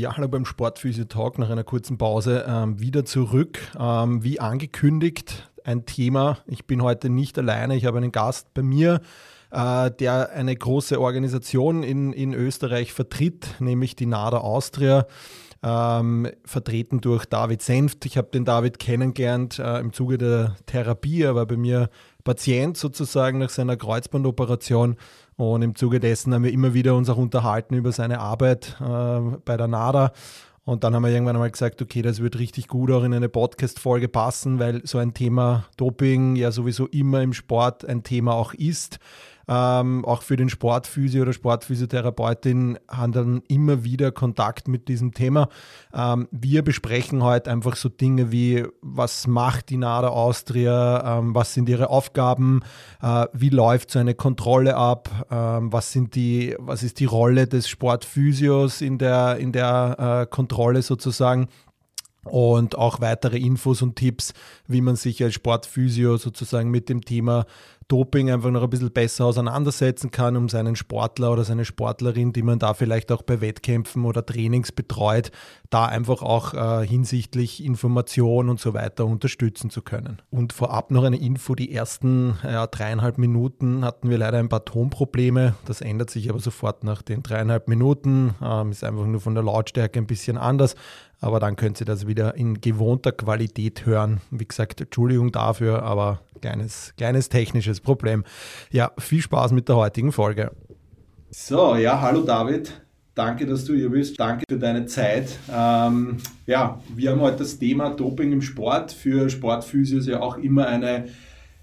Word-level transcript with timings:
Ja, 0.00 0.16
hallo 0.16 0.28
beim 0.28 0.46
Sportphysio 0.46 1.04
Talk 1.04 1.38
nach 1.38 1.50
einer 1.50 1.62
kurzen 1.62 1.98
Pause 1.98 2.46
ähm, 2.48 2.80
wieder 2.80 3.04
zurück. 3.04 3.58
Ähm, 3.78 4.24
wie 4.24 4.40
angekündigt, 4.40 5.50
ein 5.62 5.84
Thema. 5.84 6.38
Ich 6.46 6.64
bin 6.64 6.82
heute 6.82 7.10
nicht 7.10 7.36
alleine. 7.36 7.76
Ich 7.76 7.84
habe 7.84 7.98
einen 7.98 8.10
Gast 8.10 8.54
bei 8.54 8.62
mir, 8.62 9.02
äh, 9.50 9.90
der 9.90 10.30
eine 10.30 10.56
große 10.56 10.98
Organisation 10.98 11.82
in, 11.82 12.14
in 12.14 12.32
Österreich 12.32 12.94
vertritt, 12.94 13.56
nämlich 13.58 13.94
die 13.94 14.06
NADA 14.06 14.38
Austria. 14.38 15.06
Ähm, 15.62 16.30
vertreten 16.46 17.02
durch 17.02 17.26
David 17.26 17.60
Senft. 17.60 18.06
Ich 18.06 18.16
habe 18.16 18.30
den 18.32 18.46
David 18.46 18.78
kennengelernt 18.78 19.58
äh, 19.58 19.80
im 19.80 19.92
Zuge 19.92 20.16
der 20.16 20.56
Therapie. 20.64 21.20
Er 21.20 21.34
war 21.34 21.44
bei 21.44 21.58
mir 21.58 21.90
Patient 22.24 22.74
sozusagen 22.74 23.38
nach 23.38 23.50
seiner 23.50 23.76
Kreuzbandoperation 23.76 24.96
und 25.40 25.62
im 25.62 25.74
Zuge 25.74 26.00
dessen 26.00 26.34
haben 26.34 26.44
wir 26.44 26.52
immer 26.52 26.74
wieder 26.74 26.94
uns 26.94 27.08
auch 27.08 27.16
unterhalten 27.16 27.74
über 27.74 27.92
seine 27.92 28.20
Arbeit 28.20 28.76
äh, 28.80 29.20
bei 29.44 29.56
der 29.56 29.68
NADA. 29.68 30.12
Und 30.64 30.84
dann 30.84 30.94
haben 30.94 31.02
wir 31.02 31.10
irgendwann 31.10 31.36
einmal 31.36 31.50
gesagt, 31.50 31.80
okay, 31.82 32.02
das 32.02 32.20
wird 32.20 32.38
richtig 32.38 32.68
gut 32.68 32.90
auch 32.90 33.02
in 33.02 33.14
eine 33.14 33.28
Podcast-Folge 33.28 34.08
passen, 34.08 34.58
weil 34.58 34.86
so 34.86 34.98
ein 34.98 35.14
Thema 35.14 35.64
Doping 35.76 36.36
ja 36.36 36.52
sowieso 36.52 36.86
immer 36.86 37.22
im 37.22 37.32
Sport 37.32 37.84
ein 37.84 38.02
Thema 38.02 38.34
auch 38.34 38.52
ist. 38.52 38.98
Ähm, 39.48 40.04
auch 40.04 40.22
für 40.22 40.36
den 40.36 40.48
Sportphysio 40.48 41.22
oder 41.22 41.32
Sportphysiotherapeutin 41.32 42.78
haben 42.88 43.12
dann 43.12 43.42
immer 43.48 43.84
wieder 43.84 44.12
Kontakt 44.12 44.68
mit 44.68 44.88
diesem 44.88 45.12
Thema. 45.12 45.48
Ähm, 45.92 46.28
wir 46.30 46.62
besprechen 46.62 47.22
heute 47.22 47.50
einfach 47.50 47.76
so 47.76 47.88
Dinge 47.88 48.30
wie, 48.30 48.64
was 48.80 49.26
macht 49.26 49.70
die 49.70 49.76
NADA 49.76 50.08
Austria, 50.08 51.18
ähm, 51.18 51.34
was 51.34 51.54
sind 51.54 51.68
ihre 51.68 51.90
Aufgaben, 51.90 52.60
äh, 53.02 53.26
wie 53.32 53.48
läuft 53.48 53.90
so 53.90 53.98
eine 53.98 54.14
Kontrolle 54.14 54.76
ab, 54.76 55.08
ähm, 55.30 55.72
was, 55.72 55.92
sind 55.92 56.14
die, 56.14 56.54
was 56.58 56.82
ist 56.82 57.00
die 57.00 57.06
Rolle 57.06 57.46
des 57.46 57.68
Sportphysios 57.68 58.80
in 58.80 58.98
der, 58.98 59.36
in 59.38 59.52
der 59.52 60.26
äh, 60.26 60.26
Kontrolle 60.26 60.82
sozusagen 60.82 61.48
und 62.24 62.76
auch 62.76 63.00
weitere 63.00 63.38
Infos 63.38 63.82
und 63.82 63.96
Tipps, 63.96 64.34
wie 64.66 64.80
man 64.80 64.96
sich 64.96 65.22
als 65.22 65.34
Sportphysio 65.34 66.16
sozusagen 66.16 66.70
mit 66.70 66.88
dem 66.88 67.04
Thema 67.04 67.46
Doping 67.90 68.30
einfach 68.30 68.50
noch 68.50 68.62
ein 68.62 68.70
bisschen 68.70 68.92
besser 68.92 69.24
auseinandersetzen 69.24 70.12
kann, 70.12 70.36
um 70.36 70.48
seinen 70.48 70.76
Sportler 70.76 71.32
oder 71.32 71.42
seine 71.42 71.64
Sportlerin, 71.64 72.32
die 72.32 72.42
man 72.42 72.60
da 72.60 72.72
vielleicht 72.72 73.10
auch 73.10 73.22
bei 73.22 73.40
Wettkämpfen 73.40 74.04
oder 74.04 74.24
Trainings 74.24 74.70
betreut, 74.70 75.32
da 75.70 75.86
einfach 75.86 76.22
auch 76.22 76.54
äh, 76.54 76.86
hinsichtlich 76.86 77.64
Information 77.64 78.48
und 78.48 78.60
so 78.60 78.74
weiter 78.74 79.06
unterstützen 79.06 79.70
zu 79.70 79.82
können. 79.82 80.22
Und 80.30 80.52
vorab 80.52 80.92
noch 80.92 81.02
eine 81.02 81.16
Info, 81.16 81.56
die 81.56 81.74
ersten 81.74 82.38
ja, 82.44 82.68
dreieinhalb 82.68 83.18
Minuten 83.18 83.84
hatten 83.84 84.08
wir 84.08 84.18
leider 84.18 84.38
ein 84.38 84.48
paar 84.48 84.64
Tonprobleme, 84.64 85.54
das 85.64 85.80
ändert 85.80 86.10
sich 86.10 86.30
aber 86.30 86.38
sofort 86.38 86.84
nach 86.84 87.02
den 87.02 87.24
dreieinhalb 87.24 87.66
Minuten, 87.66 88.36
ähm, 88.40 88.70
ist 88.70 88.84
einfach 88.84 89.06
nur 89.06 89.20
von 89.20 89.34
der 89.34 89.42
Lautstärke 89.42 89.98
ein 89.98 90.06
bisschen 90.06 90.38
anders, 90.38 90.76
aber 91.20 91.38
dann 91.38 91.56
könnt 91.56 91.80
ihr 91.80 91.86
das 91.86 92.06
wieder 92.06 92.34
in 92.34 92.60
gewohnter 92.60 93.12
Qualität 93.12 93.86
hören. 93.86 94.20
Wie 94.30 94.46
gesagt, 94.46 94.80
Entschuldigung 94.80 95.32
dafür, 95.32 95.82
aber 95.82 96.20
kleines, 96.40 96.94
kleines 96.96 97.28
technisches 97.28 97.80
Problem. 97.80 98.24
Ja, 98.70 98.92
viel 98.98 99.20
Spaß 99.20 99.52
mit 99.52 99.68
der 99.68 99.76
heutigen 99.76 100.12
Folge. 100.12 100.50
So, 101.30 101.76
ja, 101.76 102.00
hallo 102.00 102.22
David. 102.22 102.72
Danke, 103.14 103.44
dass 103.44 103.64
du 103.64 103.74
hier 103.74 103.90
bist. 103.90 104.18
Danke 104.18 104.44
für 104.48 104.58
deine 104.58 104.86
Zeit. 104.86 105.36
Ähm, 105.52 106.16
ja, 106.46 106.80
wir 106.94 107.10
haben 107.10 107.20
heute 107.20 107.38
das 107.38 107.58
Thema 107.58 107.90
Doping 107.90 108.32
im 108.32 108.40
Sport. 108.40 108.92
Für 108.92 109.28
Sportphysios 109.28 110.06
ja 110.06 110.20
auch 110.20 110.38
immer 110.38 110.66
eine, 110.68 111.08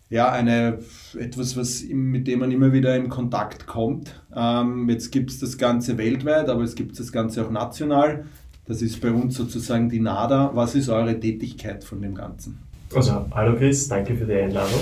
ja, 0.09 0.31
eine, 0.31 0.79
etwas, 1.17 1.57
was, 1.57 1.83
mit 1.89 2.27
dem 2.27 2.39
man 2.39 2.51
immer 2.51 2.73
wieder 2.73 2.95
in 2.95 3.09
Kontakt 3.09 3.65
kommt. 3.65 4.21
Ähm, 4.35 4.87
jetzt 4.89 5.11
gibt 5.11 5.31
es 5.31 5.39
das 5.39 5.57
Ganze 5.57 5.97
weltweit, 5.97 6.47
aber 6.47 6.61
es 6.61 6.75
gibt 6.75 6.99
das 6.99 7.11
Ganze 7.11 7.45
auch 7.45 7.49
national. 7.49 8.25
Das 8.67 8.81
ist 8.81 8.99
bei 8.99 9.11
uns 9.11 9.35
sozusagen 9.35 9.89
die 9.89 10.01
NADA. 10.01 10.51
Was 10.53 10.75
ist 10.75 10.89
eure 10.89 11.17
Tätigkeit 11.17 11.85
von 11.85 12.01
dem 12.01 12.13
Ganzen? 12.13 12.59
Also, 12.93 13.25
hallo 13.31 13.55
Chris, 13.55 13.87
danke 13.87 14.13
für 14.13 14.25
die 14.25 14.33
Einladung. 14.33 14.79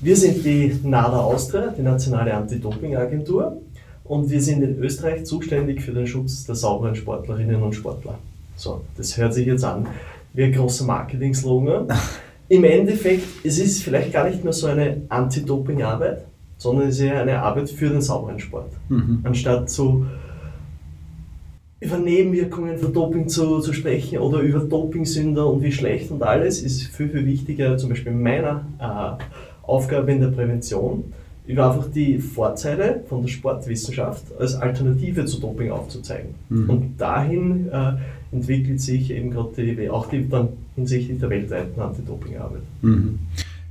Wir 0.00 0.14
sind 0.14 0.44
die 0.44 0.78
NADA 0.82 1.20
Austria, 1.20 1.68
die 1.76 1.82
nationale 1.82 2.34
Anti-Doping-Agentur, 2.34 3.62
und 4.04 4.30
wir 4.30 4.42
sind 4.42 4.62
in 4.62 4.78
Österreich 4.78 5.24
zuständig 5.24 5.80
für 5.80 5.92
den 5.92 6.06
Schutz 6.06 6.44
der 6.44 6.54
sauberen 6.54 6.94
Sportlerinnen 6.94 7.62
und 7.62 7.72
Sportler. 7.74 8.18
So, 8.56 8.82
das 8.96 9.16
hört 9.16 9.32
sich 9.32 9.46
jetzt 9.46 9.64
an 9.64 9.86
wie 10.34 10.44
ein 10.44 10.52
großer 10.52 10.84
Marketing-Slogan. 10.84 11.88
Im 12.48 12.64
Endeffekt, 12.64 13.24
es 13.42 13.58
ist 13.58 13.82
vielleicht 13.82 14.12
gar 14.12 14.28
nicht 14.28 14.44
mehr 14.44 14.52
so 14.52 14.66
eine 14.66 15.02
Anti-Doping-Arbeit, 15.08 16.26
sondern 16.58 16.88
es 16.88 16.96
ist 16.96 17.02
eher 17.02 17.22
eine 17.22 17.40
Arbeit 17.40 17.70
für 17.70 17.88
den 17.88 18.02
sauberen 18.02 18.38
Sport. 18.38 18.72
Mhm. 18.90 19.20
Anstatt 19.24 19.70
zu 19.70 20.06
über 21.82 21.98
Nebenwirkungen 21.98 22.78
von 22.78 22.92
Doping 22.92 23.28
zu, 23.28 23.58
zu 23.58 23.72
sprechen 23.72 24.18
oder 24.18 24.38
über 24.40 24.60
Dopingsünder 24.60 25.48
und 25.48 25.62
wie 25.62 25.72
schlecht 25.72 26.12
und 26.12 26.22
alles, 26.22 26.62
ist 26.62 26.82
viel, 26.84 27.08
viel 27.08 27.26
wichtiger, 27.26 27.76
zum 27.76 27.90
Beispiel 27.90 28.12
meiner 28.12 28.64
äh, 28.78 29.22
Aufgabe 29.66 30.12
in 30.12 30.20
der 30.20 30.28
Prävention, 30.28 31.12
über 31.44 31.68
einfach 31.68 31.90
die 31.90 32.18
Vorteile 32.20 33.02
von 33.08 33.22
der 33.22 33.28
Sportwissenschaft 33.28 34.22
als 34.38 34.54
Alternative 34.54 35.24
zu 35.24 35.40
Doping 35.40 35.72
aufzuzeigen. 35.72 36.34
Mhm. 36.50 36.70
Und 36.70 37.00
dahin 37.00 37.68
äh, 37.72 37.94
entwickelt 38.30 38.80
sich 38.80 39.10
eben 39.10 39.30
gerade 39.30 39.50
die, 39.56 39.90
auch 39.90 40.08
die 40.08 40.28
dann 40.28 40.50
hinsichtlich 40.76 41.18
der 41.18 41.30
weltweiten 41.30 41.80
Anti-Doping-Arbeit. 41.80 42.62
Mhm. 42.82 43.18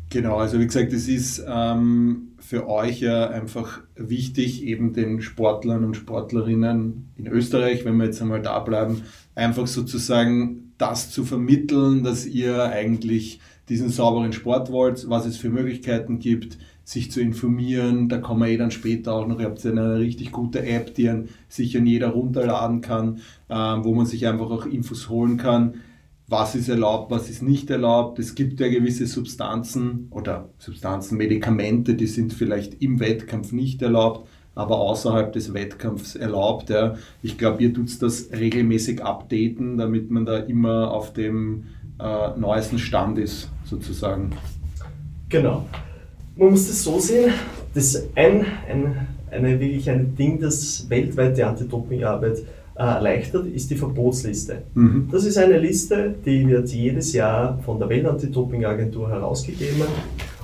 Genau, 0.09 0.35
also 0.35 0.59
wie 0.59 0.65
gesagt, 0.65 0.91
es 0.91 1.07
ist 1.07 1.45
ähm, 1.47 2.30
für 2.51 2.67
euch 2.67 2.99
ja 2.99 3.29
einfach 3.29 3.79
wichtig, 3.95 4.65
eben 4.65 4.91
den 4.91 5.21
Sportlern 5.21 5.85
und 5.85 5.95
Sportlerinnen 5.95 7.09
in 7.15 7.27
Österreich, 7.27 7.85
wenn 7.85 7.95
wir 7.95 8.07
jetzt 8.07 8.21
einmal 8.21 8.41
da 8.41 8.59
bleiben, 8.59 9.03
einfach 9.35 9.67
sozusagen 9.67 10.73
das 10.77 11.11
zu 11.11 11.23
vermitteln, 11.23 12.03
dass 12.03 12.25
ihr 12.25 12.61
eigentlich 12.65 13.39
diesen 13.69 13.87
sauberen 13.87 14.33
Sport 14.33 14.69
wollt, 14.69 15.09
was 15.09 15.25
es 15.25 15.37
für 15.37 15.49
Möglichkeiten 15.49 16.19
gibt, 16.19 16.57
sich 16.83 17.09
zu 17.09 17.21
informieren. 17.21 18.09
Da 18.09 18.17
kommen 18.17 18.41
wir 18.41 18.49
eh 18.49 18.57
dann 18.57 18.71
später 18.71 19.13
auch 19.13 19.27
noch. 19.27 19.39
Ihr 19.39 19.45
habt 19.45 19.65
eine 19.65 19.99
richtig 19.99 20.33
gute 20.33 20.61
App, 20.65 20.93
die 20.93 21.09
sich 21.47 21.77
an 21.77 21.87
jeder 21.87 22.09
runterladen 22.09 22.81
kann, 22.81 23.21
äh, 23.47 23.55
wo 23.55 23.95
man 23.95 24.05
sich 24.05 24.27
einfach 24.27 24.49
auch 24.51 24.65
Infos 24.65 25.07
holen 25.07 25.37
kann 25.37 25.75
was 26.31 26.55
ist 26.55 26.69
erlaubt, 26.69 27.11
was 27.11 27.29
ist 27.29 27.43
nicht 27.43 27.69
erlaubt. 27.69 28.17
Es 28.17 28.35
gibt 28.35 28.61
ja 28.61 28.69
gewisse 28.69 29.05
Substanzen 29.05 30.07
oder 30.11 30.49
Substanzen, 30.59 31.17
Medikamente, 31.17 31.93
die 31.93 32.07
sind 32.07 32.33
vielleicht 32.33 32.81
im 32.81 33.01
Wettkampf 33.01 33.51
nicht 33.51 33.81
erlaubt, 33.81 34.29
aber 34.55 34.79
außerhalb 34.79 35.33
des 35.33 35.53
Wettkampfs 35.53 36.15
erlaubt. 36.15 36.69
Ja. 36.69 36.95
Ich 37.21 37.37
glaube, 37.37 37.61
ihr 37.61 37.73
tut 37.73 38.01
das 38.01 38.29
regelmäßig 38.31 39.03
updaten, 39.03 39.77
damit 39.77 40.09
man 40.09 40.25
da 40.25 40.37
immer 40.37 40.91
auf 40.91 41.11
dem 41.11 41.65
äh, 41.99 42.39
neuesten 42.39 42.79
Stand 42.79 43.17
ist, 43.17 43.49
sozusagen. 43.65 44.31
Genau. 45.27 45.65
Man 46.37 46.51
muss 46.51 46.67
das 46.67 46.81
so 46.81 46.97
sehen, 46.97 47.33
das 47.73 48.07
ein, 48.15 48.45
ein, 48.69 49.07
eine, 49.29 49.59
wirklich 49.59 49.89
ein 49.89 50.15
Ding, 50.15 50.39
das 50.39 50.89
weltweite 50.89 51.45
Anti-Doping-Arbeit 51.45 52.37
äh, 52.37 52.43
erleichtert, 52.83 53.47
ist 53.47 53.69
die 53.69 53.75
Verbotsliste. 53.75 54.63
Mhm. 54.73 55.09
Das 55.11 55.25
ist 55.25 55.37
eine 55.37 55.57
Liste, 55.57 56.15
die 56.25 56.47
wird 56.47 56.69
jedes 56.69 57.13
Jahr 57.13 57.59
von 57.65 57.79
der 57.79 57.89
Weltantidoping-Agentur 57.89 59.09
herausgegeben 59.09 59.83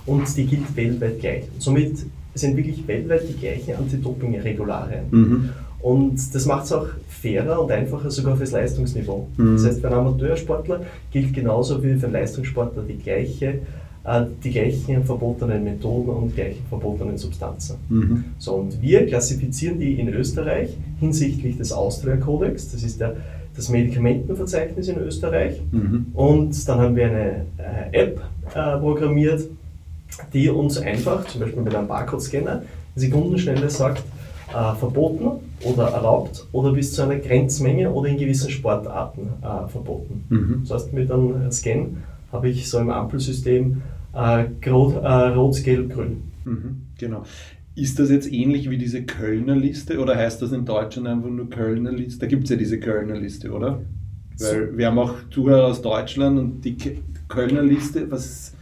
und 0.06 0.38
die 0.38 0.46
gilt 0.46 0.76
weltweit 0.76 1.20
gleich. 1.20 1.44
somit 1.60 1.98
sind 2.34 2.56
wirklich 2.56 2.88
weltweit 2.88 3.28
die 3.28 3.34
gleichen 3.34 3.76
Anti-Doping-Regularien. 3.76 5.06
Mhm. 5.10 5.50
Und 5.80 6.34
das 6.34 6.46
macht 6.46 6.66
es 6.66 6.72
auch 6.72 6.88
fairer 7.08 7.62
und 7.62 7.72
einfacher 7.72 8.12
sogar 8.12 8.36
fürs 8.36 8.52
Leistungsniveau. 8.52 9.28
Mhm. 9.38 9.54
Das 9.54 9.66
heißt, 9.66 9.82
für 9.82 9.88
einen 9.88 9.98
Amateursportler 9.98 10.82
gilt 11.12 11.34
genauso 11.34 11.84
wie 11.84 11.96
für 11.96 12.06
einen 12.06 12.14
Leistungssportler 12.14 12.84
die 12.84 12.98
gleiche 12.98 13.60
die 14.44 14.52
gleichen 14.52 15.04
verbotenen 15.04 15.66
Methoden 15.66 16.10
und 16.10 16.36
gleichen 16.36 16.64
verbotenen 16.70 17.18
Substanzen. 17.18 17.76
Mhm. 17.90 18.24
So, 18.38 18.54
und 18.54 18.82
wir 18.82 19.06
klassifizieren 19.06 19.80
die 19.80 20.00
in 20.00 20.08
Österreich 20.08 20.78
hinsichtlich 21.00 21.58
des 21.58 21.74
Austria-Kodex, 21.74 22.72
das 22.72 22.84
ist 22.84 23.02
der, 23.02 23.18
das 23.54 23.68
Medikamentenverzeichnis 23.68 24.88
in 24.88 24.98
Österreich. 25.00 25.62
Mhm. 25.72 26.08
Und 26.14 26.70
dann 26.70 26.80
haben 26.80 26.96
wir 26.96 27.06
eine 27.06 27.46
äh, 27.58 28.04
App 28.04 28.22
äh, 28.56 28.78
programmiert, 28.78 29.44
die 30.32 30.50
uns 30.50 30.78
einfach, 30.78 31.26
zum 31.28 31.42
Beispiel 31.42 31.62
mit 31.62 31.76
einem 31.76 31.88
Barcode-Scanner, 31.88 32.62
in 32.96 33.02
Sekundenschnelle 33.02 33.70
sagt, 33.70 34.04
äh, 34.50 34.76
verboten 34.76 35.32
oder 35.64 35.90
erlaubt 35.90 36.48
oder 36.54 36.72
bis 36.72 36.94
zu 36.94 37.02
einer 37.02 37.18
Grenzmenge 37.18 37.92
oder 37.92 38.08
in 38.08 38.18
gewissen 38.18 38.50
Sportarten 38.50 39.28
äh, 39.42 39.68
verboten. 39.68 40.24
Mhm. 40.30 40.62
Das 40.66 40.84
heißt, 40.84 40.94
mit 40.94 41.12
einem 41.12 41.52
Scan 41.52 41.98
habe 42.32 42.50
ich 42.50 42.70
so 42.70 42.80
im 42.80 42.90
Ampelsystem 42.90 43.82
äh, 44.14 44.70
Rot, 44.70 44.96
äh, 44.96 45.08
Rot, 45.08 45.64
Gelb, 45.64 45.94
Grün. 45.94 46.24
Mhm, 46.46 46.82
genau. 46.98 47.24
Ist 47.76 48.00
das 48.00 48.10
jetzt 48.10 48.32
ähnlich 48.32 48.70
wie 48.70 48.78
diese 48.78 49.04
Kölner 49.04 49.56
Liste 49.56 50.00
oder 50.00 50.16
heißt 50.16 50.42
das 50.42 50.52
in 50.52 50.66
Deutschland 50.66 51.08
einfach 51.08 51.30
nur 51.30 51.50
Kölner 51.50 51.92
Liste? 51.92 52.22
Da 52.22 52.28
gibt 52.28 52.46
es 52.46 52.50
ja 52.50 52.56
diese 52.56 52.80
Kölner 52.80 53.20
Liste, 53.20 53.52
oder? 53.52 53.82
Weil 54.40 54.78
wir 54.78 54.88
haben 54.88 55.00
auch 55.00 55.16
Zuhörer 55.32 55.68
aus 55.68 55.82
Deutschland 55.82 56.40
und 56.40 56.62
die 56.62 56.76
Kölner 57.28 57.62
Liste, 57.62 58.10
was, 58.10 58.54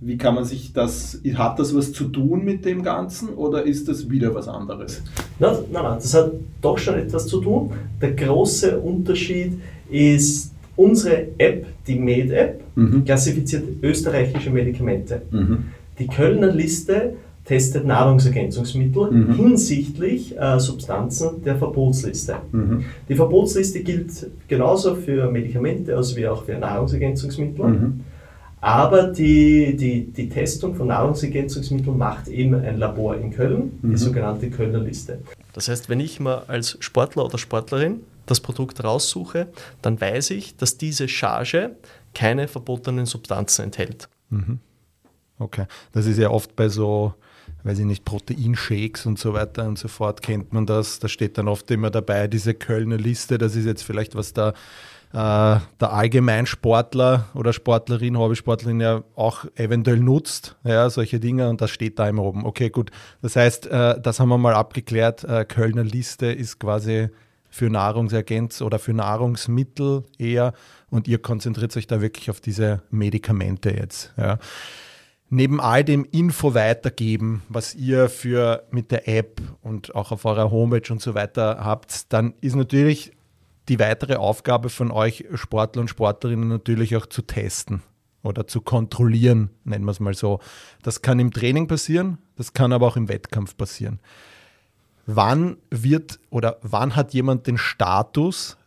wie 0.00 0.18
kann 0.18 0.34
man 0.34 0.44
sich 0.44 0.72
das, 0.72 1.20
hat 1.34 1.58
das 1.58 1.74
was 1.74 1.92
zu 1.92 2.04
tun 2.08 2.44
mit 2.44 2.64
dem 2.64 2.82
Ganzen 2.82 3.30
oder 3.30 3.64
ist 3.64 3.88
das 3.88 4.10
wieder 4.10 4.34
was 4.34 4.48
anderes? 4.48 5.02
Nein, 5.38 5.56
nein, 5.72 5.82
nein, 5.82 5.94
das 5.96 6.14
hat 6.14 6.32
doch 6.60 6.78
schon 6.78 6.94
etwas 6.96 7.26
zu 7.26 7.40
tun. 7.40 7.72
Der 8.00 8.12
große 8.12 8.78
Unterschied 8.78 9.60
ist, 9.90 10.52
unsere 10.76 11.28
App, 11.38 11.66
die 11.86 11.98
Med-App, 11.98 12.62
mhm. 12.80 13.04
klassifiziert 13.04 13.64
österreichische 13.82 14.50
Medikamente. 14.50 15.22
Mhm. 15.30 15.64
Die 15.98 16.06
Kölner 16.06 16.52
Liste 16.52 17.14
testet 17.44 17.84
Nahrungsergänzungsmittel 17.84 19.10
mhm. 19.10 19.34
hinsichtlich 19.34 20.38
äh, 20.38 20.60
Substanzen 20.60 21.42
der 21.42 21.56
Verbotsliste. 21.56 22.36
Mhm. 22.52 22.84
Die 23.08 23.14
Verbotsliste 23.14 23.80
gilt 23.80 24.30
genauso 24.46 24.94
für 24.94 25.30
Medikamente 25.30 25.96
als 25.96 26.14
wie 26.16 26.28
auch 26.28 26.44
für 26.44 26.56
Nahrungsergänzungsmittel. 26.58 27.66
Mhm. 27.66 28.00
Aber 28.60 29.04
die, 29.04 29.74
die, 29.74 30.04
die 30.04 30.28
Testung 30.28 30.74
von 30.74 30.88
Nahrungsergänzungsmitteln 30.88 31.96
macht 31.96 32.28
eben 32.28 32.54
ein 32.54 32.78
Labor 32.78 33.16
in 33.16 33.30
Köln, 33.30 33.78
die 33.82 33.88
mhm. 33.88 33.96
sogenannte 33.96 34.50
Kölner 34.50 34.80
Liste. 34.80 35.18
Das 35.54 35.68
heißt, 35.68 35.88
wenn 35.88 35.98
ich 35.98 36.20
mal 36.20 36.42
als 36.46 36.76
Sportler 36.80 37.24
oder 37.24 37.38
Sportlerin 37.38 38.00
das 38.26 38.40
Produkt 38.40 38.84
raussuche, 38.84 39.48
dann 39.82 40.00
weiß 40.00 40.30
ich, 40.30 40.56
dass 40.56 40.76
diese 40.76 41.08
Charge 41.08 41.72
keine 42.14 42.48
verbotenen 42.48 43.06
Substanzen 43.06 43.66
enthält. 43.66 44.08
Mhm. 44.30 44.60
Okay, 45.38 45.66
das 45.92 46.06
ist 46.06 46.18
ja 46.18 46.30
oft 46.30 46.54
bei 46.56 46.68
so 46.68 47.14
weiß 47.62 47.78
ich 47.78 47.84
nicht, 47.84 48.04
Proteinshakes 48.04 49.06
und 49.06 49.18
so 49.18 49.34
weiter 49.34 49.66
und 49.66 49.78
so 49.78 49.88
fort, 49.88 50.22
kennt 50.22 50.52
man 50.52 50.66
das. 50.66 50.98
Da 50.98 51.08
steht 51.08 51.38
dann 51.38 51.48
oft 51.48 51.70
immer 51.70 51.90
dabei, 51.90 52.28
diese 52.28 52.54
Kölner 52.54 52.96
Liste, 52.96 53.38
das 53.38 53.56
ist 53.56 53.66
jetzt 53.66 53.82
vielleicht, 53.82 54.14
was 54.14 54.32
da 54.32 54.50
äh, 55.12 55.60
der 55.80 55.92
Allgemeinsportler 55.92 57.28
oder 57.34 57.52
Sportlerin, 57.52 58.16
Hobbysportlerin 58.16 58.80
ja 58.80 59.02
auch 59.16 59.44
eventuell 59.56 59.98
nutzt, 59.98 60.56
ja, 60.64 60.88
solche 60.88 61.20
Dinge 61.20 61.48
und 61.48 61.60
das 61.60 61.70
steht 61.70 61.98
da 61.98 62.08
immer 62.08 62.22
oben. 62.22 62.46
Okay, 62.46 62.70
gut. 62.70 62.90
Das 63.20 63.36
heißt, 63.36 63.66
äh, 63.66 64.00
das 64.00 64.20
haben 64.20 64.28
wir 64.28 64.38
mal 64.38 64.54
abgeklärt. 64.54 65.24
Äh, 65.24 65.44
Kölner 65.44 65.84
Liste 65.84 66.26
ist 66.26 66.60
quasi 66.60 67.08
für 67.48 67.68
Nahrungsergänz 67.68 68.62
oder 68.62 68.78
für 68.78 68.92
Nahrungsmittel 68.92 70.04
eher 70.18 70.52
und 70.90 71.08
ihr 71.08 71.18
konzentriert 71.18 71.76
euch 71.76 71.86
da 71.86 72.00
wirklich 72.00 72.30
auf 72.30 72.40
diese 72.40 72.82
Medikamente 72.90 73.70
jetzt. 73.70 74.12
Ja 74.16 74.38
neben 75.30 75.60
all 75.60 75.84
dem 75.84 76.04
Info 76.04 76.54
weitergeben, 76.54 77.42
was 77.48 77.74
ihr 77.74 78.08
für 78.08 78.64
mit 78.70 78.90
der 78.90 79.08
App 79.08 79.40
und 79.62 79.94
auch 79.94 80.12
auf 80.12 80.24
eurer 80.24 80.50
Homepage 80.50 80.92
und 80.92 81.00
so 81.00 81.14
weiter 81.14 81.60
habt, 81.64 82.12
dann 82.12 82.34
ist 82.40 82.56
natürlich 82.56 83.12
die 83.68 83.78
weitere 83.78 84.16
Aufgabe 84.16 84.68
von 84.68 84.90
euch 84.90 85.24
Sportler 85.34 85.82
und 85.82 85.88
Sportlerinnen 85.88 86.48
natürlich 86.48 86.96
auch 86.96 87.06
zu 87.06 87.22
testen 87.22 87.82
oder 88.22 88.46
zu 88.46 88.60
kontrollieren, 88.60 89.50
nennen 89.64 89.84
wir 89.84 89.92
es 89.92 90.00
mal 90.00 90.14
so. 90.14 90.40
Das 90.82 91.00
kann 91.00 91.20
im 91.20 91.32
Training 91.32 91.68
passieren, 91.68 92.18
das 92.36 92.52
kann 92.52 92.72
aber 92.72 92.88
auch 92.88 92.96
im 92.96 93.08
Wettkampf 93.08 93.56
passieren. 93.56 94.00
Wann 95.06 95.56
wird 95.70 96.18
oder 96.30 96.58
wann 96.62 96.96
hat 96.96 97.14
jemand 97.14 97.46
den 97.46 97.56
Status, 97.56 98.58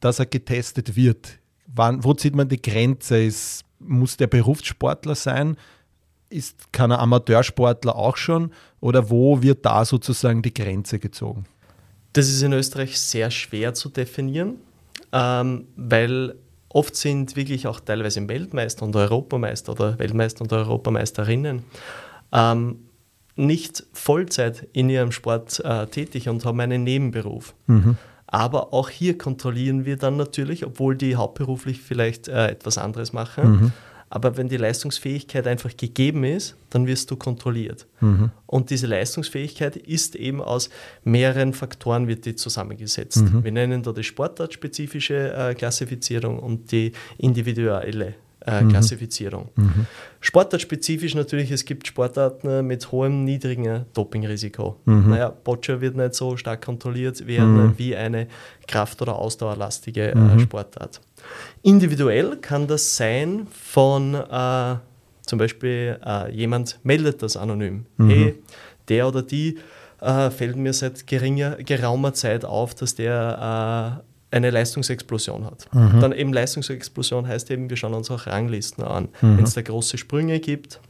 dass 0.00 0.18
er 0.18 0.26
getestet 0.26 0.96
wird? 0.96 1.38
Wann, 1.74 2.02
wo 2.02 2.14
zieht 2.14 2.34
man 2.34 2.48
die 2.48 2.60
Grenze? 2.60 3.22
Ist, 3.22 3.64
muss 3.78 4.16
der 4.16 4.26
Berufssportler 4.26 5.14
sein? 5.14 5.56
ist, 6.30 6.72
kann 6.72 6.92
ein 6.92 6.98
Amateursportler 6.98 7.96
auch 7.96 8.16
schon 8.16 8.52
oder 8.80 9.10
wo 9.10 9.42
wird 9.42 9.64
da 9.64 9.84
sozusagen 9.84 10.42
die 10.42 10.52
Grenze 10.52 10.98
gezogen? 10.98 11.46
Das 12.12 12.28
ist 12.28 12.42
in 12.42 12.52
Österreich 12.52 12.98
sehr 12.98 13.30
schwer 13.30 13.74
zu 13.74 13.88
definieren, 13.88 14.56
ähm, 15.12 15.66
weil 15.76 16.34
oft 16.68 16.96
sind 16.96 17.36
wirklich 17.36 17.66
auch 17.66 17.80
teilweise 17.80 18.26
Weltmeister 18.28 18.84
und 18.84 18.94
Europameister 18.96 19.72
oder 19.72 19.98
Weltmeister 19.98 20.42
und 20.42 20.52
Europameisterinnen 20.52 21.62
ähm, 22.32 22.80
nicht 23.36 23.84
Vollzeit 23.92 24.66
in 24.72 24.90
ihrem 24.90 25.12
Sport 25.12 25.60
äh, 25.64 25.86
tätig 25.86 26.28
und 26.28 26.44
haben 26.44 26.60
einen 26.60 26.82
Nebenberuf. 26.82 27.54
Mhm. 27.66 27.96
Aber 28.30 28.72
auch 28.72 28.90
hier 28.90 29.18
kontrollieren 29.18 29.84
wir 29.84 29.96
dann 29.96 30.16
natürlich, 30.16 30.64
obwohl 30.64 30.96
die 30.96 31.16
hauptberuflich 31.16 31.80
vielleicht 31.80 32.28
äh, 32.28 32.48
etwas 32.48 32.78
anderes 32.78 33.12
machen, 33.12 33.50
mhm. 33.50 33.72
Aber 34.10 34.36
wenn 34.36 34.48
die 34.48 34.56
Leistungsfähigkeit 34.56 35.46
einfach 35.46 35.76
gegeben 35.76 36.24
ist, 36.24 36.56
dann 36.70 36.86
wirst 36.86 37.10
du 37.10 37.16
kontrolliert. 37.16 37.86
Mhm. 38.00 38.30
Und 38.46 38.70
diese 38.70 38.86
Leistungsfähigkeit 38.86 39.76
ist 39.76 40.16
eben 40.16 40.40
aus 40.40 40.70
mehreren 41.04 41.52
Faktoren 41.52 42.08
wird 42.08 42.24
die 42.24 42.34
zusammengesetzt. 42.34 43.18
Mhm. 43.18 43.44
Wir 43.44 43.52
nennen 43.52 43.82
da 43.82 43.92
die 43.92 44.04
sportartspezifische 44.04 45.34
äh, 45.34 45.54
Klassifizierung 45.54 46.38
und 46.38 46.72
die 46.72 46.92
individuelle 47.18 48.14
äh, 48.48 48.62
mhm. 48.62 48.68
Klassifizierung. 48.70 49.48
Mhm. 49.56 49.86
Sportartspezifisch 50.20 51.14
natürlich, 51.14 51.50
es 51.50 51.64
gibt 51.64 51.86
Sportarten 51.86 52.66
mit 52.66 52.90
hohem, 52.90 53.24
niedrigen 53.24 53.84
Dopingrisiko. 53.94 54.76
Mhm. 54.84 55.10
Naja, 55.10 55.28
Boccia 55.28 55.80
wird 55.80 55.96
nicht 55.96 56.14
so 56.14 56.36
stark 56.36 56.64
kontrolliert 56.64 57.26
werden 57.26 57.66
mhm. 57.68 57.74
wie 57.78 57.94
eine 57.94 58.26
kraft- 58.66 59.02
oder 59.02 59.16
ausdauerlastige 59.16 60.10
äh, 60.10 60.14
mhm. 60.14 60.40
Sportart. 60.40 61.00
Individuell 61.62 62.36
kann 62.36 62.66
das 62.66 62.96
sein 62.96 63.46
von 63.50 64.14
äh, 64.14 64.76
zum 65.22 65.38
Beispiel 65.38 65.98
äh, 66.04 66.34
jemand 66.34 66.78
meldet 66.82 67.22
das 67.22 67.36
anonym. 67.36 67.84
Mhm. 67.98 68.10
Hey, 68.10 68.34
der 68.88 69.06
oder 69.06 69.22
die 69.22 69.58
äh, 70.00 70.30
fällt 70.30 70.56
mir 70.56 70.72
seit 70.72 71.06
geringer, 71.06 71.56
geraumer 71.56 72.14
Zeit 72.14 72.44
auf, 72.44 72.74
dass 72.74 72.94
der 72.94 74.00
äh, 74.02 74.07
eine 74.30 74.50
Leistungsexplosion 74.50 75.44
hat. 75.44 75.68
Mhm. 75.72 76.00
Dann 76.00 76.12
eben 76.12 76.32
Leistungsexplosion 76.32 77.26
heißt 77.26 77.50
eben, 77.50 77.70
wir 77.70 77.76
schauen 77.76 77.94
uns 77.94 78.10
auch 78.10 78.26
Ranglisten 78.26 78.84
an. 78.84 79.08
Mhm. 79.20 79.38
Wenn 79.38 79.44
es 79.44 79.54
da 79.54 79.62
große 79.62 79.98
Sprünge 79.98 80.38
gibt, 80.40 80.80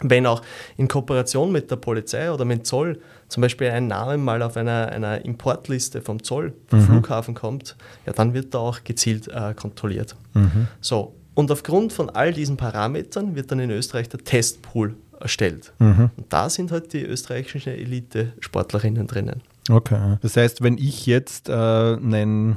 wenn 0.00 0.26
auch 0.26 0.42
in 0.76 0.86
Kooperation 0.86 1.50
mit 1.50 1.70
der 1.70 1.76
Polizei 1.76 2.30
oder 2.30 2.44
mit 2.44 2.66
Zoll 2.66 3.00
zum 3.28 3.40
Beispiel 3.40 3.70
ein 3.70 3.88
Name 3.88 4.16
mal 4.16 4.42
auf 4.42 4.56
einer, 4.56 4.88
einer 4.90 5.24
Importliste 5.24 6.00
vom 6.02 6.22
Zoll, 6.22 6.54
vom 6.68 6.78
mhm. 6.78 6.84
Flughafen 6.84 7.34
kommt, 7.34 7.76
ja, 8.06 8.12
dann 8.12 8.32
wird 8.32 8.54
da 8.54 8.58
auch 8.58 8.84
gezielt 8.84 9.28
äh, 9.28 9.54
kontrolliert. 9.54 10.14
Mhm. 10.34 10.68
So, 10.80 11.14
und 11.34 11.50
aufgrund 11.50 11.92
von 11.92 12.10
all 12.10 12.32
diesen 12.32 12.56
Parametern 12.56 13.34
wird 13.34 13.50
dann 13.50 13.60
in 13.60 13.70
Österreich 13.70 14.08
der 14.08 14.20
Testpool 14.20 14.94
erstellt. 15.20 15.72
Mhm. 15.78 16.10
Und 16.16 16.32
da 16.32 16.48
sind 16.48 16.70
halt 16.72 16.92
die 16.92 17.02
österreichischen 17.02 17.72
Elite-Sportlerinnen 17.72 19.06
drinnen. 19.06 19.42
Okay. 19.68 20.16
Das 20.22 20.36
heißt, 20.36 20.62
wenn 20.62 20.78
ich 20.78 21.06
jetzt 21.06 21.48
äh, 21.48 21.52
einen, 21.52 22.56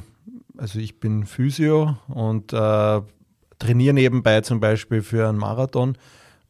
also 0.62 0.78
ich 0.78 1.00
bin 1.00 1.26
Physio 1.26 1.96
und 2.06 2.52
äh, 2.52 3.00
trainiere 3.58 3.94
nebenbei 3.94 4.40
zum 4.42 4.60
Beispiel 4.60 5.02
für 5.02 5.28
einen 5.28 5.38
Marathon, 5.38 5.96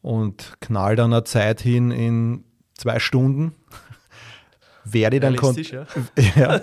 und 0.03 0.57
knall 0.59 0.95
dann 0.95 1.13
eine 1.13 1.23
Zeit 1.23 1.61
hin 1.61 1.89
in 1.89 2.43
zwei 2.75 2.99
Stunden. 2.99 3.53
Werde 4.85 5.21
dann 5.21 5.33
ja. 5.35 5.85
ja. 6.35 6.61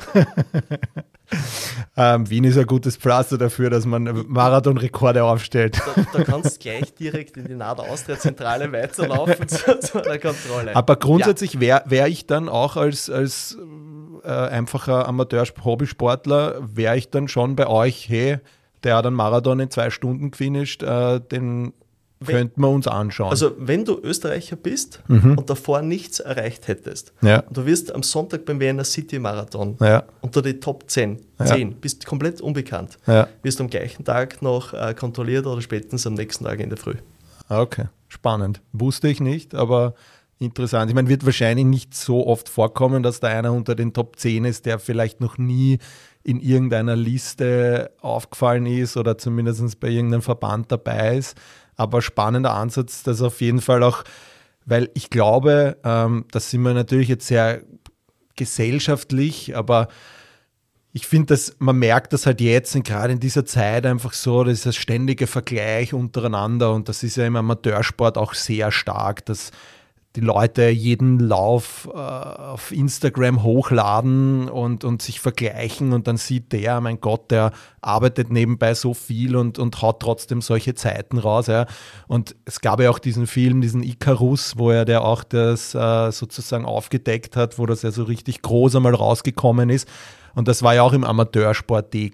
ähm, 2.15 2.29
Wien 2.29 2.45
ist 2.45 2.59
ein 2.59 2.67
gutes 2.67 2.99
Pflaster 2.99 3.39
dafür, 3.39 3.71
dass 3.71 3.87
man 3.87 4.27
Marathonrekorde 4.29 5.25
aufstellt. 5.25 5.81
Da, 5.97 6.05
da 6.13 6.25
kannst 6.25 6.57
du 6.57 6.61
gleich 6.61 6.95
direkt 6.95 7.39
in 7.39 7.49
die 7.49 7.55
NADA 7.55 7.85
Austria 7.85 8.19
Zentrale 8.19 8.71
weiterlaufen 8.73 9.49
zu, 9.49 9.81
zu 9.81 10.05
einer 10.05 10.19
Kontrolle. 10.19 10.77
Aber 10.77 10.97
grundsätzlich 10.97 11.55
ja. 11.55 11.61
wäre 11.61 11.83
wär 11.87 12.09
ich 12.09 12.27
dann 12.27 12.51
auch 12.51 12.77
als, 12.77 13.09
als 13.09 13.57
äh, 14.25 14.29
einfacher 14.29 15.09
Amateur-Hobbysportler, 15.09 16.61
wäre 16.63 16.97
ich 16.97 17.11
dann 17.11 17.29
schon 17.29 17.57
bei 17.57 17.67
euch, 17.67 18.09
hey, 18.09 18.39
der 18.83 18.97
hat 18.97 19.07
einen 19.07 19.17
Marathon 19.17 19.61
in 19.61 19.71
zwei 19.71 19.91
Stunden 19.91 20.31
gefinisht, 20.31 20.83
äh, 20.83 21.21
den 21.21 21.73
Könnten 22.25 22.61
wir 22.61 22.69
uns 22.69 22.87
anschauen. 22.87 23.31
Also, 23.31 23.53
wenn 23.57 23.87
du 23.87 23.99
Österreicher 23.99 24.57
bist 24.57 25.03
mhm. 25.09 25.39
und 25.39 25.49
davor 25.49 25.81
nichts 25.81 26.21
erreicht 26.21 26.69
hättest, 26.69 27.15
ja. 27.23 27.43
du 27.51 27.65
wirst 27.65 27.95
am 27.95 28.03
Sonntag 28.03 28.45
beim 28.45 28.61
Vienna 28.61 28.85
City 28.85 29.19
Marathon 29.19 29.79
ja. 29.81 30.03
unter 30.21 30.43
die 30.43 30.61
Top 30.61 30.85
10, 30.87 31.19
10 31.43 31.71
ja. 31.71 31.77
bist 31.81 32.05
komplett 32.05 32.43
unbekannt, 32.43 32.99
wirst 33.43 33.61
am 33.63 33.71
gleichen 33.71 34.05
Tag 34.05 34.43
noch 34.43 34.75
äh, 34.75 34.93
kontrolliert 34.93 35.47
oder 35.47 35.63
spätestens 35.63 36.07
am 36.07 36.13
nächsten 36.13 36.45
Tag 36.45 36.61
in 36.61 36.69
der 36.69 36.77
Früh. 36.77 36.97
Okay, 37.49 37.87
spannend. 38.09 38.61
Wusste 38.73 39.09
ich 39.09 39.21
nicht, 39.21 39.55
aber 39.55 39.95
interessant. 40.41 40.91
Ich 40.91 40.95
meine, 40.95 41.09
wird 41.09 41.25
wahrscheinlich 41.25 41.67
nicht 41.67 41.95
so 41.95 42.27
oft 42.27 42.49
vorkommen, 42.49 43.05
dass 43.05 43.21
da 43.21 43.29
einer 43.29 43.53
unter 43.53 43.75
den 43.75 43.93
Top 43.93 44.17
10 44.17 44.45
ist, 44.45 44.67
der 44.67 44.79
vielleicht 44.81 45.21
noch 45.21 45.39
nie 45.39 45.79
in 46.23 46.41
irgendeiner 46.41 46.97
Liste 46.97 47.93
aufgefallen 48.01 48.67
ist 48.67 48.97
oder 48.97 49.17
zumindest 49.17 49.81
bei 49.81 49.89
irgendeinem 49.89 50.23
Verband 50.23 50.73
dabei 50.73 51.17
ist 51.17 51.37
aber 51.81 52.03
spannender 52.03 52.53
Ansatz, 52.53 53.03
das 53.05 53.23
auf 53.23 53.41
jeden 53.41 53.63
Fall 53.63 53.83
auch, 53.83 54.05
weil 54.67 54.91
ich 54.93 55.09
glaube, 55.09 55.79
ähm, 55.83 56.27
das 56.31 56.51
sind 56.51 56.61
wir 56.61 56.75
natürlich 56.75 57.09
jetzt 57.09 57.27
sehr 57.27 57.63
gesellschaftlich, 58.37 59.57
aber 59.57 59.89
ich 60.93 61.07
finde, 61.07 61.29
dass 61.33 61.57
man 61.59 61.79
merkt 61.79 62.13
das 62.13 62.27
halt 62.27 62.43
jetzt 62.43 62.75
gerade 62.85 63.15
in 63.15 63.21
dieser 63.21 63.47
Zeit 63.47 63.87
einfach 63.87 64.13
so, 64.13 64.45
das 64.45 64.59
ist 64.59 64.67
das 64.67 64.77
ständige 64.77 65.27
Vergleich 65.27 65.95
untereinander 65.95 66.75
und 66.75 66.91
das 66.91 67.03
ist 67.03 67.17
ja 67.17 67.27
im 67.27 67.37
Amateursport 67.37 68.19
auch 68.19 68.35
sehr 68.35 68.71
stark, 68.73 69.25
dass 69.25 69.51
die 70.17 70.21
Leute 70.21 70.69
jeden 70.69 71.21
Lauf 71.21 71.89
äh, 71.93 71.97
auf 71.97 72.73
Instagram 72.73 73.45
hochladen 73.45 74.49
und, 74.49 74.83
und 74.83 75.03
sich 75.03 75.21
vergleichen 75.21 75.93
und 75.93 76.09
dann 76.09 76.17
sieht 76.17 76.53
der, 76.53 76.81
mein 76.81 77.01
Gott, 77.01 77.31
der 77.31 77.53
arbeitet 77.81 78.31
nebenbei 78.31 78.75
so 78.75 78.93
viel 78.93 79.37
und, 79.37 79.61
und 79.61 79.81
haut 79.83 80.01
trotzdem 80.01 80.43
solche 80.43 80.75
Zeiten 80.75 81.19
raus. 81.19 81.47
Ja. 81.47 81.67
Und 82.09 82.35
es 82.45 82.61
gab 82.61 82.81
ja 82.81 82.91
auch 82.91 82.99
diesen 82.99 83.29
Film, 83.29 83.61
diesen 83.61 83.85
Icarus, 83.85 84.55
wo 84.57 84.71
er 84.71 84.85
der 84.85 85.05
auch 85.05 85.23
das 85.23 85.77
äh, 85.77 86.11
sozusagen 86.11 86.65
aufgedeckt 86.65 87.37
hat, 87.37 87.59
wo 87.59 87.67
das 87.67 87.83
ja 87.83 87.93
so 87.93 88.03
richtig 88.03 88.43
groß 88.43 88.77
einmal 88.77 88.95
rausgekommen 88.95 89.71
ist. 89.71 89.89
Und 90.35 90.49
das 90.49 90.63
war 90.63 90.75
ja 90.75 90.83
auch 90.83 90.93
im 90.93 91.05
Amateursport 91.05 91.95
äh, 91.95 92.11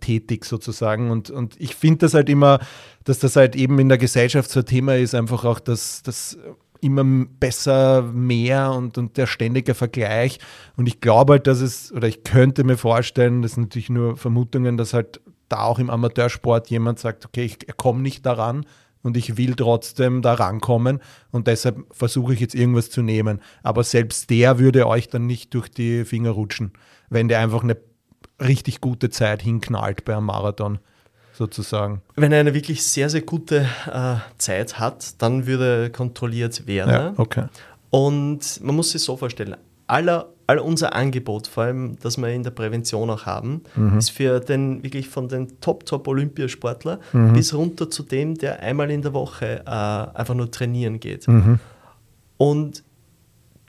tätig 0.00 0.44
sozusagen. 0.44 1.10
Und, 1.10 1.30
und 1.30 1.56
ich 1.58 1.74
finde 1.74 1.98
das 1.98 2.14
halt 2.14 2.28
immer, 2.28 2.60
dass 3.04 3.18
das 3.18 3.34
halt 3.34 3.56
eben 3.56 3.78
in 3.80 3.88
der 3.88 3.98
Gesellschaft 3.98 4.50
so 4.50 4.60
ein 4.60 4.66
Thema 4.66 4.96
ist, 4.96 5.14
einfach 5.14 5.44
auch, 5.44 5.58
dass 5.58 6.02
das 6.02 6.38
immer 6.80 7.04
besser, 7.38 8.02
mehr 8.02 8.72
und, 8.72 8.98
und 8.98 9.16
der 9.16 9.26
ständige 9.26 9.74
Vergleich. 9.74 10.38
Und 10.76 10.86
ich 10.86 11.00
glaube 11.00 11.34
halt, 11.34 11.46
dass 11.46 11.60
es, 11.60 11.92
oder 11.92 12.08
ich 12.08 12.24
könnte 12.24 12.64
mir 12.64 12.76
vorstellen, 12.76 13.42
das 13.42 13.52
sind 13.52 13.64
natürlich 13.64 13.90
nur 13.90 14.16
Vermutungen, 14.16 14.76
dass 14.76 14.94
halt 14.94 15.20
da 15.48 15.62
auch 15.62 15.78
im 15.78 15.90
Amateursport 15.90 16.70
jemand 16.70 16.98
sagt, 16.98 17.26
okay, 17.26 17.44
ich 17.44 17.76
komme 17.76 18.00
nicht 18.00 18.24
daran 18.24 18.64
und 19.02 19.16
ich 19.16 19.36
will 19.36 19.54
trotzdem 19.54 20.22
da 20.22 20.34
rankommen 20.34 21.00
und 21.30 21.46
deshalb 21.46 21.84
versuche 21.90 22.34
ich 22.34 22.40
jetzt 22.40 22.54
irgendwas 22.54 22.90
zu 22.90 23.02
nehmen. 23.02 23.40
Aber 23.62 23.84
selbst 23.84 24.30
der 24.30 24.58
würde 24.58 24.86
euch 24.86 25.08
dann 25.08 25.26
nicht 25.26 25.54
durch 25.54 25.68
die 25.68 26.04
Finger 26.04 26.30
rutschen, 26.30 26.72
wenn 27.08 27.28
der 27.28 27.40
einfach 27.40 27.62
eine 27.62 27.76
richtig 28.40 28.80
gute 28.80 29.10
Zeit 29.10 29.42
hinknallt 29.42 30.04
bei 30.04 30.16
einem 30.16 30.26
Marathon 30.26 30.78
sozusagen. 31.40 32.02
Wenn 32.16 32.32
er 32.32 32.40
eine 32.40 32.52
wirklich 32.52 32.84
sehr, 32.84 33.08
sehr 33.08 33.22
gute 33.22 33.66
äh, 33.90 34.16
Zeit 34.36 34.78
hat, 34.78 35.20
dann 35.22 35.46
würde 35.46 35.88
kontrolliert 35.90 36.66
werden. 36.66 36.90
Ja, 36.90 37.14
okay. 37.16 37.44
Und 37.88 38.60
man 38.62 38.76
muss 38.76 38.90
sich 38.90 39.02
so 39.02 39.16
vorstellen, 39.16 39.56
aller, 39.86 40.28
all 40.46 40.58
unser 40.58 40.94
Angebot, 40.94 41.46
vor 41.46 41.64
allem 41.64 41.96
das 42.02 42.18
wir 42.18 42.28
in 42.28 42.42
der 42.42 42.50
Prävention 42.50 43.08
auch 43.08 43.24
haben, 43.24 43.62
mhm. 43.74 43.96
ist 43.96 44.10
für 44.10 44.38
den 44.38 44.82
wirklich 44.82 45.08
von 45.08 45.28
den 45.28 45.58
Top-Top-Olympiasportler 45.62 47.00
mhm. 47.14 47.32
bis 47.32 47.54
runter 47.54 47.88
zu 47.88 48.02
dem, 48.02 48.36
der 48.36 48.60
einmal 48.60 48.90
in 48.90 49.00
der 49.00 49.14
Woche 49.14 49.62
äh, 49.64 50.18
einfach 50.18 50.34
nur 50.34 50.50
trainieren 50.50 51.00
geht. 51.00 51.26
Mhm. 51.26 51.58
Und 52.36 52.84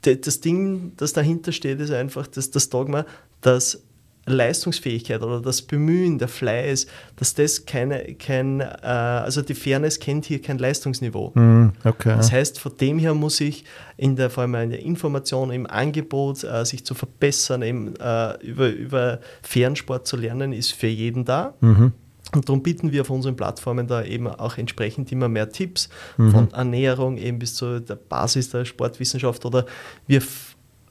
das 0.02 0.40
Ding, 0.40 0.92
das 0.98 1.14
dahinter 1.14 1.52
steht, 1.52 1.80
ist 1.80 1.92
einfach 1.92 2.26
das, 2.26 2.50
das 2.50 2.68
Dogma, 2.68 3.06
dass 3.40 3.82
Leistungsfähigkeit 4.26 5.20
oder 5.22 5.40
das 5.40 5.62
Bemühen, 5.62 6.18
der 6.18 6.28
Fleiß, 6.28 6.86
dass 7.16 7.34
das 7.34 7.66
keine, 7.66 8.14
kein, 8.14 8.60
äh, 8.60 8.66
also 8.84 9.42
die 9.42 9.54
Fairness 9.54 9.98
kennt 9.98 10.26
hier 10.26 10.40
kein 10.40 10.58
Leistungsniveau. 10.58 11.32
Mm, 11.34 11.72
okay. 11.84 12.14
Das 12.16 12.30
heißt, 12.30 12.60
von 12.60 12.76
dem 12.76 12.98
her 12.98 13.14
muss 13.14 13.40
ich 13.40 13.64
in 13.96 14.14
der, 14.14 14.30
vor 14.30 14.42
allem 14.42 14.54
in 14.54 14.70
der 14.70 14.82
Information, 14.82 15.50
im 15.50 15.66
Angebot, 15.66 16.44
äh, 16.44 16.64
sich 16.64 16.84
zu 16.84 16.94
verbessern, 16.94 17.62
eben, 17.62 17.96
äh, 17.96 18.34
über, 18.46 18.68
über 18.68 19.18
fairen 19.42 19.74
Sport 19.74 20.06
zu 20.06 20.16
lernen, 20.16 20.52
ist 20.52 20.72
für 20.72 20.86
jeden 20.86 21.24
da. 21.24 21.54
Mhm. 21.60 21.92
Und 22.34 22.48
darum 22.48 22.62
bieten 22.62 22.92
wir 22.92 23.02
auf 23.02 23.10
unseren 23.10 23.36
Plattformen 23.36 23.86
da 23.86 24.04
eben 24.04 24.26
auch 24.26 24.56
entsprechend 24.56 25.12
immer 25.12 25.28
mehr 25.28 25.50
Tipps 25.50 25.88
mhm. 26.16 26.30
von 26.30 26.52
Ernährung 26.52 27.18
eben 27.18 27.38
bis 27.38 27.54
zu 27.54 27.80
der 27.80 27.96
Basis 27.96 28.50
der 28.50 28.64
Sportwissenschaft 28.64 29.44
oder 29.44 29.66
wir 30.06 30.22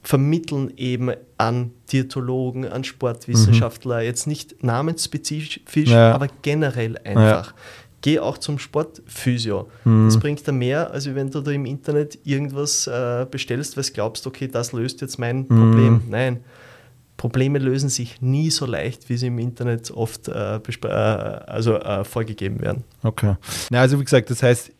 vermitteln 0.02 0.72
eben 0.76 1.12
an 1.38 1.70
Diätologen, 1.92 2.66
an 2.66 2.84
Sportwissenschaftler, 2.84 3.98
mhm. 3.98 4.04
jetzt 4.04 4.26
nicht 4.26 4.62
namensspezifisch, 4.64 5.90
ja. 5.90 6.12
aber 6.12 6.26
generell 6.42 6.98
einfach. 6.98 7.48
Ja. 7.48 7.54
Geh 8.00 8.18
auch 8.18 8.36
zum 8.38 8.58
Sportphysio. 8.58 9.70
Mhm. 9.84 10.06
Das 10.06 10.18
bringt 10.18 10.44
dir 10.44 10.52
mehr, 10.52 10.90
als 10.90 11.14
wenn 11.14 11.30
du 11.30 11.40
da 11.40 11.52
im 11.52 11.66
Internet 11.66 12.18
irgendwas 12.24 12.88
äh, 12.88 13.26
bestellst, 13.30 13.76
du 13.76 13.82
glaubst, 13.94 14.26
okay, 14.26 14.48
das 14.48 14.72
löst 14.72 15.00
jetzt 15.00 15.20
mein 15.20 15.38
mhm. 15.42 15.46
Problem. 15.46 16.02
Nein. 16.08 16.40
Probleme 17.16 17.60
lösen 17.60 17.88
sich 17.88 18.20
nie 18.20 18.50
so 18.50 18.66
leicht, 18.66 19.08
wie 19.08 19.16
sie 19.16 19.28
im 19.28 19.38
Internet 19.38 19.92
oft 19.92 20.26
äh, 20.26 20.56
äh, 20.56 20.88
also, 20.88 21.76
äh, 21.76 22.02
vorgegeben 22.02 22.60
werden. 22.60 22.82
Okay. 23.04 23.36
Na, 23.70 23.80
also 23.80 24.00
wie 24.00 24.04
gesagt, 24.04 24.30
das 24.30 24.42
heißt 24.42 24.72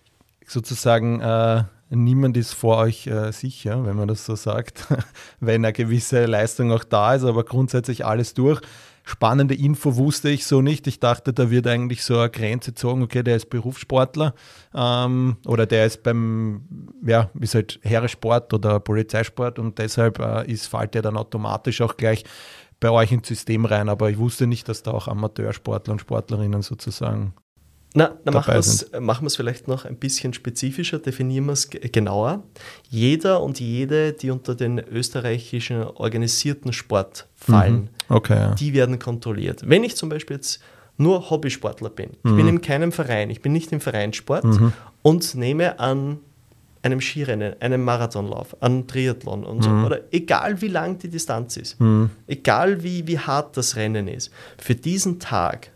sozusagen, 0.48 1.20
äh, 1.20 1.62
niemand 1.92 2.36
ist 2.36 2.54
vor 2.54 2.78
euch 2.78 3.06
äh, 3.06 3.32
sicher, 3.32 3.84
wenn 3.84 3.96
man 3.96 4.08
das 4.08 4.24
so 4.24 4.34
sagt, 4.34 4.86
wenn 5.40 5.64
eine 5.64 5.72
gewisse 5.72 6.26
Leistung 6.26 6.72
auch 6.72 6.84
da 6.84 7.14
ist, 7.14 7.24
aber 7.24 7.44
grundsätzlich 7.44 8.04
alles 8.04 8.34
durch. 8.34 8.60
Spannende 9.04 9.54
Info 9.54 9.96
wusste 9.96 10.30
ich 10.30 10.46
so 10.46 10.62
nicht. 10.62 10.86
Ich 10.86 11.00
dachte, 11.00 11.32
da 11.32 11.50
wird 11.50 11.66
eigentlich 11.66 12.04
so 12.04 12.18
eine 12.18 12.30
Grenze 12.30 12.70
gezogen, 12.70 13.02
okay, 13.02 13.24
der 13.24 13.36
ist 13.36 13.50
Berufssportler 13.50 14.32
ähm, 14.74 15.38
oder 15.44 15.66
der 15.66 15.86
ist 15.86 16.04
beim, 16.04 16.62
ja, 17.04 17.28
ist 17.40 17.56
halt 17.56 17.80
Heeresport 17.82 18.54
oder 18.54 18.78
Polizeisport 18.78 19.58
und 19.58 19.78
deshalb 19.78 20.20
äh, 20.20 20.50
ist, 20.50 20.68
fällt 20.68 20.94
der 20.94 21.02
dann 21.02 21.16
automatisch 21.16 21.80
auch 21.80 21.96
gleich 21.96 22.24
bei 22.78 22.90
euch 22.90 23.10
ins 23.10 23.26
System 23.26 23.64
rein. 23.64 23.88
Aber 23.88 24.08
ich 24.08 24.18
wusste 24.18 24.46
nicht, 24.46 24.68
dass 24.68 24.84
da 24.84 24.92
auch 24.92 25.08
Amateursportler 25.08 25.92
und 25.92 26.00
Sportlerinnen 26.00 26.62
sozusagen 26.62 27.34
na, 27.94 28.16
dann 28.24 28.34
machen 28.34 29.24
wir 29.24 29.26
es 29.26 29.36
vielleicht 29.36 29.68
noch 29.68 29.84
ein 29.84 29.96
bisschen 29.96 30.32
spezifischer, 30.32 30.98
definieren 30.98 31.46
wir 31.46 31.52
es 31.52 31.68
genauer. 31.70 32.42
Jeder 32.88 33.42
und 33.42 33.60
jede, 33.60 34.14
die 34.14 34.30
unter 34.30 34.54
den 34.54 34.78
österreichischen 34.78 35.82
organisierten 35.82 36.72
Sport 36.72 37.26
fallen, 37.34 37.74
mhm. 37.74 37.88
okay, 38.08 38.36
ja. 38.36 38.54
die 38.54 38.72
werden 38.72 38.98
kontrolliert. 38.98 39.68
Wenn 39.68 39.84
ich 39.84 39.96
zum 39.96 40.08
Beispiel 40.08 40.36
jetzt 40.36 40.60
nur 40.96 41.28
Hobbysportler 41.28 41.90
bin, 41.90 42.10
ich 42.24 42.30
mhm. 42.30 42.36
bin 42.36 42.48
in 42.48 42.60
keinem 42.62 42.92
Verein, 42.92 43.28
ich 43.28 43.42
bin 43.42 43.52
nicht 43.52 43.72
im 43.72 43.80
Vereinssport 43.80 44.44
mhm. 44.44 44.72
und 45.02 45.34
nehme 45.34 45.78
an 45.78 46.18
einem 46.80 47.00
Skirennen, 47.00 47.60
einem 47.60 47.84
Marathonlauf, 47.84 48.56
an 48.60 48.86
Triathlon 48.86 49.44
und 49.44 49.62
so, 49.62 49.70
mhm. 49.70 49.84
oder 49.84 50.00
egal 50.10 50.60
wie 50.62 50.68
lang 50.68 50.98
die 50.98 51.08
Distanz 51.08 51.56
ist, 51.58 51.78
mhm. 51.78 52.10
egal 52.26 52.82
wie, 52.82 53.06
wie 53.06 53.18
hart 53.18 53.56
das 53.56 53.76
Rennen 53.76 54.08
ist, 54.08 54.32
für 54.56 54.74
diesen 54.74 55.20
Tag 55.20 55.70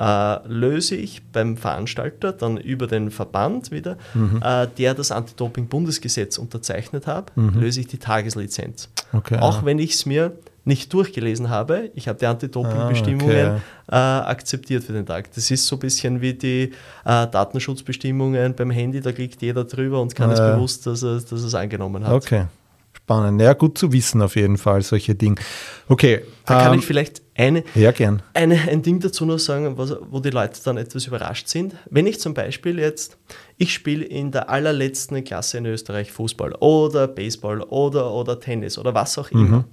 äh, 0.00 0.48
löse 0.48 0.96
ich 0.96 1.22
beim 1.30 1.56
Veranstalter 1.56 2.32
dann 2.32 2.56
über 2.56 2.86
den 2.86 3.10
Verband 3.10 3.70
wieder, 3.70 3.98
mhm. 4.14 4.40
äh, 4.42 4.66
der 4.78 4.94
das 4.94 5.12
Anti-Doping-Bundesgesetz 5.12 6.38
unterzeichnet 6.38 7.06
hat, 7.06 7.36
mhm. 7.36 7.60
löse 7.60 7.80
ich 7.80 7.86
die 7.86 7.98
Tageslizenz. 7.98 8.88
Okay, 9.12 9.38
Auch 9.38 9.64
wenn 9.64 9.78
ich 9.78 9.92
es 9.92 10.06
mir 10.06 10.32
nicht 10.64 10.92
durchgelesen 10.92 11.50
habe, 11.50 11.90
ich 11.94 12.08
habe 12.08 12.18
die 12.18 12.26
Anti-Doping-Bestimmungen 12.26 13.46
ah, 13.46 13.60
okay. 13.88 14.26
äh, 14.26 14.30
akzeptiert 14.30 14.84
für 14.84 14.92
den 14.92 15.04
Tag. 15.04 15.32
Das 15.34 15.50
ist 15.50 15.66
so 15.66 15.76
ein 15.76 15.80
bisschen 15.80 16.20
wie 16.20 16.34
die 16.34 16.72
äh, 17.04 17.26
Datenschutzbestimmungen 17.26 18.54
beim 18.54 18.70
Handy, 18.70 19.00
da 19.00 19.12
klickt 19.12 19.42
jeder 19.42 19.64
drüber 19.64 20.00
und 20.00 20.14
kann 20.14 20.30
es 20.30 20.40
bewusst, 20.40 20.86
dass 20.86 21.02
er, 21.02 21.20
dass 21.20 21.30
er 21.32 21.46
es 21.46 21.54
angenommen 21.54 22.06
hat. 22.06 22.12
Okay. 22.12 22.46
Spannend. 23.10 23.40
Ja, 23.40 23.54
gut 23.54 23.76
zu 23.76 23.92
wissen 23.92 24.22
auf 24.22 24.36
jeden 24.36 24.56
Fall, 24.56 24.82
solche 24.82 25.16
Dinge. 25.16 25.34
Okay. 25.88 26.20
Da 26.46 26.62
kann 26.62 26.74
ähm, 26.74 26.78
ich 26.78 26.86
vielleicht 26.86 27.22
eine, 27.34 27.64
ja, 27.74 27.90
gern. 27.90 28.22
Eine, 28.34 28.54
ein 28.68 28.82
Ding 28.82 29.00
dazu 29.00 29.26
noch 29.26 29.40
sagen, 29.40 29.76
was, 29.76 29.96
wo 30.10 30.20
die 30.20 30.30
Leute 30.30 30.60
dann 30.62 30.76
etwas 30.76 31.08
überrascht 31.08 31.48
sind. 31.48 31.74
Wenn 31.90 32.06
ich 32.06 32.20
zum 32.20 32.34
Beispiel 32.34 32.78
jetzt, 32.78 33.18
ich 33.56 33.74
spiele 33.74 34.04
in 34.04 34.30
der 34.30 34.48
allerletzten 34.48 35.24
Klasse 35.24 35.58
in 35.58 35.66
Österreich 35.66 36.12
Fußball 36.12 36.52
oder 36.60 37.08
Baseball 37.08 37.62
oder, 37.62 38.12
oder 38.12 38.38
Tennis 38.38 38.78
oder 38.78 38.94
was 38.94 39.18
auch 39.18 39.32
immer 39.32 39.58
mhm. 39.58 39.64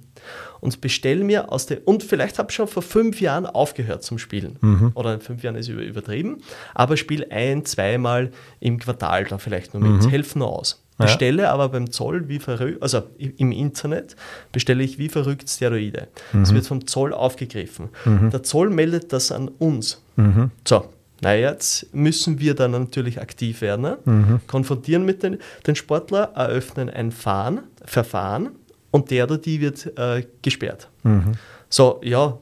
und 0.58 0.80
bestelle 0.80 1.22
mir 1.22 1.52
aus 1.52 1.66
der, 1.66 1.86
und 1.86 2.02
vielleicht 2.02 2.40
habe 2.40 2.50
ich 2.50 2.56
schon 2.56 2.66
vor 2.66 2.82
fünf 2.82 3.20
Jahren 3.20 3.46
aufgehört 3.46 4.02
zum 4.02 4.18
Spielen 4.18 4.56
mhm. 4.60 4.90
oder 4.96 5.14
in 5.14 5.20
fünf 5.20 5.44
Jahren 5.44 5.54
ist 5.54 5.68
übertrieben, 5.68 6.38
aber 6.74 6.96
spiele 6.96 7.30
ein, 7.30 7.64
zweimal 7.64 8.32
im 8.58 8.80
Quartal 8.80 9.26
dann 9.26 9.38
vielleicht 9.38 9.74
nur 9.74 9.82
mit, 9.84 10.02
mhm. 10.02 10.08
helfen 10.08 10.40
nur 10.40 10.48
aus. 10.48 10.82
Bestelle 10.98 11.44
ja. 11.44 11.52
aber 11.52 11.68
beim 11.68 11.92
Zoll 11.92 12.28
wie 12.28 12.40
verrückt, 12.40 12.82
also 12.82 13.02
im 13.18 13.52
Internet 13.52 14.16
bestelle 14.50 14.82
ich 14.82 14.98
wie 14.98 15.08
verrückt 15.08 15.48
Steroide. 15.48 16.08
Mhm. 16.32 16.40
Das 16.40 16.52
wird 16.52 16.66
vom 16.66 16.86
Zoll 16.86 17.14
aufgegriffen. 17.14 17.88
Mhm. 18.04 18.30
Der 18.30 18.42
Zoll 18.42 18.68
meldet 18.68 19.12
das 19.12 19.30
an 19.30 19.48
uns. 19.48 20.02
Mhm. 20.16 20.50
So, 20.66 20.88
na 21.20 21.34
jetzt 21.34 21.94
müssen 21.94 22.40
wir 22.40 22.54
dann 22.54 22.72
natürlich 22.72 23.20
aktiv 23.20 23.60
werden, 23.60 23.82
ne? 23.82 23.98
mhm. 24.04 24.40
konfrontieren 24.48 25.04
mit 25.04 25.22
den, 25.22 25.38
den 25.66 25.76
Sportler, 25.76 26.32
eröffnen 26.34 26.90
ein 26.90 27.12
Fahren, 27.12 27.60
Verfahren 27.84 28.50
und 28.90 29.10
der 29.12 29.24
oder 29.24 29.38
die 29.38 29.60
wird 29.60 29.96
äh, 29.96 30.24
gesperrt. 30.42 30.88
Mhm. 31.04 31.32
So, 31.68 32.00
ja, 32.02 32.38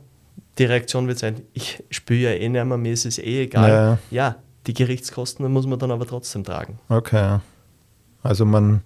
die 0.59 0.65
Reaktion 0.65 1.09
wird 1.09 1.19
sein, 1.19 1.43
ich 1.53 1.85
spüre 1.91 2.21
ja 2.21 2.31
eh 2.31 2.49
nicht 2.49 2.65
mehr, 2.65 2.79
mir 2.79 2.93
ist 2.93 3.05
es 3.05 3.19
eh 3.19 3.43
egal. 3.43 3.69
Ja, 3.69 3.99
ja 4.11 4.37
die 4.67 4.75
Gerichtskosten 4.75 5.51
muss 5.53 5.67
man 5.67 5.79
dann 5.79 5.91
aber 5.91 6.07
trotzdem 6.07 6.43
tragen. 6.45 6.79
Okay. 6.89 7.39
Also 8.27 8.45
man 8.45 8.83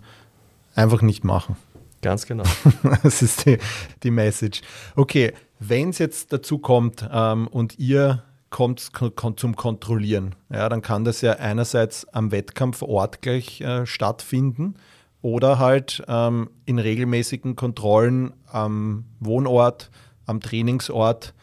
einfach 0.74 1.02
nicht 1.02 1.24
machen. 1.24 1.56
Ganz 2.02 2.26
genau. 2.26 2.44
das 3.02 3.22
ist 3.22 3.46
die, 3.46 3.58
die 4.02 4.10
Message. 4.10 4.62
Okay, 4.96 5.32
wenn 5.58 5.90
es 5.90 5.98
jetzt 5.98 6.32
dazu 6.32 6.58
kommt 6.58 7.08
ähm, 7.12 7.46
und 7.46 7.78
ihr 7.78 8.22
kommt 8.48 8.90
zum 8.90 9.56
Kontrollieren, 9.56 10.34
ja, 10.50 10.68
dann 10.68 10.82
kann 10.82 11.04
das 11.04 11.20
ja 11.20 11.34
einerseits 11.34 12.08
am 12.08 12.32
Wettkampfort 12.32 13.22
gleich 13.22 13.60
äh, 13.60 13.86
stattfinden 13.86 14.74
oder 15.22 15.58
halt 15.58 16.02
ähm, 16.08 16.50
in 16.64 16.78
regelmäßigen 16.78 17.54
Kontrollen 17.54 18.32
am 18.46 19.04
Wohnort, 19.20 19.90
am 20.26 20.40
Trainingsort. 20.40 21.34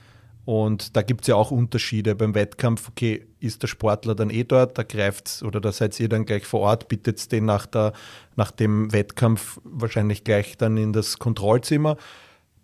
Und 0.47 0.95
da 0.95 1.01
gibt 1.01 1.23
es 1.23 1.27
ja 1.27 1.35
auch 1.35 1.51
Unterschiede 1.51 2.15
beim 2.15 2.33
Wettkampf. 2.33 2.87
Okay, 2.87 3.27
ist 3.41 3.63
der 3.63 3.67
Sportler 3.67 4.15
dann 4.15 4.29
eh 4.29 4.45
dort, 4.45 4.77
da 4.77 4.83
greift 4.83 5.43
oder 5.45 5.59
da 5.59 5.73
seid 5.73 5.99
ihr 5.99 6.07
dann 6.07 6.25
gleich 6.25 6.45
vor 6.45 6.61
Ort, 6.61 6.87
bittet 6.87 7.33
den 7.33 7.43
nach, 7.43 7.65
der, 7.65 7.91
nach 8.37 8.51
dem 8.51 8.93
Wettkampf 8.93 9.59
wahrscheinlich 9.65 10.23
gleich 10.23 10.55
dann 10.55 10.77
in 10.77 10.93
das 10.93 11.19
Kontrollzimmer 11.19 11.97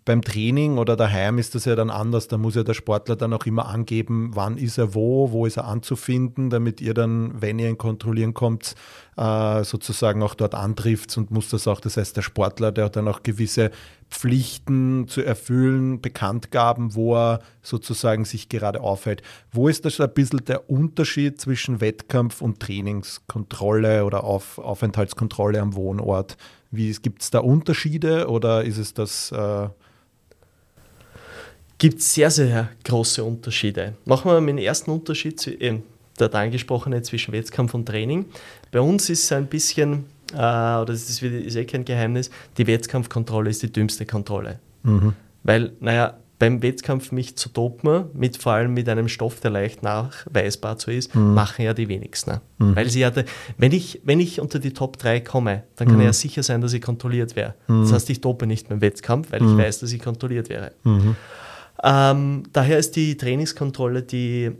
beim 0.04 0.22
Training 0.22 0.78
oder 0.78 0.96
daheim 0.96 1.36
ist 1.38 1.54
das 1.54 1.64
ja 1.64 1.76
dann 1.76 1.90
anders. 1.90 2.28
Da 2.28 2.38
muss 2.38 2.54
ja 2.54 2.62
der 2.62 2.74
Sportler 2.74 3.16
dann 3.16 3.32
auch 3.32 3.46
immer 3.46 3.68
angeben, 3.68 4.30
wann 4.34 4.56
ist 4.56 4.78
er 4.78 4.94
wo, 4.94 5.30
wo 5.32 5.44
ist 5.44 5.56
er 5.56 5.66
anzufinden, 5.66 6.48
damit 6.48 6.80
ihr 6.80 6.94
dann, 6.94 7.40
wenn 7.40 7.58
ihr 7.58 7.68
ihn 7.68 7.78
kontrollieren 7.78 8.32
kommt, 8.32 8.74
sozusagen 9.16 10.22
auch 10.22 10.34
dort 10.34 10.54
antrifft 10.54 11.16
und 11.16 11.30
muss 11.30 11.48
das 11.48 11.68
auch, 11.68 11.80
das 11.80 11.96
heißt, 11.96 12.16
der 12.16 12.22
Sportler, 12.22 12.72
der 12.72 12.86
hat 12.86 12.96
dann 12.96 13.06
auch 13.06 13.22
gewisse 13.22 13.70
Pflichten 14.10 15.06
zu 15.08 15.22
erfüllen, 15.22 16.00
Bekanntgaben, 16.00 16.94
wo 16.94 17.16
er 17.16 17.40
sozusagen 17.62 18.24
sich 18.24 18.48
gerade 18.48 18.80
aufhält. 18.80 19.22
Wo 19.52 19.68
ist 19.68 19.84
das 19.84 20.00
ein 20.00 20.12
bisschen 20.12 20.44
der 20.44 20.68
Unterschied 20.68 21.40
zwischen 21.40 21.80
Wettkampf 21.80 22.40
und 22.42 22.60
Trainingskontrolle 22.60 24.04
oder 24.04 24.24
Auf, 24.24 24.58
Aufenthaltskontrolle 24.58 25.60
am 25.60 25.74
Wohnort? 25.74 26.36
Gibt 26.72 27.22
es 27.22 27.30
da 27.30 27.38
Unterschiede 27.38 28.28
oder 28.28 28.64
ist 28.64 28.78
es 28.78 28.94
das 28.94 29.30
äh, 29.30 29.68
gibt 31.78 32.00
sehr, 32.00 32.30
sehr 32.30 32.70
große 32.84 33.22
Unterschiede. 33.22 33.94
Machen 34.04 34.30
wir 34.30 34.40
mal 34.40 34.46
den 34.46 34.58
ersten 34.58 34.90
Unterschied, 34.90 35.46
äh, 35.46 35.80
der 36.18 36.34
angesprochene 36.34 37.02
zwischen 37.02 37.32
Wettkampf 37.32 37.74
und 37.74 37.86
Training. 37.86 38.26
Bei 38.70 38.80
uns 38.80 39.10
ist 39.10 39.24
es 39.24 39.32
ein 39.32 39.46
bisschen, 39.46 40.04
äh, 40.32 40.36
oder 40.36 40.86
das 40.86 41.08
ist, 41.08 41.22
ist 41.22 41.56
eh 41.56 41.64
kein 41.64 41.84
Geheimnis, 41.84 42.30
die 42.56 42.66
Wettkampfkontrolle 42.66 43.50
ist 43.50 43.62
die 43.62 43.72
dümmste 43.72 44.06
Kontrolle. 44.06 44.58
Mhm. 44.82 45.14
Weil, 45.42 45.72
naja, 45.80 46.14
beim 46.38 46.62
Wettkampf 46.62 47.12
mich 47.12 47.36
zu 47.36 47.48
dopen, 47.48 48.06
mit 48.12 48.36
vor 48.36 48.52
allem 48.52 48.74
mit 48.74 48.88
einem 48.88 49.08
Stoff, 49.08 49.40
der 49.40 49.50
leicht 49.50 49.82
nachweisbar 49.82 50.78
zu 50.78 50.90
ist, 50.90 51.14
mhm. 51.14 51.34
machen 51.34 51.64
ja 51.64 51.74
die 51.74 51.88
wenigsten. 51.88 52.40
Mhm. 52.58 52.76
Weil 52.76 52.90
sie 52.90 53.06
hatte, 53.06 53.24
wenn 53.56 53.72
ich, 53.72 54.00
wenn 54.04 54.20
ich 54.20 54.40
unter 54.40 54.58
die 54.58 54.72
Top 54.72 54.98
3 54.98 55.20
komme, 55.20 55.62
dann 55.76 55.88
kann 55.88 55.98
mhm. 55.98 56.04
ja 56.04 56.12
sicher 56.12 56.42
sein, 56.42 56.60
dass 56.60 56.72
ich 56.72 56.82
kontrolliert 56.82 57.36
wäre. 57.36 57.54
Das 57.68 57.90
mhm. 57.90 57.92
heißt, 57.92 58.10
ich 58.10 58.20
dope 58.20 58.46
nicht 58.46 58.68
beim 58.68 58.80
Wettkampf, 58.80 59.32
weil 59.32 59.42
ich 59.42 59.48
mhm. 59.48 59.58
weiß, 59.58 59.80
dass 59.80 59.92
ich 59.92 60.02
kontrolliert 60.02 60.48
wäre. 60.48 60.72
Mhm. 60.82 61.16
Ähm, 61.82 62.42
daher 62.52 62.78
ist 62.78 62.96
die 62.96 63.16
Trainingskontrolle 63.16 64.02
die, 64.02 64.50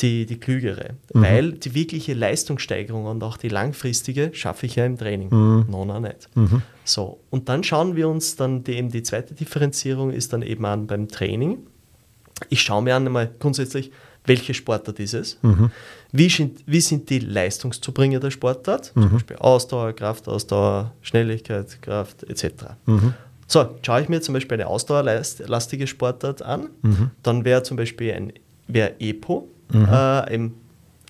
die, 0.00 0.26
die 0.26 0.38
klügere, 0.38 0.90
mhm. 1.12 1.22
weil 1.22 1.52
die 1.52 1.74
wirkliche 1.74 2.14
Leistungssteigerung 2.14 3.06
und 3.06 3.22
auch 3.22 3.36
die 3.36 3.48
langfristige 3.48 4.30
schaffe 4.34 4.66
ich 4.66 4.76
ja 4.76 4.84
im 4.84 4.98
Training. 4.98 5.28
Mhm. 5.30 5.66
No, 5.68 5.84
no, 5.84 5.98
nicht. 6.00 6.28
Mhm. 6.34 6.62
So, 6.84 7.20
und 7.30 7.48
dann 7.48 7.64
schauen 7.64 7.96
wir 7.96 8.08
uns 8.08 8.36
dann 8.36 8.64
die, 8.64 8.74
eben 8.74 8.90
die 8.90 9.02
zweite 9.02 9.34
Differenzierung 9.34 10.10
ist 10.10 10.32
dann 10.32 10.42
eben 10.42 10.64
an 10.64 10.86
beim 10.86 11.08
Training. 11.08 11.58
Ich 12.50 12.60
schaue 12.60 12.82
mir 12.82 12.94
an 12.94 13.06
einmal 13.06 13.30
grundsätzlich, 13.38 13.90
welche 14.24 14.52
Sportart 14.52 15.00
ist 15.00 15.14
es? 15.14 15.38
Mhm. 15.42 15.70
Wie, 16.12 16.28
sind, 16.28 16.60
wie 16.66 16.80
sind 16.80 17.08
die 17.08 17.18
Leistungszubringer 17.18 18.20
der 18.20 18.30
Sportart? 18.30 18.86
Zum 18.86 19.04
mhm. 19.04 19.12
Beispiel 19.12 19.36
Ausdauer, 19.36 19.92
Kraftausdauer, 19.94 20.92
Schnelligkeit, 21.00 21.80
Kraft 21.82 22.24
etc. 22.24 22.74
Mhm. 22.84 23.14
So, 23.46 23.66
schaue 23.80 24.02
ich 24.02 24.08
mir 24.10 24.20
zum 24.20 24.34
Beispiel 24.34 24.56
eine 24.56 24.66
ausdauerlastige 24.66 25.86
Sportart 25.86 26.42
an, 26.42 26.68
mhm. 26.82 27.10
dann 27.22 27.46
wäre 27.46 27.62
zum 27.62 27.78
Beispiel 27.78 28.12
ein 28.12 28.32
wär 28.66 29.00
EPO 29.00 29.48
mhm. 29.72 29.84
äh, 29.84 29.86
ein, 29.88 30.54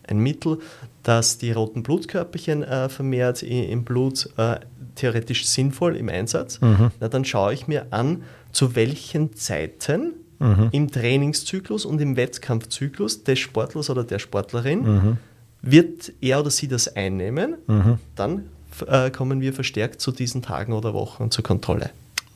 ein, 0.07 0.19
Mittel, 0.19 0.59
das 1.03 1.39
die 1.39 1.53
roten 1.53 1.83
Blutkörperchen 1.83 2.63
äh, 2.63 2.89
vermehrt 2.89 3.43
im 3.43 3.85
Blut 3.85 4.31
äh, 4.37 4.61
theoretisch 4.95 5.47
sinnvoll 5.47 5.97
im 5.97 6.09
Einsatz. 6.09 6.61
Mhm. 6.61 6.91
Na, 7.01 7.09
dann 7.09 7.25
schaue 7.25 7.55
ich 7.55 7.69
mir 7.69 7.87
an, 7.91 8.23
zu 8.53 8.75
welchen 8.75 9.35
Zeiten 9.35 10.15
mhm. 10.39 10.69
im 10.73 10.91
Trainingszyklus 10.91 11.85
und 11.85 12.01
im 12.01 12.17
Wettkampfzyklus 12.17 13.25
des 13.25 13.39
Sportlers 13.39 13.91
oder 13.91 14.05
der 14.05 14.19
Sportlerin 14.19 14.83
mhm. 14.83 15.17
wird 15.63 16.13
er 16.21 16.41
oder 16.41 16.51
sie 16.51 16.69
das 16.69 16.95
einnehmen. 16.95 17.57
Mhm. 17.67 17.99
Dann 18.17 18.47
äh, 18.87 19.11
kommen 19.11 19.41
wir 19.41 19.53
verstärkt 19.53 20.01
zu 20.01 20.13
diesen 20.13 20.43
Tagen 20.43 20.73
oder 20.73 20.95
Wochen 20.95 21.31
zur 21.31 21.45
Kontrolle. 21.45 21.91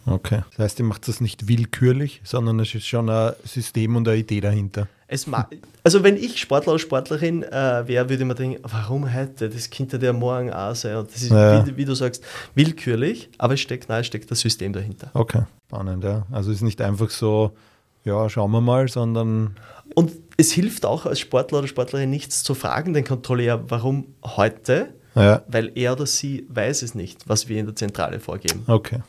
Okay. 0.07 0.43
Das 0.51 0.59
heißt, 0.59 0.79
ihr 0.81 0.85
macht 0.85 1.07
das 1.09 1.21
nicht 1.21 1.49
willkürlich, 1.49 2.21
sondern 2.25 2.59
es 2.61 2.75
ist 2.75 2.87
schon 2.87 3.09
ein 3.09 3.33
System 3.45 3.97
und 3.97 4.09
eine 4.09 4.19
Idee 4.19 4.41
dahinter. 4.41 4.89
also 5.85 6.03
wenn 6.03 6.17
ich 6.17 6.41
Sportler 6.41 6.73
oder 6.73 6.79
Sportlerin 6.79 7.43
äh, 7.43 7.87
wäre, 7.87 8.09
würde 8.09 8.25
man 8.25 8.37
denken, 8.37 8.63
warum 8.63 9.13
heute? 9.13 9.51
Das 9.51 9.69
könnte 9.69 9.99
der 9.99 10.13
morgen 10.13 10.53
auch 10.53 10.75
sein. 10.75 10.97
Und 10.97 11.13
das 11.13 11.23
ist, 11.23 11.31
ja. 11.31 11.67
wie, 11.67 11.77
wie, 11.77 11.85
du 11.85 11.95
sagst, 11.95 12.25
willkürlich, 12.55 13.29
aber 13.39 13.55
es 13.55 13.61
steckt, 13.61 13.89
nein, 13.89 14.01
es 14.01 14.07
steckt 14.07 14.31
das 14.31 14.41
System 14.41 14.73
dahinter. 14.73 15.11
Okay, 15.13 15.43
spannend, 15.67 16.03
ja. 16.03 16.27
Also 16.31 16.51
es 16.51 16.57
ist 16.57 16.63
nicht 16.63 16.81
einfach 16.81 17.11
so, 17.11 17.53
ja, 18.05 18.29
schauen 18.29 18.51
wir 18.53 18.61
mal, 18.61 18.89
sondern... 18.89 19.57
Und 19.95 20.13
es 20.39 20.51
hilft 20.53 20.87
auch 20.87 21.05
als 21.05 21.21
Sportler 21.21 21.59
oder 21.59 21.69
Sportlerin 21.69 22.09
nichts 22.09 22.43
zu 22.43 22.55
fragen, 22.55 22.95
den 22.95 23.05
Kontrolleur, 23.05 23.63
warum 23.69 24.07
heute? 24.25 24.95
Ja. 25.15 25.43
Weil 25.47 25.73
er 25.75 25.93
oder 25.93 26.07
sie 26.07 26.47
weiß 26.49 26.81
es 26.81 26.95
nicht, 26.95 27.29
was 27.29 27.49
wir 27.51 27.61
in 27.61 27.67
der 27.67 27.77
Zentrale 27.77 28.19
vorgeben. 28.19 28.63
Okay. 28.67 29.01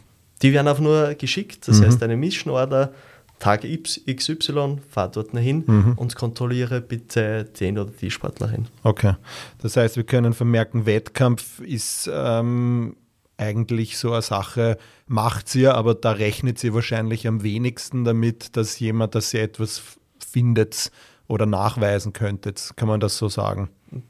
Die 0.44 0.54
werden 0.54 0.68
einfach 0.68 0.84
nur 0.84 1.16
geschickt, 1.16 1.68
das 1.68 1.80
mhm. 1.80 1.86
heißt 1.86 2.04
eine 2.04 2.18
Mission 2.18 2.54
Order, 2.54 2.94
Tag 3.40 3.64
XY, 3.64 4.78
fahr 4.90 5.10
dort 5.10 5.32
hin 5.32 5.64
mhm. 5.66 5.94
und 5.98 6.16
kontrolliere 6.16 6.80
bitte 6.80 7.46
den 7.60 7.78
oder 7.78 7.92
die 7.92 8.12
Sportlerin. 8.12 8.68
Okay, 8.84 9.16
das 9.62 9.76
heißt, 9.76 9.98
wir 9.98 10.04
können 10.04 10.34
vermerken, 10.34 10.86
Wettkampf 10.86 11.60
ist 11.60 12.10
ähm, 12.14 12.96
eigentlich 13.38 13.98
so 13.98 14.14
eine 14.14 14.22
Sache, 14.22 14.78
macht 15.08 15.50
sie 15.50 15.62
ja, 15.62 15.74
aber 15.74 15.96
da 15.96 16.12
rechnet 16.12 16.60
sie 16.60 16.74
wahrscheinlich 16.74 17.28
am 17.28 17.44
wenigsten 17.44 18.04
damit, 18.06 18.56
dass 18.56 18.80
jemand, 18.80 19.16
dass 19.16 19.32
sie 19.32 19.40
etwas 19.40 19.82
findet 20.20 20.92
oder 21.28 21.46
nachweisen 21.46 22.14
könnte. 22.14 22.54
Kann 22.76 22.88
man 22.88 23.00
das 23.00 23.18
so 23.18 23.30
sagen? 23.30 23.70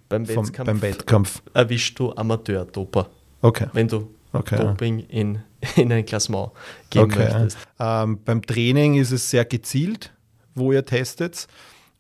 Beim 0.10 0.28
Wettkampf, 0.28 0.56
Vom, 0.56 0.66
beim 0.66 0.82
Wettkampf. 0.82 1.42
erwischst 1.54 1.98
du 2.00 2.14
Amateur-Doper. 2.14 3.10
Okay. 3.42 3.68
Wenn 3.74 3.88
du 3.88 4.10
okay, 4.32 4.58
Doping 4.58 5.00
in, 5.00 5.40
in 5.76 5.92
ein 5.92 6.06
Klassement 6.06 6.52
geben 6.90 7.06
okay, 7.06 7.26
möchtest. 7.26 7.58
Ähm, 7.80 8.20
beim 8.24 8.42
Training 8.42 8.96
ist 8.96 9.12
es 9.12 9.30
sehr 9.30 9.46
gezielt, 9.46 10.12
wo 10.56 10.72
ihr 10.72 10.86
testet. 10.86 11.48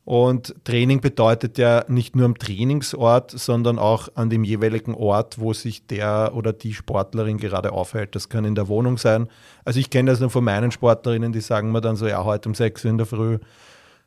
Und 0.05 0.53
Training 0.65 0.99
bedeutet 0.99 1.57
ja 1.57 1.85
nicht 1.87 2.13
nur 2.13 2.25
am 2.25 2.37
Trainingsort, 2.37 3.31
sondern 3.31 3.79
auch 3.79 4.09
an 4.15 4.29
dem 4.29 4.43
jeweiligen 4.43 4.93
Ort, 4.95 5.39
wo 5.39 5.53
sich 5.53 5.87
der 5.87 6.33
oder 6.35 6.51
die 6.51 6.73
Sportlerin 6.73 7.37
gerade 7.37 7.71
aufhält. 7.71 8.13
Das 8.13 8.27
kann 8.27 8.43
in 8.43 8.53
der 8.53 8.67
Wohnung 8.67 8.97
sein. 8.97 9.29
Also 9.63 9.79
ich 9.79 9.89
kenne 9.89 10.11
das 10.11 10.19
nur 10.19 10.29
von 10.29 10.43
meinen 10.43 10.71
Sportlerinnen, 10.71 11.31
die 11.31 11.39
sagen 11.39 11.71
mir 11.71 11.79
dann 11.79 11.95
so, 11.95 12.05
ja, 12.05 12.25
heute 12.25 12.49
um 12.49 12.55
6 12.55 12.83
Uhr 12.83 12.91
in 12.91 12.97
der 12.97 13.07
Früh 13.07 13.39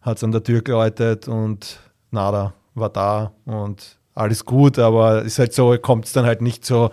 hat 0.03 0.19
es 0.19 0.25
an 0.25 0.33
der 0.33 0.43
Tür 0.43 0.61
geläutet 0.61 1.29
und 1.29 1.81
nada, 2.11 2.53
war 2.75 2.91
da 2.91 3.33
und 3.47 3.97
alles 4.15 4.45
gut, 4.45 4.79
aber 4.79 5.23
ist 5.23 5.39
halt 5.39 5.53
so, 5.53 5.77
kommt 5.79 6.05
es 6.05 6.13
dann 6.13 6.27
halt 6.27 6.43
nicht 6.43 6.65
so 6.65 6.91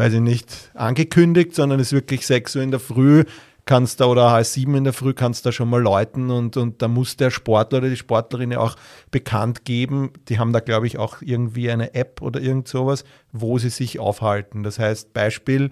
weiß 0.00 0.14
ich 0.14 0.20
nicht, 0.20 0.70
angekündigt, 0.72 1.54
sondern 1.54 1.78
es 1.78 1.88
ist 1.88 1.92
wirklich 1.92 2.26
6 2.26 2.56
Uhr 2.56 2.62
in 2.62 2.70
der 2.70 2.80
Früh, 2.80 3.24
kannst 3.66 4.00
da 4.00 4.06
oder 4.06 4.30
halb 4.30 4.46
sieben 4.46 4.74
in 4.74 4.84
der 4.84 4.94
Früh 4.94 5.12
kannst 5.12 5.44
da 5.44 5.52
schon 5.52 5.68
mal 5.68 5.82
läuten 5.82 6.30
und, 6.30 6.56
und 6.56 6.80
da 6.80 6.88
muss 6.88 7.18
der 7.18 7.30
Sportler 7.30 7.80
oder 7.80 7.90
die 7.90 7.98
Sportlerin 7.98 8.50
ja 8.50 8.60
auch 8.60 8.76
bekannt 9.10 9.66
geben. 9.66 10.10
Die 10.30 10.38
haben 10.38 10.54
da, 10.54 10.60
glaube 10.60 10.86
ich, 10.86 10.96
auch 10.96 11.18
irgendwie 11.20 11.70
eine 11.70 11.92
App 11.94 12.22
oder 12.22 12.40
irgend 12.40 12.66
sowas, 12.66 13.04
wo 13.30 13.58
sie 13.58 13.68
sich 13.68 13.98
aufhalten. 13.98 14.62
Das 14.62 14.78
heißt, 14.78 15.12
Beispiel, 15.12 15.68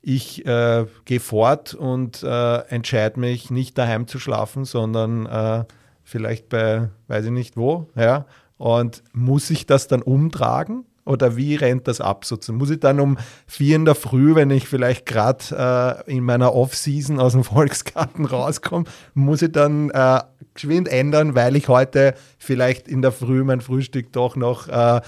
ich 0.00 0.46
äh, 0.46 0.86
gehe 1.04 1.20
fort 1.20 1.74
und 1.74 2.22
äh, 2.22 2.58
entscheide 2.68 3.18
mich 3.18 3.50
nicht 3.50 3.76
daheim 3.76 4.06
zu 4.06 4.20
schlafen, 4.20 4.64
sondern 4.64 5.26
äh, 5.26 5.64
vielleicht 6.04 6.48
bei, 6.50 6.88
weiß 7.08 7.24
ich 7.24 7.32
nicht 7.32 7.56
wo, 7.56 7.88
ja. 7.96 8.26
Und 8.58 9.02
muss 9.12 9.50
ich 9.50 9.66
das 9.66 9.88
dann 9.88 10.02
umtragen? 10.02 10.84
Oder 11.04 11.36
wie 11.36 11.56
rennt 11.56 11.88
das 11.88 12.00
ab? 12.00 12.24
Sozusagen? 12.24 12.58
Muss 12.58 12.70
ich 12.70 12.80
dann 12.80 13.00
um 13.00 13.18
vier 13.46 13.76
in 13.76 13.84
der 13.84 13.94
Früh, 13.94 14.34
wenn 14.34 14.50
ich 14.50 14.68
vielleicht 14.68 15.04
gerade 15.06 16.04
äh, 16.06 16.12
in 16.12 16.24
meiner 16.24 16.54
Off-Season 16.54 17.18
aus 17.18 17.32
dem 17.32 17.44
Volksgarten 17.44 18.24
rauskomme, 18.24 18.84
muss 19.14 19.42
ich 19.42 19.52
dann 19.52 19.90
äh, 19.90 20.20
geschwind 20.54 20.88
ändern, 20.88 21.34
weil 21.34 21.56
ich 21.56 21.68
heute 21.68 22.14
vielleicht 22.38 22.86
in 22.86 23.02
der 23.02 23.12
Früh 23.12 23.42
mein 23.42 23.60
Frühstück 23.60 24.12
doch 24.12 24.36
noch 24.36 24.68
äh, 24.68 25.00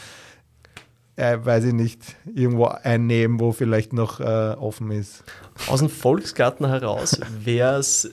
äh, 1.17 1.39
weiß 1.41 1.65
ich 1.67 1.73
nicht, 1.73 2.01
irgendwo 2.35 2.67
einnehmen, 2.67 3.39
wo 3.39 3.53
vielleicht 3.53 3.93
noch 3.93 4.21
äh, 4.21 4.25
offen 4.25 4.91
ist. 4.91 5.23
Aus 5.69 5.79
dem 5.79 5.89
Volksgarten 5.89 6.67
heraus 6.67 7.21
wäre 7.45 7.79
es, 7.79 8.11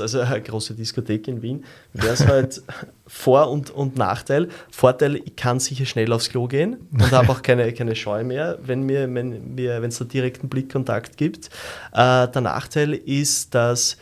also 0.00 0.20
eine 0.20 0.42
große 0.42 0.74
Diskothek 0.74 1.28
in 1.28 1.40
Wien, 1.40 1.64
wäre 1.94 2.12
es 2.12 2.26
halt 2.26 2.62
Vor- 3.06 3.50
und, 3.50 3.70
und 3.70 3.96
Nachteil. 3.96 4.48
Vorteil, 4.70 5.16
ich 5.16 5.36
kann 5.36 5.60
sicher 5.60 5.86
schnell 5.86 6.12
aufs 6.12 6.28
Klo 6.28 6.46
gehen 6.46 6.88
und 6.92 7.10
habe 7.12 7.30
auch 7.30 7.42
keine, 7.42 7.72
keine 7.72 7.96
Scheu 7.96 8.24
mehr, 8.24 8.58
wenn 8.62 8.82
mir, 8.82 9.12
wenn 9.14 9.54
mir, 9.54 9.82
es 9.82 9.98
da 9.98 10.04
direkten 10.04 10.48
Blickkontakt 10.48 11.16
gibt. 11.16 11.46
Äh, 11.92 12.28
der 12.28 12.40
Nachteil 12.42 12.92
ist, 12.92 13.54
dass, 13.54 13.96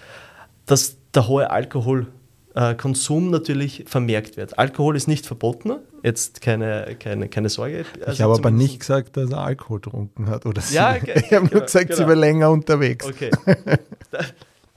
dass 0.66 0.96
der 1.14 1.28
hohe 1.28 1.50
Alkohol 1.50 2.08
äh, 2.60 2.74
Konsum 2.74 3.30
natürlich 3.30 3.84
vermerkt 3.86 4.36
wird. 4.36 4.58
Alkohol 4.58 4.94
ist 4.94 5.08
nicht 5.08 5.26
verboten, 5.26 5.76
jetzt 6.02 6.42
keine, 6.42 6.94
keine, 7.00 7.28
keine 7.28 7.48
Sorge. 7.48 7.86
Also 8.00 8.12
ich 8.12 8.20
habe 8.20 8.34
aber 8.34 8.50
nicht 8.50 8.80
gesagt, 8.80 9.16
dass 9.16 9.30
er 9.30 9.38
Alkohol 9.38 9.80
getrunken 9.80 10.28
hat. 10.28 10.44
Oder 10.44 10.62
ja, 10.70 10.94
sie. 10.94 11.10
ich 11.10 11.32
habe 11.32 11.48
genau, 11.48 11.54
nur 11.54 11.60
gesagt, 11.62 11.88
genau. 11.88 11.96
sie 11.96 12.06
war 12.06 12.16
länger 12.16 12.50
unterwegs. 12.50 13.06
Okay. 13.06 13.30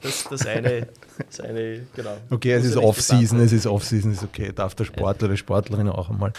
Das, 0.01 0.25
das 0.29 0.45
eine, 0.45 0.87
das 1.29 1.39
eine, 1.39 1.81
genau. 1.95 2.17
Okay, 2.29 2.53
es 2.53 2.65
ist 2.65 2.77
Off-Season, 2.77 3.39
es 3.39 3.51
ist 3.51 3.67
Off-Season, 3.67 4.11
ist 4.11 4.23
okay. 4.23 4.51
Darf 4.53 4.75
der 4.75 4.85
Sportler, 4.85 5.27
die 5.27 5.37
Sportlerin 5.37 5.89
auch 5.89 6.09
einmal. 6.09 6.33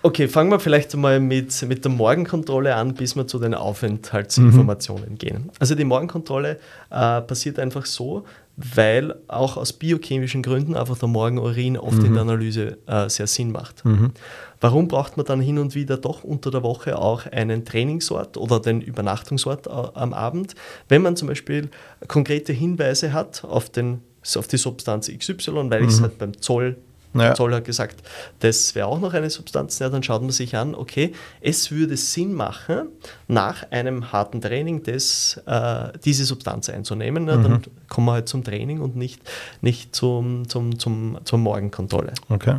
Okay, 0.00 0.28
fangen 0.28 0.50
wir 0.50 0.60
vielleicht 0.60 0.94
mal 0.96 1.18
mit, 1.18 1.60
mit 1.68 1.84
der 1.84 1.90
Morgenkontrolle 1.90 2.74
an, 2.74 2.94
bis 2.94 3.16
wir 3.16 3.26
zu 3.26 3.40
den 3.40 3.54
Aufenthaltsinformationen 3.54 5.10
mhm. 5.10 5.18
gehen. 5.18 5.50
Also 5.58 5.74
die 5.74 5.84
Morgenkontrolle 5.84 6.58
äh, 6.90 7.20
passiert 7.20 7.58
einfach 7.58 7.84
so, 7.84 8.24
weil 8.56 9.14
auch 9.26 9.56
aus 9.56 9.72
biochemischen 9.72 10.42
Gründen 10.42 10.76
einfach 10.76 10.98
der 10.98 11.08
Morgenurin 11.08 11.76
oft 11.76 11.98
mhm. 11.98 12.06
in 12.06 12.12
der 12.12 12.22
Analyse 12.22 12.78
äh, 12.86 13.08
sehr 13.08 13.26
Sinn 13.26 13.50
macht. 13.50 13.84
Mhm. 13.84 14.12
Warum 14.60 14.88
braucht 14.88 15.16
man 15.16 15.26
dann 15.26 15.40
hin 15.40 15.58
und 15.58 15.74
wieder 15.74 15.96
doch 15.96 16.24
unter 16.24 16.50
der 16.50 16.62
Woche 16.62 16.98
auch 16.98 17.26
einen 17.26 17.64
Trainingsort 17.64 18.36
oder 18.36 18.60
den 18.60 18.80
Übernachtungsort 18.80 19.66
äh, 19.66 19.70
am 19.70 20.12
Abend, 20.12 20.54
wenn 20.88 21.02
man 21.02 21.16
zum 21.16 21.28
Beispiel 21.28 21.70
konkrete 22.06 22.52
Hinweise 22.52 23.12
hat 23.12 23.44
auf, 23.44 23.70
den, 23.70 24.00
auf 24.36 24.48
die 24.48 24.56
Substanz 24.56 25.10
XY, 25.10 25.70
weil 25.70 25.82
mhm. 25.82 25.88
ich 25.88 25.94
es 25.94 26.00
halt 26.00 26.18
beim 26.18 26.40
Zoll 26.40 26.76
ja. 27.14 27.34
Zoll 27.34 27.54
hat 27.54 27.64
gesagt, 27.64 28.02
das 28.40 28.74
wäre 28.74 28.86
auch 28.86 29.00
noch 29.00 29.14
eine 29.14 29.30
Substanz. 29.30 29.78
Ja, 29.78 29.88
dann 29.88 30.02
schaut 30.02 30.22
man 30.22 30.30
sich 30.30 30.56
an, 30.56 30.74
okay, 30.74 31.12
es 31.40 31.70
würde 31.70 31.96
Sinn 31.96 32.34
machen, 32.34 32.88
nach 33.26 33.70
einem 33.70 34.12
harten 34.12 34.40
Training 34.40 34.82
das, 34.82 35.40
äh, 35.46 35.88
diese 36.04 36.24
Substanz 36.24 36.68
einzunehmen. 36.68 37.26
Ja, 37.26 37.36
mhm. 37.36 37.42
Dann 37.42 37.62
kommen 37.88 38.06
wir 38.06 38.12
halt 38.12 38.28
zum 38.28 38.44
Training 38.44 38.80
und 38.80 38.96
nicht, 38.96 39.20
nicht 39.62 39.94
zum, 39.96 40.48
zum, 40.48 40.78
zum, 40.78 41.18
zur 41.24 41.38
Morgenkontrolle. 41.38 42.12
Okay. 42.28 42.58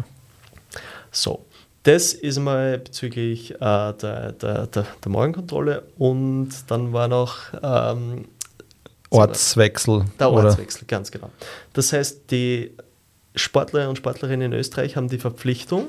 So, 1.12 1.46
das 1.84 2.14
ist 2.14 2.40
mal 2.40 2.80
bezüglich 2.80 3.52
äh, 3.52 3.58
der, 3.60 3.94
der, 3.94 4.68
der, 4.68 4.68
der, 4.68 5.12
Morgenkontrolle 5.12 5.84
und 5.98 6.50
dann 6.68 6.94
war 6.94 7.08
noch 7.08 7.38
ähm, 7.64 8.26
Ortswechsel. 9.10 10.06
Der 10.20 10.32
Ortswechsel, 10.32 10.82
oder? 10.82 10.88
ganz 10.88 11.12
genau. 11.12 11.30
Das 11.74 11.94
heißt, 11.94 12.32
die 12.32 12.72
Sportler 13.36 13.90
und 13.90 13.98
Sportlerinnen 13.98 14.52
in 14.52 14.60
Österreich 14.60 14.96
haben 14.96 15.08
die 15.08 15.18
Verpflichtung, 15.18 15.88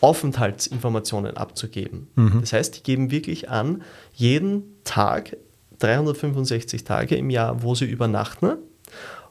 Aufenthaltsinformationen 0.00 1.36
abzugeben. 1.36 2.08
Mhm. 2.16 2.40
Das 2.40 2.52
heißt, 2.52 2.76
die 2.76 2.82
geben 2.82 3.10
wirklich 3.10 3.48
an, 3.48 3.82
jeden 4.12 4.76
Tag, 4.84 5.36
365 5.78 6.84
Tage 6.84 7.16
im 7.16 7.30
Jahr, 7.30 7.62
wo 7.62 7.74
sie 7.74 7.86
übernachten, 7.86 8.56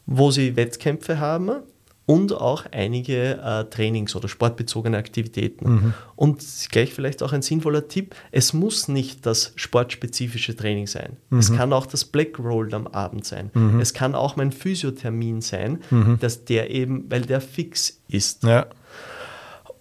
wo 0.05 0.31
sie 0.31 0.55
Wettkämpfe 0.55 1.19
haben 1.19 1.61
und 2.05 2.33
auch 2.33 2.65
einige 2.71 3.41
äh, 3.43 3.65
Trainings- 3.65 4.15
oder 4.15 4.27
sportbezogene 4.27 4.97
Aktivitäten. 4.97 5.69
Mhm. 5.69 5.93
Und 6.15 6.43
gleich 6.71 6.93
vielleicht 6.93 7.23
auch 7.23 7.33
ein 7.33 7.41
sinnvoller 7.41 7.87
Tipp, 7.87 8.15
es 8.31 8.53
muss 8.53 8.87
nicht 8.87 9.25
das 9.25 9.53
sportspezifische 9.55 10.55
Training 10.55 10.87
sein. 10.87 11.17
Mhm. 11.29 11.39
Es 11.39 11.53
kann 11.53 11.73
auch 11.73 11.87
das 11.87 12.05
Black 12.05 12.37
Roll 12.37 12.73
am 12.73 12.87
Abend 12.87 13.25
sein. 13.25 13.49
Mhm. 13.53 13.79
Es 13.79 13.93
kann 13.93 14.13
auch 14.13 14.35
mein 14.35 14.51
Physiothermin 14.51 15.41
sein, 15.41 15.79
mhm. 15.89 16.19
dass 16.19 16.45
der 16.45 16.69
eben, 16.69 17.09
weil 17.09 17.21
der 17.21 17.41
fix 17.41 17.99
ist. 18.07 18.43
Ja. 18.43 18.67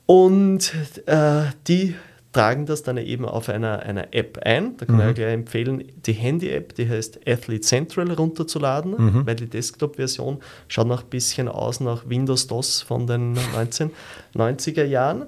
Und 0.06 0.72
äh, 1.06 1.44
die 1.68 1.94
tragen 2.34 2.66
das 2.66 2.82
dann 2.82 2.96
eben 2.96 3.24
auf 3.24 3.48
einer, 3.48 3.80
einer 3.80 4.12
App 4.12 4.40
ein. 4.44 4.76
Da 4.76 4.86
kann 4.86 4.96
mhm. 4.96 5.08
ich 5.08 5.14
gleich 5.14 5.32
empfehlen, 5.32 5.84
die 6.04 6.12
Handy-App, 6.12 6.74
die 6.74 6.88
heißt 6.88 7.20
Athlete 7.26 7.60
Central 7.62 8.10
runterzuladen, 8.10 8.92
mhm. 8.92 9.26
weil 9.26 9.36
die 9.36 9.46
Desktop-Version 9.46 10.38
schaut 10.68 10.88
noch 10.88 11.04
ein 11.04 11.10
bisschen 11.10 11.48
aus 11.48 11.78
nach 11.80 12.08
Windows 12.08 12.48
DOS 12.48 12.82
von 12.82 13.06
den 13.06 13.36
1990er 14.36 14.84
Jahren. 14.84 15.26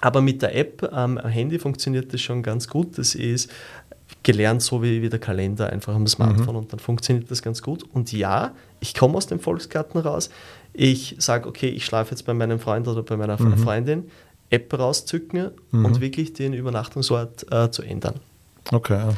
Aber 0.00 0.20
mit 0.22 0.42
der 0.42 0.56
App 0.56 0.88
am 0.90 1.18
Handy 1.18 1.58
funktioniert 1.58 2.12
das 2.12 2.22
schon 2.22 2.42
ganz 2.42 2.66
gut. 2.66 2.98
Das 2.98 3.14
ist 3.14 3.50
gelernt, 4.22 4.62
so 4.62 4.82
wie, 4.82 5.02
wie 5.02 5.08
der 5.08 5.18
Kalender 5.18 5.70
einfach 5.70 5.94
am 5.94 6.06
Smartphone 6.06 6.54
mhm. 6.54 6.62
und 6.62 6.72
dann 6.72 6.80
funktioniert 6.80 7.30
das 7.30 7.42
ganz 7.42 7.62
gut. 7.62 7.84
Und 7.92 8.10
ja, 8.10 8.52
ich 8.80 8.94
komme 8.94 9.16
aus 9.16 9.26
dem 9.26 9.38
Volksgarten 9.38 10.00
raus. 10.00 10.30
Ich 10.72 11.14
sage, 11.18 11.48
okay, 11.48 11.68
ich 11.68 11.84
schlafe 11.84 12.12
jetzt 12.12 12.24
bei 12.24 12.32
meinem 12.32 12.58
Freund 12.58 12.88
oder 12.88 13.02
bei 13.02 13.16
meiner 13.16 13.40
mhm. 13.40 13.58
Freundin. 13.58 14.04
App 14.52 14.78
rauszücken 14.78 15.50
mhm. 15.70 15.84
und 15.84 16.00
wirklich 16.00 16.32
den 16.34 16.52
Übernachtungsort 16.52 17.50
äh, 17.50 17.70
zu 17.70 17.82
ändern. 17.82 18.20
Okay. 18.70 19.08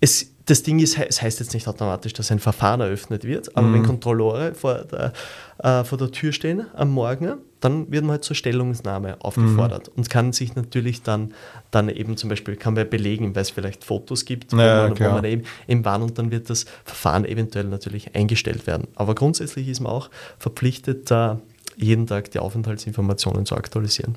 Es, 0.00 0.30
das 0.44 0.62
Ding 0.62 0.78
ist, 0.78 0.98
es 0.98 1.22
heißt 1.22 1.40
jetzt 1.40 1.54
nicht 1.54 1.66
automatisch, 1.66 2.12
dass 2.12 2.30
ein 2.30 2.38
Verfahren 2.38 2.80
eröffnet 2.80 3.24
wird, 3.24 3.56
aber 3.56 3.66
mhm. 3.66 3.74
wenn 3.74 3.82
Kontrolleure 3.84 4.54
vor 4.54 4.84
der, 4.84 5.12
äh, 5.58 5.82
vor 5.82 5.98
der 5.98 6.12
Tür 6.12 6.32
stehen 6.32 6.66
am 6.74 6.90
Morgen, 6.90 7.38
dann 7.60 7.90
wird 7.90 8.04
man 8.04 8.12
halt 8.12 8.24
zur 8.24 8.36
Stellungnahme 8.36 9.16
aufgefordert 9.20 9.88
mhm. 9.88 9.94
und 9.96 10.10
kann 10.10 10.32
sich 10.32 10.54
natürlich 10.54 11.02
dann, 11.02 11.32
dann 11.70 11.88
eben 11.88 12.16
zum 12.16 12.28
Beispiel, 12.28 12.54
kann 12.54 12.74
man 12.74 12.88
belegen, 12.88 13.34
weil 13.34 13.42
es 13.42 13.50
vielleicht 13.50 13.82
Fotos 13.82 14.24
gibt, 14.24 14.52
wo, 14.52 14.58
ja, 14.58 14.88
man, 14.88 14.98
wo 14.98 15.04
man, 15.04 15.24
eben, 15.24 15.42
eben 15.66 15.84
war 15.84 16.00
und 16.00 16.18
dann 16.18 16.30
wird 16.30 16.50
das 16.50 16.66
Verfahren 16.84 17.24
eventuell 17.24 17.64
natürlich 17.64 18.14
eingestellt 18.14 18.66
werden. 18.66 18.86
Aber 18.94 19.14
grundsätzlich 19.14 19.66
ist 19.68 19.80
man 19.80 19.90
auch 19.90 20.10
verpflichtet, 20.38 21.10
da 21.10 21.40
jeden 21.76 22.06
Tag 22.06 22.30
die 22.30 22.38
Aufenthaltsinformationen 22.38 23.46
zu 23.46 23.56
aktualisieren. 23.56 24.16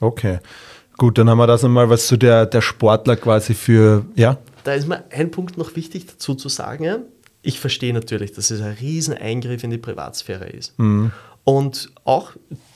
Okay. 0.00 0.38
Gut, 0.96 1.16
dann 1.16 1.30
haben 1.30 1.38
wir 1.38 1.46
das 1.46 1.64
einmal, 1.64 1.88
was 1.90 2.08
zu 2.08 2.14
so 2.14 2.16
der, 2.16 2.46
der 2.46 2.60
Sportler 2.60 3.16
quasi 3.16 3.54
für, 3.54 4.04
ja? 4.16 4.38
Da 4.64 4.72
ist 4.74 4.88
mir 4.88 5.04
ein 5.10 5.30
Punkt 5.30 5.56
noch 5.56 5.76
wichtig 5.76 6.06
dazu 6.06 6.34
zu 6.34 6.48
sagen. 6.48 7.04
Ich 7.42 7.60
verstehe 7.60 7.94
natürlich, 7.94 8.32
dass 8.32 8.50
es 8.50 8.60
ein 8.60 9.16
Eingriff 9.16 9.62
in 9.62 9.70
die 9.70 9.78
Privatsphäre 9.78 10.48
ist. 10.48 10.76
Mhm. 10.78 11.12
Und 11.44 11.90
auch 12.04 12.32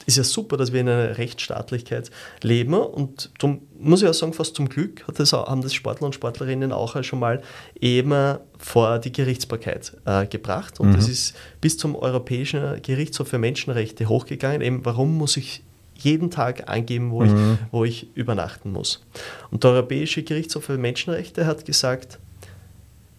ist 0.07 0.17
ja 0.17 0.25
super, 0.25 0.57
dass 0.57 0.73
wir 0.73 0.81
in 0.81 0.89
einer 0.89 1.19
Rechtsstaatlichkeit 1.19 2.11
leben. 2.43 2.75
Und 2.75 3.31
darum 3.39 3.63
muss 3.79 4.03
ich 4.03 4.09
auch 4.09 4.15
sagen, 4.15 4.33
fast 4.33 4.55
zum 4.57 4.69
Glück 4.69 5.07
hat 5.07 5.19
das, 5.19 5.33
haben 5.33 5.61
das 5.61 5.75
Sportler 5.75 6.07
und 6.07 6.15
Sportlerinnen 6.15 6.73
auch 6.73 7.03
schon 7.05 7.19
mal 7.19 7.43
eben 7.81 8.39
vor 8.57 8.99
die 8.99 9.13
Gerichtsbarkeit 9.13 9.97
äh, 10.05 10.27
gebracht. 10.27 10.81
Und 10.81 10.91
mhm. 10.91 10.95
das 10.95 11.09
ist 11.09 11.35
bis 11.61 11.77
zum 11.77 11.95
Europäischen 11.97 12.81
Gerichtshof 12.83 13.29
für 13.29 13.39
Menschenrechte 13.39 14.09
hochgegangen. 14.09 14.63
Eben, 14.63 14.85
warum 14.85 15.19
muss 15.19 15.37
ich 15.37 15.63
jeden 16.05 16.31
Tag 16.31 16.69
angeben, 16.69 17.11
wo, 17.11 17.23
mhm. 17.23 17.27
ich, 17.27 17.59
wo 17.71 17.85
ich 17.85 18.17
übernachten 18.17 18.73
muss. 18.73 19.05
Und 19.51 19.65
der 19.65 19.73
Europäische 19.73 20.23
Gerichtshof 20.23 20.65
für 20.65 20.79
Menschenrechte 20.79 21.47
hat 21.47 21.65
gesagt, 21.65 22.19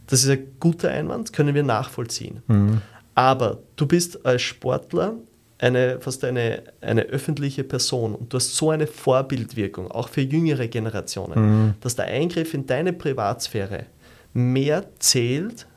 das 0.08 0.24
ist 0.24 0.30
ein 0.30 0.48
guter 0.60 0.90
Einwand, 0.90 1.34
können 1.34 1.56
wir 1.56 1.64
nachvollziehen. 1.64 2.44
Mhm. 2.48 2.82
Aber 3.16 3.60
du 3.76 3.86
bist 3.86 4.26
als 4.26 4.42
Sportler 4.42 5.14
eine, 5.60 6.00
fast 6.02 6.24
eine, 6.24 6.64
eine 6.82 7.04
öffentliche 7.04 7.64
Person 7.64 8.16
und 8.16 8.34
du 8.34 8.38
hast 8.38 8.56
so 8.56 8.70
eine 8.72 8.88
Vorbildwirkung, 8.88 9.90
auch 9.90 10.10
für 10.10 10.22
jüngere 10.22 10.68
Generationen, 10.68 11.40
mhm. 11.40 11.74
dass 11.80 11.96
der 11.96 12.06
Eingriff 12.06 12.54
in 12.54 12.66
deine 12.66 12.92
Privatsphäre 12.92 13.86
mehr 14.34 14.86
zählt 15.00 15.68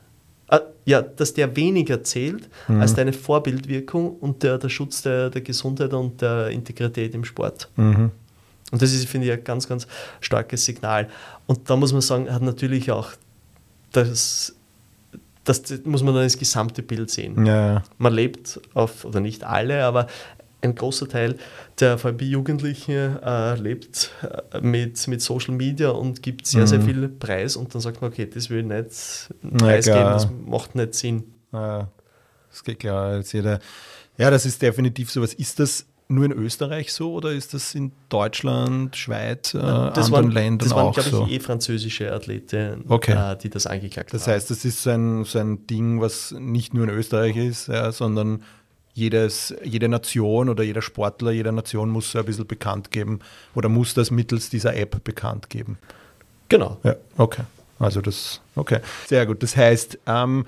äh, 0.49 0.59
ja, 0.85 1.01
dass 1.01 1.33
der 1.33 1.55
weniger 1.55 2.03
zählt 2.03 2.49
mhm. 2.67 2.81
als 2.81 2.93
deine 2.93 3.13
Vorbildwirkung 3.13 4.15
und 4.17 4.43
der, 4.43 4.57
der 4.57 4.69
Schutz 4.69 5.01
der, 5.01 5.29
der 5.29 5.41
Gesundheit 5.41 5.93
und 5.93 6.21
der 6.21 6.49
Integrität 6.49 7.13
im 7.13 7.25
Sport. 7.25 7.69
Mhm. 7.75 8.11
Und 8.71 8.81
das 8.81 8.93
ist, 8.93 9.07
finde 9.07 9.27
ich, 9.27 9.33
ein 9.33 9.43
ganz, 9.43 9.67
ganz 9.67 9.87
starkes 10.19 10.65
Signal. 10.65 11.07
Und 11.45 11.69
da 11.69 11.75
muss 11.75 11.93
man 11.93 12.01
sagen, 12.01 12.31
hat 12.31 12.41
natürlich 12.41 12.91
auch 12.91 13.11
das, 13.91 14.55
das 15.45 15.63
muss 15.85 16.03
man 16.03 16.13
dann 16.13 16.23
das 16.23 16.37
gesamte 16.37 16.83
Bild 16.83 17.09
sehen. 17.09 17.45
Ja. 17.45 17.83
Man 17.97 18.13
lebt 18.13 18.59
auf, 18.73 19.05
oder 19.05 19.21
nicht 19.21 19.43
alle, 19.43 19.85
aber 19.85 20.07
ein 20.61 20.75
großer 20.75 21.07
Teil 21.07 21.35
der 21.79 22.03
allem 22.03 22.17
Jugendlichen 22.19 23.17
äh, 23.21 23.55
lebt 23.55 24.11
äh, 24.51 24.61
mit, 24.61 25.07
mit 25.07 25.21
Social 25.21 25.53
Media 25.53 25.89
und 25.89 26.23
gibt 26.23 26.47
sehr, 26.47 26.61
mhm. 26.61 26.67
sehr 26.67 26.81
viel 26.81 27.09
Preis 27.09 27.55
und 27.55 27.73
dann 27.73 27.81
sagt 27.81 28.01
man, 28.01 28.11
okay, 28.11 28.27
das 28.27 28.49
will 28.49 28.59
ich 28.59 28.65
nicht 28.65 29.57
preisgeben, 29.57 30.03
das 30.03 30.27
macht 30.45 30.75
nicht 30.75 30.95
Sinn. 30.95 31.23
Ja, 31.53 31.89
das 32.49 32.63
geht 32.63 32.79
klar. 32.79 33.17
Jetzt 33.17 33.33
jeder, 33.33 33.59
ja, 34.17 34.31
das 34.31 34.45
ist 34.45 34.61
definitiv 34.61 35.11
so. 35.11 35.21
Was 35.21 35.33
ist 35.33 35.59
das 35.59 35.85
nur 36.09 36.25
in 36.25 36.31
Österreich 36.31 36.93
so 36.93 37.13
oder 37.13 37.31
ist 37.31 37.53
das 37.53 37.75
in 37.75 37.91
Deutschland, 38.09 38.95
Schweiz, 38.95 39.53
äh, 39.53 39.57
anderen 39.57 40.11
waren, 40.11 40.31
Ländern 40.31 40.69
das 40.69 40.75
waren, 40.75 40.87
auch 40.87 40.93
glaube 40.93 41.09
so? 41.09 41.25
ich, 41.25 41.33
eh 41.33 41.39
französische 41.39 42.13
Athleten, 42.13 42.85
okay. 42.87 43.33
äh, 43.33 43.37
die 43.37 43.49
das 43.49 43.67
angeklagt 43.67 44.13
das 44.13 44.21
haben. 44.21 44.33
Das 44.33 44.35
heißt, 44.35 44.51
das 44.51 44.65
ist 44.65 44.83
so 44.83 44.89
ein, 44.89 45.25
so 45.25 45.39
ein 45.39 45.67
Ding, 45.67 46.01
was 46.01 46.31
nicht 46.31 46.73
nur 46.73 46.85
in 46.85 46.89
Österreich 46.91 47.35
ist, 47.35 47.67
ja, 47.67 47.91
sondern 47.91 48.43
jedes, 48.97 49.53
jede 49.63 49.87
Nation 49.87 50.49
oder 50.49 50.63
jeder 50.63 50.81
Sportler 50.81 51.29
jeder 51.29 51.51
Nation 51.51 51.89
muss 51.89 52.11
so 52.11 52.17
ein 52.17 52.25
bisschen 52.25 52.47
bekannt 52.47 52.89
geben 52.89 53.19
oder 53.53 53.69
muss 53.69 53.93
das 53.93 54.09
mittels 54.09 54.49
dieser 54.49 54.75
App 54.75 55.03
bekannt 55.03 55.51
geben. 55.51 55.77
Genau. 56.49 56.77
Ja, 56.83 56.95
okay. 57.15 57.43
Also 57.77 58.01
das, 58.01 58.41
okay. 58.55 58.79
Sehr 59.05 59.27
gut. 59.27 59.43
Das 59.43 59.55
heißt, 59.55 59.99
ähm, 60.07 60.47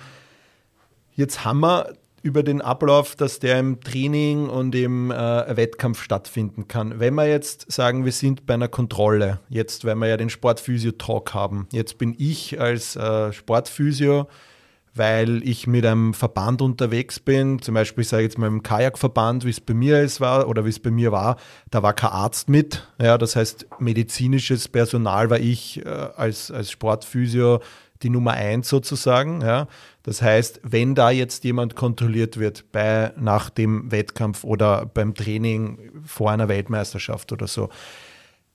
jetzt 1.15 1.45
haben 1.45 1.59
wir 1.59 1.93
über 2.23 2.41
den 2.41 2.59
Ablauf, 2.61 3.15
dass 3.15 3.37
der 3.37 3.59
im 3.59 3.81
Training 3.81 4.49
und 4.49 4.73
im 4.73 5.11
äh, 5.11 5.55
Wettkampf 5.55 6.01
stattfinden 6.01 6.67
kann. 6.67 6.99
Wenn 6.99 7.13
wir 7.13 7.27
jetzt 7.27 7.71
sagen, 7.71 8.03
wir 8.03 8.11
sind 8.11 8.47
bei 8.47 8.55
einer 8.55 8.67
Kontrolle, 8.67 9.39
jetzt, 9.49 9.85
weil 9.85 9.95
wir 9.95 10.07
ja 10.07 10.17
den 10.17 10.31
Sportphysio-Talk 10.31 11.35
haben, 11.35 11.67
jetzt 11.71 11.99
bin 11.99 12.15
ich 12.17 12.59
als 12.59 12.95
äh, 12.95 13.31
Sportphysio 13.31 14.27
weil 14.99 15.41
ich 15.47 15.65
mit 15.65 15.85
einem 15.85 16.13
Verband 16.13 16.61
unterwegs 16.61 17.21
bin, 17.21 17.61
zum 17.61 17.73
Beispiel, 17.73 18.01
ich 18.01 18.09
sage 18.09 18.23
jetzt 18.23 18.37
mal 18.37 18.47
im 18.47 18.63
Kajakverband, 18.63 19.45
wie 19.45 19.49
es 19.49 19.61
bei 19.61 19.73
mir 19.73 20.01
ist, 20.01 20.19
war 20.19 20.49
oder 20.49 20.65
wie 20.65 20.69
es 20.69 20.79
bei 20.79 20.91
mir 20.91 21.13
war, 21.13 21.37
da 21.71 21.81
war 21.81 21.93
kein 21.93 22.09
Arzt 22.09 22.49
mit. 22.49 22.85
Ja, 23.01 23.17
das 23.17 23.37
heißt, 23.37 23.67
medizinisches 23.79 24.67
Personal 24.67 25.29
war 25.29 25.39
ich 25.39 25.85
äh, 25.85 25.87
als, 25.89 26.51
als 26.51 26.69
Sportphysio 26.69 27.61
die 28.03 28.09
Nummer 28.09 28.33
eins 28.33 28.67
sozusagen. 28.67 29.39
Ja. 29.39 29.67
Das 30.03 30.21
heißt, 30.21 30.59
wenn 30.63 30.95
da 30.95 31.11
jetzt 31.11 31.45
jemand 31.45 31.77
kontrolliert 31.77 32.37
wird 32.37 32.69
bei, 32.73 33.13
nach 33.17 33.49
dem 33.49 33.89
Wettkampf 33.93 34.43
oder 34.43 34.85
beim 34.85 35.13
Training 35.15 35.91
vor 36.05 36.31
einer 36.31 36.49
Weltmeisterschaft 36.49 37.31
oder 37.31 37.47
so, 37.47 37.69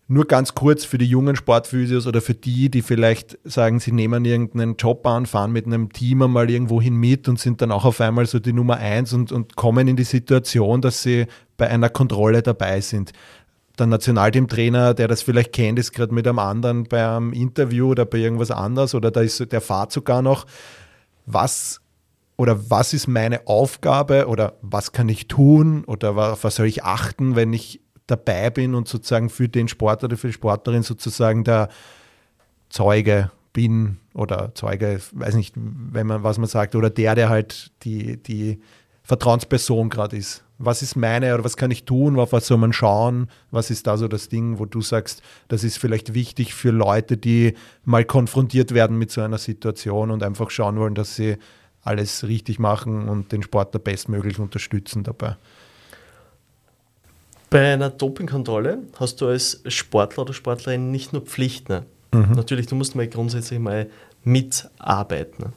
nur 0.06 0.26
ganz 0.26 0.54
kurz 0.54 0.84
für 0.84 0.98
die 0.98 1.06
jungen 1.06 1.34
Sportphysios 1.34 2.06
oder 2.06 2.20
für 2.20 2.34
die, 2.34 2.70
die 2.70 2.82
vielleicht 2.82 3.38
sagen, 3.44 3.80
sie 3.80 3.92
nehmen 3.92 4.24
irgendeinen 4.24 4.76
Job 4.76 5.06
an, 5.06 5.24
fahren 5.24 5.52
mit 5.52 5.66
einem 5.66 5.92
Team 5.92 6.22
einmal 6.22 6.50
irgendwohin 6.50 6.94
mit 6.94 7.26
und 7.26 7.40
sind 7.40 7.62
dann 7.62 7.72
auch 7.72 7.86
auf 7.86 8.00
einmal 8.00 8.26
so 8.26 8.38
die 8.38 8.52
Nummer 8.52 8.76
eins 8.76 9.14
und, 9.14 9.32
und 9.32 9.56
kommen 9.56 9.88
in 9.88 9.96
die 9.96 10.04
Situation, 10.04 10.82
dass 10.82 11.02
sie 11.02 11.26
bei 11.56 11.68
einer 11.68 11.88
Kontrolle 11.88 12.42
dabei 12.42 12.82
sind. 12.82 13.12
Der 13.78 13.86
Nationalteamtrainer, 13.86 14.94
der 14.94 15.08
das 15.08 15.22
vielleicht 15.22 15.52
kennt, 15.52 15.78
ist 15.78 15.92
gerade 15.92 16.14
mit 16.14 16.28
einem 16.28 16.38
anderen 16.38 16.84
beim 16.84 17.32
Interview 17.32 17.88
oder 17.88 18.04
bei 18.04 18.18
irgendwas 18.18 18.50
anders 18.50 18.94
oder 18.94 19.10
da 19.10 19.20
ist 19.20 19.50
der 19.52 19.60
fahrt 19.60 19.90
sogar 19.90 20.20
noch. 20.20 20.46
Was 21.26 21.80
oder 22.36 22.70
was 22.70 22.92
ist 22.92 23.06
meine 23.06 23.46
Aufgabe 23.46 24.26
oder 24.26 24.54
was 24.60 24.92
kann 24.92 25.08
ich 25.08 25.28
tun 25.28 25.84
oder 25.84 26.14
was 26.14 26.56
soll 26.56 26.66
ich 26.66 26.84
achten, 26.84 27.36
wenn 27.36 27.52
ich 27.52 27.80
dabei 28.06 28.50
bin 28.50 28.74
und 28.74 28.88
sozusagen 28.88 29.30
für 29.30 29.48
den 29.48 29.68
Sportler 29.68 30.06
oder 30.06 30.16
für 30.16 30.26
die 30.28 30.34
Sportlerin 30.34 30.82
sozusagen 30.82 31.44
der 31.44 31.68
Zeuge 32.68 33.30
bin 33.52 33.98
oder 34.14 34.54
Zeuge, 34.54 35.00
weiß 35.12 35.34
nicht, 35.34 35.54
wenn 35.56 36.06
man, 36.06 36.22
was 36.22 36.38
man 36.38 36.48
sagt, 36.48 36.74
oder 36.74 36.90
der, 36.90 37.14
der 37.14 37.28
halt 37.28 37.72
die, 37.84 38.22
die 38.22 38.60
Vertrauensperson 39.02 39.88
gerade 39.90 40.16
ist. 40.16 40.44
Was 40.58 40.82
ist 40.82 40.96
meine 40.96 41.34
oder 41.34 41.44
was 41.44 41.56
kann 41.56 41.70
ich 41.70 41.84
tun? 41.84 42.18
Auf 42.18 42.32
was 42.32 42.46
soll 42.46 42.58
man 42.58 42.72
schauen? 42.72 43.28
Was 43.50 43.70
ist 43.70 43.86
da 43.86 43.96
so 43.96 44.08
das 44.08 44.28
Ding, 44.28 44.58
wo 44.58 44.66
du 44.66 44.80
sagst, 44.80 45.22
das 45.48 45.64
ist 45.64 45.78
vielleicht 45.78 46.14
wichtig 46.14 46.54
für 46.54 46.70
Leute, 46.70 47.16
die 47.16 47.54
mal 47.84 48.04
konfrontiert 48.04 48.72
werden 48.72 48.98
mit 48.98 49.10
so 49.10 49.20
einer 49.20 49.38
Situation 49.38 50.10
und 50.10 50.22
einfach 50.22 50.50
schauen 50.50 50.76
wollen, 50.76 50.94
dass 50.94 51.16
sie 51.16 51.36
alles 51.82 52.26
richtig 52.26 52.58
machen 52.58 53.08
und 53.08 53.32
den 53.32 53.42
Sportler 53.42 53.80
bestmöglich 53.80 54.38
unterstützen 54.38 55.02
dabei? 55.02 55.36
Bei 57.54 57.72
einer 57.72 57.88
Dopingkontrolle 57.88 58.78
hast 58.98 59.20
du 59.20 59.28
als 59.28 59.62
Sportler 59.68 60.24
oder 60.24 60.32
Sportlerin 60.32 60.90
nicht 60.90 61.12
nur 61.12 61.22
Pflichten. 61.22 61.84
Mhm. 62.10 62.32
Natürlich, 62.32 62.66
du 62.66 62.74
musst 62.74 62.96
mal 62.96 63.06
grundsätzlich 63.06 63.60
mal 63.60 63.88
mitarbeiten 64.24 65.52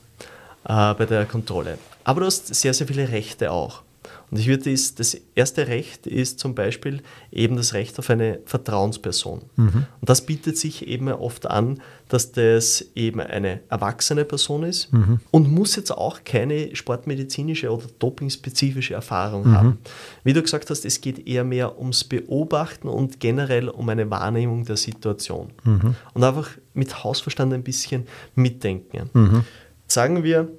äh, 0.70 0.94
bei 0.94 1.08
der 1.08 1.26
Kontrolle. 1.26 1.80
Aber 2.04 2.20
du 2.20 2.28
hast 2.28 2.54
sehr, 2.54 2.76
sehr 2.76 2.86
viele 2.86 3.10
Rechte 3.10 3.52
auch. 3.52 3.82
Und 4.30 4.40
ich 4.40 4.48
würde 4.48 4.70
das, 4.70 4.96
das 4.96 5.18
erste 5.36 5.68
Recht 5.68 6.06
ist 6.06 6.40
zum 6.40 6.54
Beispiel 6.54 7.02
eben 7.32 7.56
das 7.56 7.74
Recht 7.74 7.98
auf 7.98 8.10
eine 8.10 8.40
Vertrauensperson. 8.46 9.44
Mhm. 9.56 9.86
Und 10.02 10.10
das 10.10 10.26
bietet 10.26 10.58
sich 10.58 10.86
eben 10.88 11.08
oft 11.08 11.50
an, 11.50 11.80
dass 12.10 12.34
das 12.34 12.86
eben 12.94 13.22
eine 13.22 13.62
erwachsene 13.70 14.26
Person 14.26 14.64
ist 14.64 14.92
mhm. 14.92 15.22
und 15.32 15.52
muss 15.52 15.78
jetzt 15.78 15.92
auch 15.92 16.26
keine 16.26 16.76
sportmedizinische 16.76 17.72
oder 17.72 17.86
dopingspezifische 18.00 18.96
Erfahrung 18.96 19.48
mhm. 19.48 19.54
haben. 19.54 19.78
Wie 20.26 20.34
du 20.34 20.42
gesagt 20.42 20.70
hast, 20.70 20.84
es 20.84 21.00
geht 21.00 21.26
eher 21.26 21.46
mehr 21.46 21.80
ums 21.80 22.04
Beobachten 22.04 22.90
und 22.90 23.22
generell 23.22 23.70
um 23.70 23.88
eine 23.88 24.10
Wahrnehmung 24.10 24.66
der 24.66 24.78
Situation. 24.78 25.52
Mhm. 25.64 25.96
Und 26.14 26.24
einfach 26.24 26.50
mit 26.74 27.04
Hausverstand 27.04 27.54
ein 27.54 27.64
bisschen 27.64 28.08
mitdenken. 28.36 29.10
Mhm. 29.14 29.44
Sagen 29.88 30.24
wir, 30.24 30.50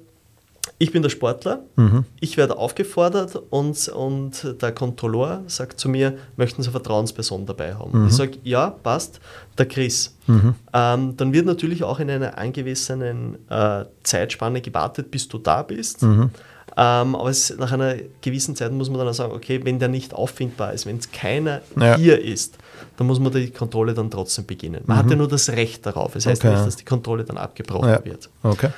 ich 0.81 0.93
bin 0.93 1.03
der 1.03 1.09
Sportler, 1.09 1.59
mhm. 1.75 2.05
ich 2.21 2.37
werde 2.37 2.57
aufgefordert 2.57 3.35
und, 3.49 3.89
und 3.89 4.61
der 4.61 4.71
Kontrolleur 4.71 5.43
sagt 5.47 5.77
zu 5.77 5.89
mir, 5.89 6.17
möchten 6.37 6.63
Sie 6.63 6.69
eine 6.69 6.71
Vertrauensperson 6.71 7.45
dabei 7.45 7.75
haben? 7.75 7.99
Mhm. 7.99 8.07
Ich 8.07 8.13
sage, 8.13 8.37
ja, 8.43 8.69
passt, 8.69 9.19
der 9.57 9.67
Chris. 9.67 10.15
Mhm. 10.27 10.55
Ähm, 10.73 11.17
dann 11.17 11.33
wird 11.33 11.45
natürlich 11.45 11.83
auch 11.83 11.99
in 11.99 12.09
einer 12.09 12.37
angemessenen 12.37 13.37
äh, 13.49 13.85
Zeitspanne 14.03 14.61
gewartet, 14.61 15.11
bis 15.11 15.27
du 15.27 15.37
da 15.37 15.63
bist. 15.63 16.01
Mhm. 16.01 16.31
Ähm, 16.77 17.15
aber 17.15 17.29
es, 17.29 17.53
nach 17.57 17.73
einer 17.73 17.95
gewissen 18.21 18.55
Zeit 18.55 18.71
muss 18.71 18.89
man 18.89 18.99
dann 18.99 19.09
auch 19.09 19.13
sagen, 19.13 19.33
okay, 19.33 19.59
wenn 19.65 19.79
der 19.79 19.89
nicht 19.89 20.13
auffindbar 20.13 20.71
ist, 20.71 20.85
wenn 20.85 20.97
es 20.97 21.11
keiner 21.11 21.59
ja. 21.77 21.97
hier 21.97 22.23
ist, 22.23 22.57
dann 22.95 23.07
muss 23.07 23.19
man 23.19 23.33
die 23.33 23.51
Kontrolle 23.51 23.93
dann 23.93 24.09
trotzdem 24.09 24.45
beginnen. 24.45 24.83
Man 24.85 24.95
mhm. 24.95 25.01
hat 25.01 25.09
ja 25.11 25.17
nur 25.17 25.27
das 25.27 25.49
Recht 25.49 25.85
darauf. 25.85 26.15
Es 26.15 26.23
das 26.23 26.31
heißt 26.31 26.45
okay. 26.45 26.53
nicht, 26.53 26.67
dass 26.67 26.75
die 26.77 26.85
Kontrolle 26.85 27.25
dann 27.25 27.37
abgebrochen 27.37 27.89
ja. 27.89 28.05
wird. 28.05 28.29
Okay. 28.43 28.69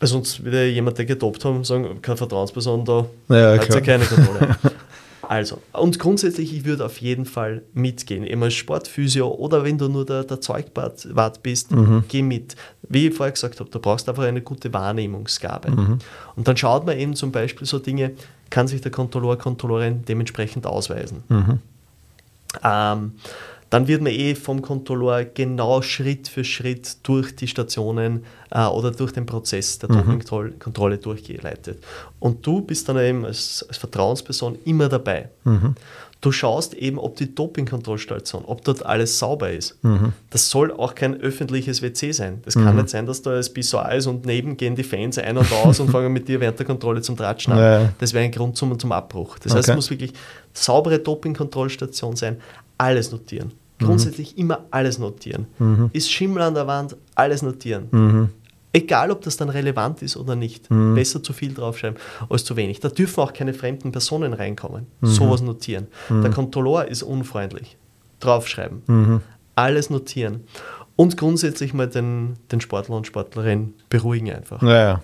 Weil 0.00 0.08
sonst 0.08 0.42
würde 0.42 0.66
jemand, 0.66 0.96
der 0.96 1.04
gedopt 1.04 1.44
haben, 1.44 1.62
sagen, 1.62 2.00
keine 2.00 2.16
Vertrauensperson 2.16 2.84
da, 2.86 3.06
ja, 3.28 3.58
hat 3.58 3.68
ja 3.68 3.80
keine 3.82 4.04
Kontrolle. 4.04 4.56
also, 5.28 5.58
und 5.74 5.98
grundsätzlich, 5.98 6.54
ich 6.54 6.64
würde 6.64 6.86
auf 6.86 6.98
jeden 7.02 7.26
Fall 7.26 7.62
mitgehen. 7.74 8.24
Immer 8.24 8.46
als 8.46 8.54
Sportphysio 8.54 9.28
oder 9.28 9.62
wenn 9.62 9.76
du 9.76 9.88
nur 9.88 10.06
der, 10.06 10.24
der 10.24 10.40
Zeugwart 10.40 11.42
bist, 11.42 11.70
mhm. 11.72 12.04
geh 12.08 12.22
mit. 12.22 12.56
Wie 12.88 13.08
ich 13.08 13.14
vorher 13.14 13.32
gesagt 13.32 13.60
habe, 13.60 13.68
du 13.68 13.78
brauchst 13.78 14.08
einfach 14.08 14.24
eine 14.24 14.40
gute 14.40 14.72
Wahrnehmungsgabe. 14.72 15.70
Mhm. 15.70 15.98
Und 16.34 16.48
dann 16.48 16.56
schaut 16.56 16.86
man 16.86 16.98
eben 16.98 17.14
zum 17.14 17.30
Beispiel 17.30 17.66
so 17.66 17.78
Dinge, 17.78 18.12
kann 18.48 18.68
sich 18.68 18.80
der 18.80 18.90
Kontrolleur, 18.90 19.36
Kontrolleurin 19.36 20.02
dementsprechend 20.08 20.66
ausweisen. 20.66 21.24
Mhm. 21.28 21.58
Ähm, 22.64 23.12
dann 23.70 23.86
wird 23.86 24.02
man 24.02 24.12
eh 24.12 24.34
vom 24.34 24.62
Kontrolleur 24.62 25.24
genau 25.24 25.80
Schritt 25.80 26.26
für 26.26 26.44
Schritt 26.44 26.98
durch 27.04 27.34
die 27.36 27.46
Stationen 27.46 28.24
äh, 28.50 28.66
oder 28.66 28.90
durch 28.90 29.12
den 29.12 29.26
Prozess 29.26 29.78
der 29.78 29.90
mhm. 29.90 30.20
Dopingkontrolle 30.24 30.98
durchgeleitet. 30.98 31.82
Und 32.18 32.44
du 32.44 32.60
bist 32.60 32.88
dann 32.88 32.98
eben 32.98 33.24
als, 33.24 33.64
als 33.68 33.78
Vertrauensperson 33.78 34.58
immer 34.64 34.88
dabei. 34.88 35.30
Mhm. 35.44 35.76
Du 36.20 36.32
schaust 36.32 36.74
eben, 36.74 36.98
ob 36.98 37.16
die 37.16 37.34
Dopingkontrollstation, 37.34 38.44
ob 38.44 38.62
dort 38.64 38.84
alles 38.84 39.18
sauber 39.18 39.50
ist. 39.52 39.82
Mhm. 39.82 40.12
Das 40.28 40.50
soll 40.50 40.70
auch 40.70 40.94
kein 40.94 41.18
öffentliches 41.18 41.80
WC 41.80 42.12
sein. 42.12 42.42
Das 42.44 42.54
kann 42.54 42.74
mhm. 42.74 42.82
nicht 42.82 42.90
sein, 42.90 43.06
dass 43.06 43.22
da 43.22 43.32
das 43.32 43.50
Pissoir 43.50 43.92
ist 43.92 44.06
und 44.06 44.26
neben 44.26 44.58
gehen 44.58 44.74
die 44.74 44.82
Fans 44.82 45.16
ein 45.16 45.38
und 45.38 45.50
aus 45.50 45.80
und 45.80 45.90
fangen 45.92 46.12
mit 46.12 46.28
dir 46.28 46.40
während 46.40 46.58
der 46.58 46.66
Kontrolle 46.66 47.00
zum 47.00 47.16
Tratschen 47.16 47.54
an. 47.54 47.58
Ja. 47.58 47.92
Das 47.98 48.12
wäre 48.12 48.24
ein 48.24 48.32
Grund 48.32 48.56
zum, 48.56 48.78
zum 48.78 48.92
Abbruch. 48.92 49.38
Das 49.38 49.52
okay. 49.52 49.58
heißt, 49.58 49.68
es 49.70 49.76
muss 49.76 49.90
wirklich 49.90 50.12
saubere 50.52 50.98
Dopingkontrollstation 50.98 52.16
sein, 52.16 52.36
alles 52.76 53.12
notieren. 53.12 53.52
Mhm. 53.80 53.86
Grundsätzlich 53.86 54.34
mhm. 54.34 54.40
immer 54.40 54.64
alles 54.70 54.98
notieren. 54.98 55.46
Mhm. 55.58 55.90
Ist 55.92 56.10
Schimmel 56.10 56.42
an 56.42 56.54
der 56.54 56.66
Wand, 56.66 56.96
alles 57.14 57.42
notieren. 57.42 57.88
Mhm. 57.90 58.28
Egal, 58.72 59.10
ob 59.10 59.22
das 59.22 59.36
dann 59.36 59.48
relevant 59.48 60.00
ist 60.02 60.16
oder 60.16 60.36
nicht. 60.36 60.70
Mhm. 60.70 60.94
Besser 60.94 61.22
zu 61.22 61.32
viel 61.32 61.52
draufschreiben 61.54 61.98
als 62.28 62.44
zu 62.44 62.56
wenig. 62.56 62.78
Da 62.80 62.88
dürfen 62.88 63.20
auch 63.20 63.32
keine 63.32 63.52
fremden 63.52 63.90
Personen 63.90 64.32
reinkommen. 64.32 64.86
Mhm. 65.00 65.06
Sowas 65.06 65.42
notieren. 65.42 65.88
Der 66.08 66.30
Kontrolleur 66.30 66.86
ist 66.86 67.02
unfreundlich. 67.02 67.76
Draufschreiben. 68.20 69.22
Alles 69.56 69.90
notieren. 69.90 70.44
Und 70.94 71.16
grundsätzlich 71.16 71.74
mal 71.74 71.88
den, 71.88 72.36
den 72.52 72.60
Sportler 72.60 72.96
und 72.96 73.06
Sportlerin 73.06 73.74
beruhigen 73.88 74.30
einfach. 74.30 74.62
Ja, 74.62 74.78
ja. 74.78 75.02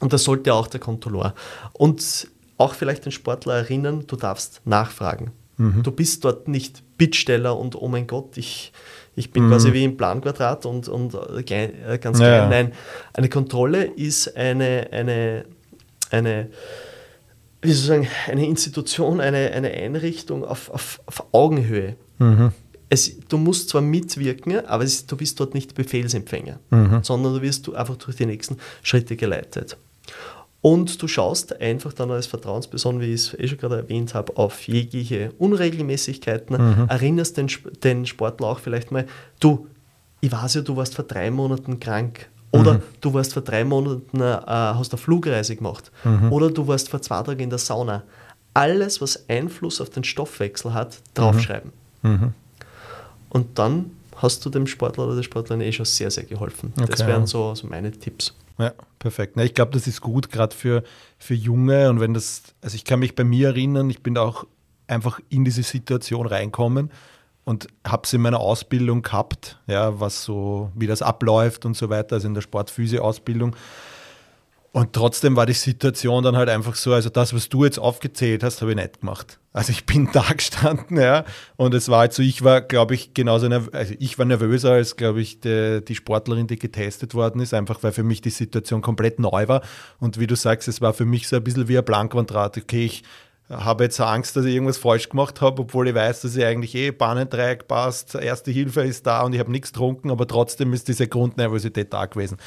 Und 0.00 0.12
das 0.12 0.24
sollte 0.24 0.54
auch 0.54 0.68
der 0.68 0.80
Kontrolleur. 0.80 1.34
Und 1.72 2.28
auch 2.56 2.74
vielleicht 2.74 3.04
den 3.04 3.12
Sportler 3.12 3.54
erinnern, 3.54 4.04
du 4.06 4.16
darfst 4.16 4.62
nachfragen. 4.64 5.32
Du 5.56 5.92
bist 5.92 6.24
dort 6.24 6.48
nicht 6.48 6.83
Bittsteller 6.96 7.58
und 7.58 7.76
oh 7.76 7.88
mein 7.88 8.06
Gott, 8.06 8.36
ich, 8.36 8.72
ich 9.16 9.30
bin 9.30 9.44
mhm. 9.44 9.50
quasi 9.50 9.72
wie 9.72 9.84
im 9.84 9.96
Planquadrat 9.96 10.66
und, 10.66 10.88
und 10.88 11.14
äh, 11.14 11.64
äh, 11.64 11.98
ganz 11.98 12.18
klein. 12.18 12.30
Ja. 12.30 12.48
Nein, 12.48 12.72
eine 13.12 13.28
Kontrolle 13.28 13.84
ist 13.84 14.36
eine, 14.36 14.88
eine, 14.90 15.44
eine, 16.10 16.50
wie 17.62 17.72
soll 17.72 18.02
ich 18.02 18.08
sagen, 18.08 18.08
eine 18.30 18.46
Institution, 18.46 19.20
eine, 19.20 19.52
eine 19.52 19.70
Einrichtung 19.70 20.44
auf, 20.44 20.70
auf, 20.70 21.00
auf 21.06 21.26
Augenhöhe. 21.32 21.96
Mhm. 22.18 22.52
Es, 22.90 23.18
du 23.28 23.38
musst 23.38 23.70
zwar 23.70 23.80
mitwirken, 23.80 24.64
aber 24.66 24.84
es, 24.84 25.06
du 25.06 25.16
bist 25.16 25.40
dort 25.40 25.54
nicht 25.54 25.74
Befehlsempfänger, 25.74 26.60
mhm. 26.70 27.00
sondern 27.02 27.34
du 27.34 27.42
wirst 27.42 27.66
du 27.66 27.74
einfach 27.74 27.96
durch 27.96 28.16
die 28.16 28.26
nächsten 28.26 28.58
Schritte 28.82 29.16
geleitet. 29.16 29.76
Und 30.64 31.02
du 31.02 31.08
schaust 31.08 31.60
einfach 31.60 31.92
dann 31.92 32.10
als 32.10 32.26
Vertrauensperson, 32.26 32.98
wie 32.98 33.12
ich 33.12 33.26
es 33.26 33.38
eh 33.38 33.48
schon 33.48 33.58
gerade 33.58 33.76
erwähnt 33.76 34.14
habe, 34.14 34.38
auf 34.38 34.66
jegliche 34.66 35.32
Unregelmäßigkeiten, 35.36 36.56
mhm. 36.56 36.88
erinnerst 36.88 37.36
den, 37.36 37.50
den 37.82 38.06
Sportler 38.06 38.46
auch 38.46 38.60
vielleicht 38.60 38.90
mal, 38.90 39.04
du, 39.40 39.66
ich 40.22 40.32
weiß 40.32 40.54
ja, 40.54 40.60
du 40.62 40.74
warst 40.74 40.94
vor 40.94 41.04
drei 41.04 41.30
Monaten 41.30 41.80
krank. 41.80 42.30
Oder 42.50 42.74
mhm. 42.74 42.82
du 43.02 43.12
warst 43.12 43.34
vor 43.34 43.42
drei 43.42 43.62
Monaten, 43.62 44.22
äh, 44.22 44.22
hast 44.22 44.90
eine 44.94 44.98
Flugreise 44.98 45.54
gemacht. 45.54 45.92
Mhm. 46.02 46.32
Oder 46.32 46.50
du 46.50 46.66
warst 46.66 46.88
vor 46.88 47.02
zwei 47.02 47.22
Tagen 47.22 47.40
in 47.40 47.50
der 47.50 47.58
Sauna. 47.58 48.02
Alles, 48.54 49.02
was 49.02 49.28
Einfluss 49.28 49.82
auf 49.82 49.90
den 49.90 50.02
Stoffwechsel 50.02 50.72
hat, 50.72 50.96
draufschreiben. 51.12 51.72
Mhm. 52.00 52.10
mhm. 52.10 52.34
Und 53.28 53.58
dann 53.58 53.90
hast 54.16 54.44
du 54.44 54.50
dem 54.50 54.66
Sportler 54.66 55.06
oder 55.06 55.16
der 55.16 55.22
Sportlerin 55.22 55.60
eh 55.60 55.72
schon 55.72 55.86
sehr, 55.86 56.10
sehr 56.10 56.24
geholfen. 56.24 56.72
Okay. 56.76 56.90
Das 56.90 57.06
wären 57.06 57.26
so, 57.26 57.54
so 57.54 57.66
meine 57.66 57.92
Tipps. 57.92 58.34
Ja, 58.58 58.72
perfekt. 58.98 59.36
ich 59.38 59.54
glaube, 59.54 59.72
das 59.72 59.86
ist 59.86 60.00
gut, 60.00 60.30
gerade 60.30 60.54
für, 60.54 60.84
für 61.18 61.34
Junge. 61.34 61.90
Und 61.90 62.00
wenn 62.00 62.14
das, 62.14 62.42
also 62.60 62.76
ich 62.76 62.84
kann 62.84 63.00
mich 63.00 63.14
bei 63.14 63.24
mir 63.24 63.48
erinnern, 63.48 63.90
ich 63.90 64.02
bin 64.02 64.14
da 64.14 64.22
auch 64.22 64.46
einfach 64.86 65.20
in 65.28 65.44
diese 65.44 65.62
Situation 65.62 66.26
reinkommen 66.26 66.90
und 67.44 67.66
habe 67.86 68.02
es 68.04 68.12
in 68.12 68.22
meiner 68.22 68.40
Ausbildung 68.40 69.02
gehabt, 69.02 69.58
ja, 69.66 69.98
was 70.00 70.24
so, 70.24 70.70
wie 70.74 70.86
das 70.86 71.02
abläuft 71.02 71.66
und 71.66 71.76
so 71.76 71.90
weiter, 71.90 72.16
also 72.16 72.28
in 72.28 72.34
der 72.34 72.42
Sportphysio-Ausbildung. 72.42 73.56
Und 74.74 74.92
trotzdem 74.92 75.36
war 75.36 75.46
die 75.46 75.52
Situation 75.52 76.24
dann 76.24 76.36
halt 76.36 76.48
einfach 76.48 76.74
so, 76.74 76.92
also 76.92 77.08
das, 77.08 77.32
was 77.32 77.48
du 77.48 77.64
jetzt 77.64 77.78
aufgezählt 77.78 78.42
hast, 78.42 78.60
habe 78.60 78.72
ich 78.72 78.76
nicht 78.76 79.02
gemacht. 79.02 79.38
Also 79.52 79.70
ich 79.70 79.86
bin 79.86 80.08
da 80.12 80.24
gestanden, 80.36 80.98
ja, 80.98 81.24
und 81.54 81.74
es 81.74 81.88
war 81.88 82.00
halt 82.00 82.12
so, 82.12 82.24
ich 82.24 82.42
war, 82.42 82.60
glaube 82.60 82.96
ich, 82.96 83.14
genauso, 83.14 83.46
nervös, 83.46 83.72
also 83.72 83.94
ich 84.00 84.18
war 84.18 84.26
nervöser 84.26 84.72
als, 84.72 84.96
glaube 84.96 85.20
ich, 85.20 85.38
die, 85.38 85.80
die 85.86 85.94
Sportlerin, 85.94 86.48
die 86.48 86.58
getestet 86.58 87.14
worden 87.14 87.40
ist, 87.40 87.54
einfach 87.54 87.84
weil 87.84 87.92
für 87.92 88.02
mich 88.02 88.20
die 88.20 88.30
Situation 88.30 88.82
komplett 88.82 89.20
neu 89.20 89.46
war. 89.46 89.62
Und 90.00 90.18
wie 90.18 90.26
du 90.26 90.34
sagst, 90.34 90.66
es 90.66 90.80
war 90.80 90.92
für 90.92 91.04
mich 91.04 91.28
so 91.28 91.36
ein 91.36 91.44
bisschen 91.44 91.68
wie 91.68 91.78
ein 91.78 91.84
Blankwandrat. 91.84 92.58
Okay, 92.58 92.86
ich 92.86 93.04
habe 93.48 93.84
jetzt 93.84 94.00
Angst, 94.00 94.34
dass 94.34 94.44
ich 94.44 94.54
irgendwas 94.54 94.78
falsch 94.78 95.08
gemacht 95.08 95.40
habe, 95.40 95.62
obwohl 95.62 95.86
ich 95.86 95.94
weiß, 95.94 96.22
dass 96.22 96.34
ich 96.34 96.44
eigentlich 96.44 96.74
eh 96.74 96.90
Bahnendreieck 96.90 97.68
passt, 97.68 98.16
erste 98.16 98.50
Hilfe 98.50 98.80
ist 98.80 99.06
da 99.06 99.22
und 99.22 99.34
ich 99.34 99.38
habe 99.38 99.52
nichts 99.52 99.72
getrunken, 99.72 100.10
aber 100.10 100.26
trotzdem 100.26 100.72
ist 100.72 100.88
diese 100.88 101.06
Grundnervosität 101.06 101.92
da 101.92 102.06
gewesen. 102.06 102.38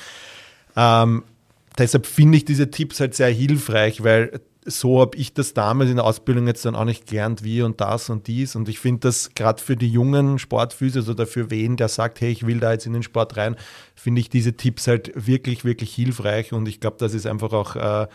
Ähm, 0.76 1.24
deshalb 1.78 2.06
finde 2.06 2.38
ich 2.38 2.46
diese 2.46 2.72
Tipps 2.72 3.00
halt 3.00 3.14
sehr 3.16 3.30
hilfreich, 3.30 4.04
weil 4.04 4.42
so 4.70 5.00
habe 5.00 5.18
ich 5.18 5.34
das 5.34 5.54
damals 5.54 5.90
in 5.90 5.96
der 5.96 6.06
Ausbildung 6.06 6.46
jetzt 6.46 6.66
dann 6.66 6.76
auch 6.76 6.84
nicht 6.84 7.08
gelernt, 7.08 7.42
wie 7.42 7.62
und 7.62 7.80
das 7.80 8.10
und 8.10 8.28
dies. 8.28 8.56
Und 8.56 8.68
ich 8.68 8.80
finde 8.80 9.00
das 9.02 9.34
gerade 9.34 9.64
für 9.64 9.78
die 9.78 9.90
jungen 9.90 10.40
Sportphysios 10.40 11.08
oder 11.08 11.26
für 11.26 11.50
wen, 11.50 11.78
der 11.78 11.88
sagt, 11.88 12.20
hey, 12.20 12.32
ich 12.32 12.46
will 12.46 12.60
da 12.60 12.74
jetzt 12.74 12.86
in 12.86 12.92
den 12.92 13.04
Sport 13.04 13.38
rein, 13.38 13.56
finde 13.96 14.20
ich 14.20 14.30
diese 14.30 14.58
Tipps 14.58 14.88
halt 14.88 15.12
wirklich, 15.16 15.64
wirklich 15.64 15.96
hilfreich. 15.96 16.52
Und 16.52 16.68
ich 16.68 16.82
glaube, 16.82 16.98
das 17.00 17.14
ist 17.14 17.26
einfach 17.26 17.54
auch 17.54 17.78
äh, 17.78 18.08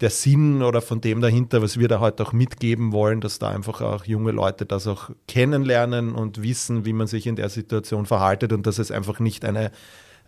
der 0.00 0.10
Sinn 0.10 0.62
oder 0.62 0.80
von 0.80 1.02
dem 1.02 1.20
dahinter, 1.20 1.60
was 1.60 1.78
wir 1.78 1.88
da 1.88 2.00
heute 2.00 2.22
auch 2.24 2.32
mitgeben 2.32 2.92
wollen, 2.92 3.20
dass 3.20 3.38
da 3.38 3.50
einfach 3.50 3.82
auch 3.82 4.06
junge 4.06 4.32
Leute 4.32 4.64
das 4.64 4.86
auch 4.86 5.10
kennenlernen 5.28 6.14
und 6.14 6.42
wissen, 6.42 6.86
wie 6.86 6.94
man 6.94 7.08
sich 7.08 7.26
in 7.26 7.36
der 7.36 7.50
Situation 7.50 8.06
verhaltet 8.06 8.54
und 8.54 8.66
dass 8.66 8.78
es 8.78 8.90
einfach 8.90 9.20
nicht 9.20 9.44
eine 9.44 9.70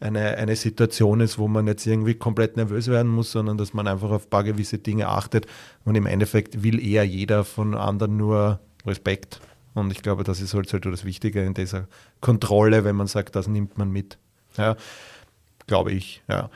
eine, 0.00 0.36
eine 0.36 0.56
Situation 0.56 1.20
ist, 1.20 1.38
wo 1.38 1.48
man 1.48 1.66
jetzt 1.66 1.86
irgendwie 1.86 2.14
komplett 2.14 2.56
nervös 2.56 2.88
werden 2.88 3.10
muss, 3.10 3.32
sondern 3.32 3.56
dass 3.56 3.72
man 3.72 3.86
einfach 3.86 4.10
auf 4.10 4.26
ein 4.26 4.30
paar 4.30 4.44
gewisse 4.44 4.78
Dinge 4.78 5.08
achtet. 5.08 5.46
Und 5.84 5.94
im 5.94 6.06
Endeffekt 6.06 6.62
will 6.62 6.84
eher 6.84 7.04
jeder 7.04 7.44
von 7.44 7.74
anderen 7.74 8.16
nur 8.16 8.60
Respekt. 8.86 9.40
Und 9.74 9.90
ich 9.90 10.02
glaube, 10.02 10.24
das 10.24 10.40
ist 10.40 10.54
halt, 10.54 10.72
halt 10.72 10.86
das 10.86 11.04
Wichtige 11.04 11.42
in 11.44 11.54
dieser 11.54 11.88
Kontrolle, 12.20 12.84
wenn 12.84 12.96
man 12.96 13.06
sagt, 13.06 13.36
das 13.36 13.46
nimmt 13.46 13.78
man 13.78 13.90
mit. 13.90 14.18
Ja, 14.56 14.76
glaube 15.66 15.92
ich, 15.92 16.22
ja. 16.28 16.50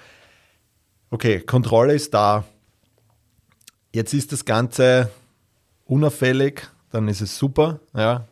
Okay, 1.11 1.41
Kontrolle 1.41 1.95
ist 1.95 2.15
da. 2.15 2.45
Jetzt 3.93 4.15
ist 4.15 4.33
das 4.33 4.45
Ganze 4.45 5.11
unauffällig, 5.85 6.69
dann 6.93 7.09
ist 7.09 7.21
es 7.21 7.37
super. 7.37 7.81
Ja, 7.95 8.29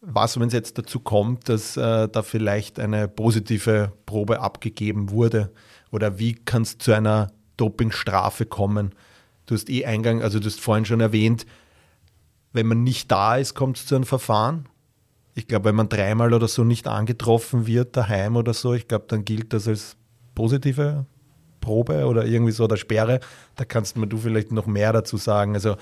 was, 0.00 0.38
wenn 0.38 0.48
es 0.48 0.54
jetzt 0.54 0.78
dazu 0.78 1.00
kommt, 1.00 1.48
dass 1.48 1.76
äh, 1.76 2.08
da 2.08 2.22
vielleicht 2.22 2.80
eine 2.80 3.08
positive 3.08 3.92
Probe 4.06 4.40
abgegeben 4.40 5.10
wurde? 5.10 5.52
Oder 5.90 6.18
wie 6.18 6.34
kann 6.34 6.62
es 6.62 6.78
zu 6.78 6.92
einer 6.92 7.32
Dopingstrafe 7.56 8.46
kommen? 8.46 8.94
Du 9.46 9.54
hast 9.54 9.68
eh 9.68 9.84
Eingang, 9.84 10.22
also 10.22 10.38
du 10.38 10.46
hast 10.46 10.60
vorhin 10.60 10.84
schon 10.84 11.00
erwähnt, 11.00 11.44
wenn 12.52 12.66
man 12.66 12.82
nicht 12.82 13.10
da 13.10 13.36
ist, 13.36 13.54
kommt 13.54 13.76
es 13.76 13.86
zu 13.86 13.94
einem 13.94 14.04
Verfahren. 14.04 14.68
Ich 15.34 15.46
glaube, 15.46 15.66
wenn 15.66 15.76
man 15.76 15.88
dreimal 15.88 16.32
oder 16.34 16.48
so 16.48 16.64
nicht 16.64 16.88
angetroffen 16.88 17.66
wird, 17.66 17.96
daheim 17.96 18.36
oder 18.36 18.54
so, 18.54 18.74
ich 18.74 18.88
glaube, 18.88 19.04
dann 19.08 19.24
gilt 19.24 19.52
das 19.52 19.68
als 19.68 19.96
positive 20.34 21.06
Probe 21.60 22.06
oder 22.06 22.24
irgendwie 22.24 22.52
so 22.52 22.64
oder 22.64 22.76
Sperre. 22.76 23.20
Da 23.56 23.64
kannst 23.64 23.96
du 23.96 24.00
mir 24.00 24.06
du 24.06 24.18
vielleicht 24.18 24.50
noch 24.50 24.66
mehr 24.66 24.92
dazu 24.92 25.16
sagen. 25.16 25.54
Also 25.54 25.76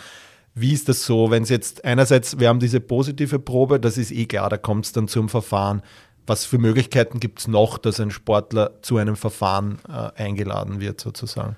wie 0.54 0.72
ist 0.72 0.88
das 0.88 1.04
so, 1.04 1.30
wenn 1.30 1.42
es 1.42 1.48
jetzt 1.48 1.84
einerseits, 1.84 2.38
wir 2.38 2.48
haben 2.48 2.60
diese 2.60 2.80
positive 2.80 3.38
Probe, 3.38 3.78
das 3.78 3.96
ist 3.96 4.10
eh 4.10 4.26
klar, 4.26 4.50
da 4.50 4.56
kommt 4.56 4.86
es 4.86 4.92
dann 4.92 5.08
zum 5.08 5.28
Verfahren. 5.28 5.82
Was 6.26 6.44
für 6.44 6.58
Möglichkeiten 6.58 7.20
gibt 7.20 7.40
es 7.40 7.48
noch, 7.48 7.78
dass 7.78 8.00
ein 8.00 8.10
Sportler 8.10 8.72
zu 8.82 8.98
einem 8.98 9.16
Verfahren 9.16 9.78
äh, 9.88 10.22
eingeladen 10.22 10.80
wird, 10.80 11.00
sozusagen? 11.00 11.56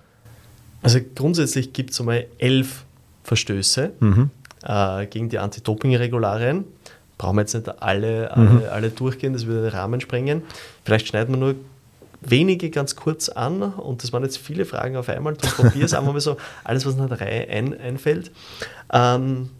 Also 0.83 1.01
grundsätzlich 1.15 1.73
gibt 1.73 1.91
es 1.91 2.01
einmal 2.01 2.27
elf 2.39 2.85
Verstöße 3.25 3.93
mhm. 4.01 4.31
äh, 4.63 5.07
gegen 5.07 5.29
die 5.29 5.39
Anti-Doping-Regularien. 5.39 6.65
Brauchen 7.19 7.37
wir 7.37 7.43
jetzt 7.43 7.55
nicht 7.55 7.83
alle, 7.83 8.31
alle, 8.31 8.51
mhm. 8.51 8.63
alle 8.71 8.91
durchgehen, 8.91 9.33
das 9.33 9.47
würde 9.47 9.63
den 9.63 9.71
Rahmen 9.71 10.01
sprengen. 10.01 10.43
Vielleicht 10.85 11.09
schneiden 11.09 11.35
wir 11.35 11.39
nur 11.39 11.55
wenige 12.21 12.71
ganz 12.71 12.97
kurz 12.97 13.29
an 13.29 13.63
und 13.63 14.03
das 14.03 14.13
waren 14.13 14.23
jetzt 14.23 14.39
viele 14.39 14.65
Fragen 14.65 14.97
auf 14.97 15.09
einmal. 15.09 15.35
Du 15.35 15.49
probierst 15.49 15.95
einfach 15.95 16.13
mal 16.13 16.21
so 16.21 16.37
alles, 16.65 16.87
was 16.87 16.95
in 16.97 17.09
der 17.09 17.21
Reihe 17.21 17.49
ein, 17.49 17.79
einfällt. 17.79 18.31
Ähm, 18.93 19.51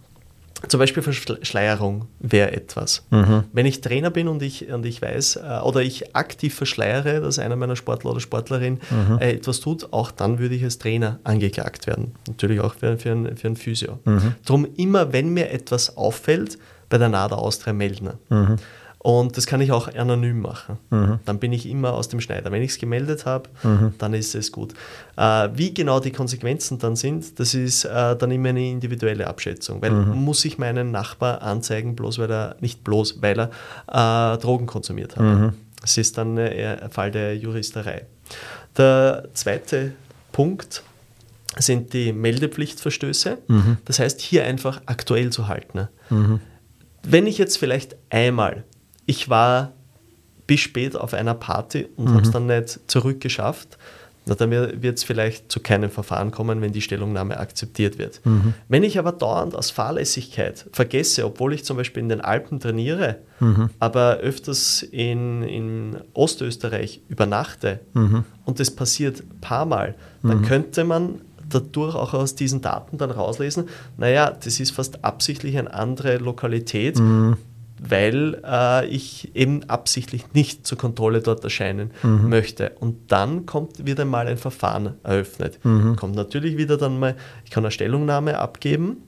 zum 0.69 0.79
Beispiel 0.79 1.03
Verschleierung 1.03 2.07
wäre 2.19 2.53
etwas. 2.53 3.03
Mhm. 3.11 3.45
Wenn 3.53 3.65
ich 3.65 3.81
Trainer 3.81 4.11
bin 4.11 4.29
und 4.29 4.43
ich, 4.43 4.71
und 4.71 4.85
ich 4.85 5.01
weiß 5.01 5.37
äh, 5.37 5.61
oder 5.63 5.81
ich 5.81 6.15
aktiv 6.15 6.55
verschleiere, 6.55 7.21
dass 7.21 7.39
einer 7.39 7.57
meiner 7.57 7.77
Sportler 7.77 8.11
oder 8.11 8.21
Sportlerin 8.21 8.79
mhm. 8.91 9.19
äh, 9.21 9.33
etwas 9.33 9.61
tut, 9.61 9.93
auch 9.93 10.11
dann 10.11 10.39
würde 10.39 10.55
ich 10.55 10.65
als 10.65 10.79
Trainer 10.79 11.19
angeklagt 11.25 11.87
werden. 11.87 12.13
Natürlich 12.27 12.61
auch 12.61 12.75
für, 12.75 12.99
für, 12.99 13.13
ein, 13.13 13.37
für 13.37 13.49
ein 13.49 13.57
Physio. 13.57 14.01
Mhm. 14.05 14.35
Darum 14.45 14.67
immer, 14.77 15.13
wenn 15.15 15.31
mir 15.31 15.51
etwas 15.51 15.97
auffällt, 15.97 16.59
bei 16.91 16.99
der 16.99 17.09
NADA 17.09 17.37
Austria 17.37 17.73
melden. 17.73 18.11
Mhm. 18.29 18.57
Und 19.03 19.39
das 19.39 19.47
kann 19.47 19.63
ich 19.63 19.73
auch 19.73 19.89
anonym 19.89 20.41
machen. 20.41 20.77
Mhm. 20.91 21.21
Dann 21.25 21.39
bin 21.39 21.55
ich 21.55 21.67
immer 21.67 21.95
aus 21.95 22.09
dem 22.09 22.21
Schneider. 22.21 22.53
Wenn 22.53 22.61
ich 22.61 22.73
es 22.73 22.79
gemeldet 22.79 23.25
habe, 23.25 23.49
mhm. 23.63 23.95
dann 23.97 24.13
ist 24.13 24.35
es 24.35 24.53
gut. 24.53 24.75
Äh, 25.17 25.49
wie 25.55 25.73
genau 25.73 26.01
die 26.01 26.11
Konsequenzen 26.11 26.79
dann 26.79 26.97
sind, 26.97 27.41
das 27.41 27.55
ist 27.55 27.87
äh, 27.87 28.15
dann 28.15 28.31
immer 28.31 28.51
eine 28.51 28.69
individuelle 28.69 29.27
Abschätzung. 29.27 29.81
Weil 29.81 29.93
mhm. 29.93 30.23
muss 30.23 30.45
ich 30.45 30.59
meinen 30.59 30.91
Nachbar 30.91 31.41
anzeigen, 31.41 31.97
bloß 31.97 32.19
weil 32.19 32.31
er, 32.31 32.57
nicht 32.61 32.85
bloß, 32.85 33.23
weil 33.23 33.49
er 33.89 34.35
äh, 34.35 34.39
Drogen 34.39 34.67
konsumiert 34.67 35.17
hat. 35.17 35.23
Mhm. 35.23 35.55
Das 35.81 35.97
ist 35.97 36.19
dann 36.19 36.37
ein 36.37 36.91
Fall 36.91 37.11
der 37.11 37.39
Juristerei. 37.39 38.05
Der 38.77 39.29
zweite 39.33 39.93
Punkt 40.31 40.83
sind 41.57 41.95
die 41.95 42.13
Meldepflichtverstöße. 42.13 43.39
Mhm. 43.49 43.79
Das 43.87 43.99
heißt, 43.99 44.21
hier 44.21 44.45
einfach 44.45 44.83
aktuell 44.85 45.31
zu 45.31 45.49
halten. 45.49 45.89
Mhm. 46.11 46.41
Wenn 47.03 47.27
ich 47.27 47.39
jetzt 47.39 47.57
vielleicht 47.57 47.97
einmal 48.11 48.65
ich 49.11 49.29
war 49.29 49.73
bis 50.47 50.61
spät 50.61 50.95
auf 50.95 51.15
einer 51.15 51.35
Party 51.35 51.89
und 51.97 52.05
mhm. 52.05 52.15
habe 52.15 52.23
es 52.23 52.31
dann 52.31 52.47
nicht 52.47 52.79
zurückgeschafft. 52.87 53.77
Na, 54.27 54.37
dann 54.37 54.51
wird 54.51 54.99
es 54.99 55.03
vielleicht 55.03 55.51
zu 55.51 55.59
keinem 55.59 55.91
Verfahren 55.91 56.31
kommen, 56.31 56.61
wenn 56.61 56.73
die 56.73 56.81
Stellungnahme 56.81 57.39
akzeptiert 57.39 57.99
wird. 57.99 58.21
Mhm. 58.25 58.55
Wenn 58.69 58.85
ich 58.85 59.01
aber 59.01 59.11
dauernd 59.11 59.57
aus 59.57 59.73
Fahrlässigkeit 59.73 60.67
vergesse, 60.73 61.25
obwohl 61.25 61.55
ich 61.55 61.65
zum 61.65 61.77
Beispiel 61.77 62.03
in 62.03 62.09
den 62.09 62.21
Alpen 62.21 62.61
trainiere, 62.61 63.17
mhm. 63.41 63.71
aber 63.81 64.19
öfters 64.19 64.83
in, 64.83 65.43
in 65.43 65.97
Ostösterreich 66.15 67.01
übernachte 67.09 67.81
mhm. 67.95 68.25
und 68.45 68.61
das 68.61 68.71
passiert 68.71 69.21
ein 69.21 69.41
paar 69.41 69.67
Mal, 69.67 69.97
dann 70.23 70.43
mhm. 70.43 70.45
könnte 70.45 70.85
man 70.85 71.23
dadurch 71.49 71.97
auch 71.97 72.15
aus 72.15 72.37
diesen 72.37 72.61
Daten 72.61 72.97
dann 72.97 73.11
rauslesen, 73.11 73.69
naja, 73.97 74.31
das 74.31 74.61
ist 74.61 74.71
fast 74.71 75.05
absichtlich 75.05 75.59
eine 75.59 75.75
andere 75.75 76.19
Lokalität, 76.19 76.99
mhm 76.99 77.37
weil 77.83 78.41
äh, 78.45 78.87
ich 78.87 79.35
eben 79.35 79.65
absichtlich 79.69 80.35
nicht 80.35 80.67
zur 80.67 80.77
Kontrolle 80.77 81.21
dort 81.21 81.43
erscheinen 81.43 81.93
mhm. 82.03 82.29
möchte. 82.29 82.73
Und 82.81 83.11
dann 83.11 83.47
kommt 83.47 83.87
wieder 83.87 84.05
mal 84.05 84.27
ein 84.27 84.37
Verfahren 84.37 84.95
eröffnet. 85.03 85.59
Mhm. 85.65 85.97
Kommt 85.97 86.15
natürlich 86.15 86.59
wieder 86.59 86.77
dann 86.77 86.99
mal, 86.99 87.17
ich 87.45 87.51
kann 87.51 87.65
eine 87.65 87.71
Stellungnahme 87.71 88.39
abgeben 88.39 88.99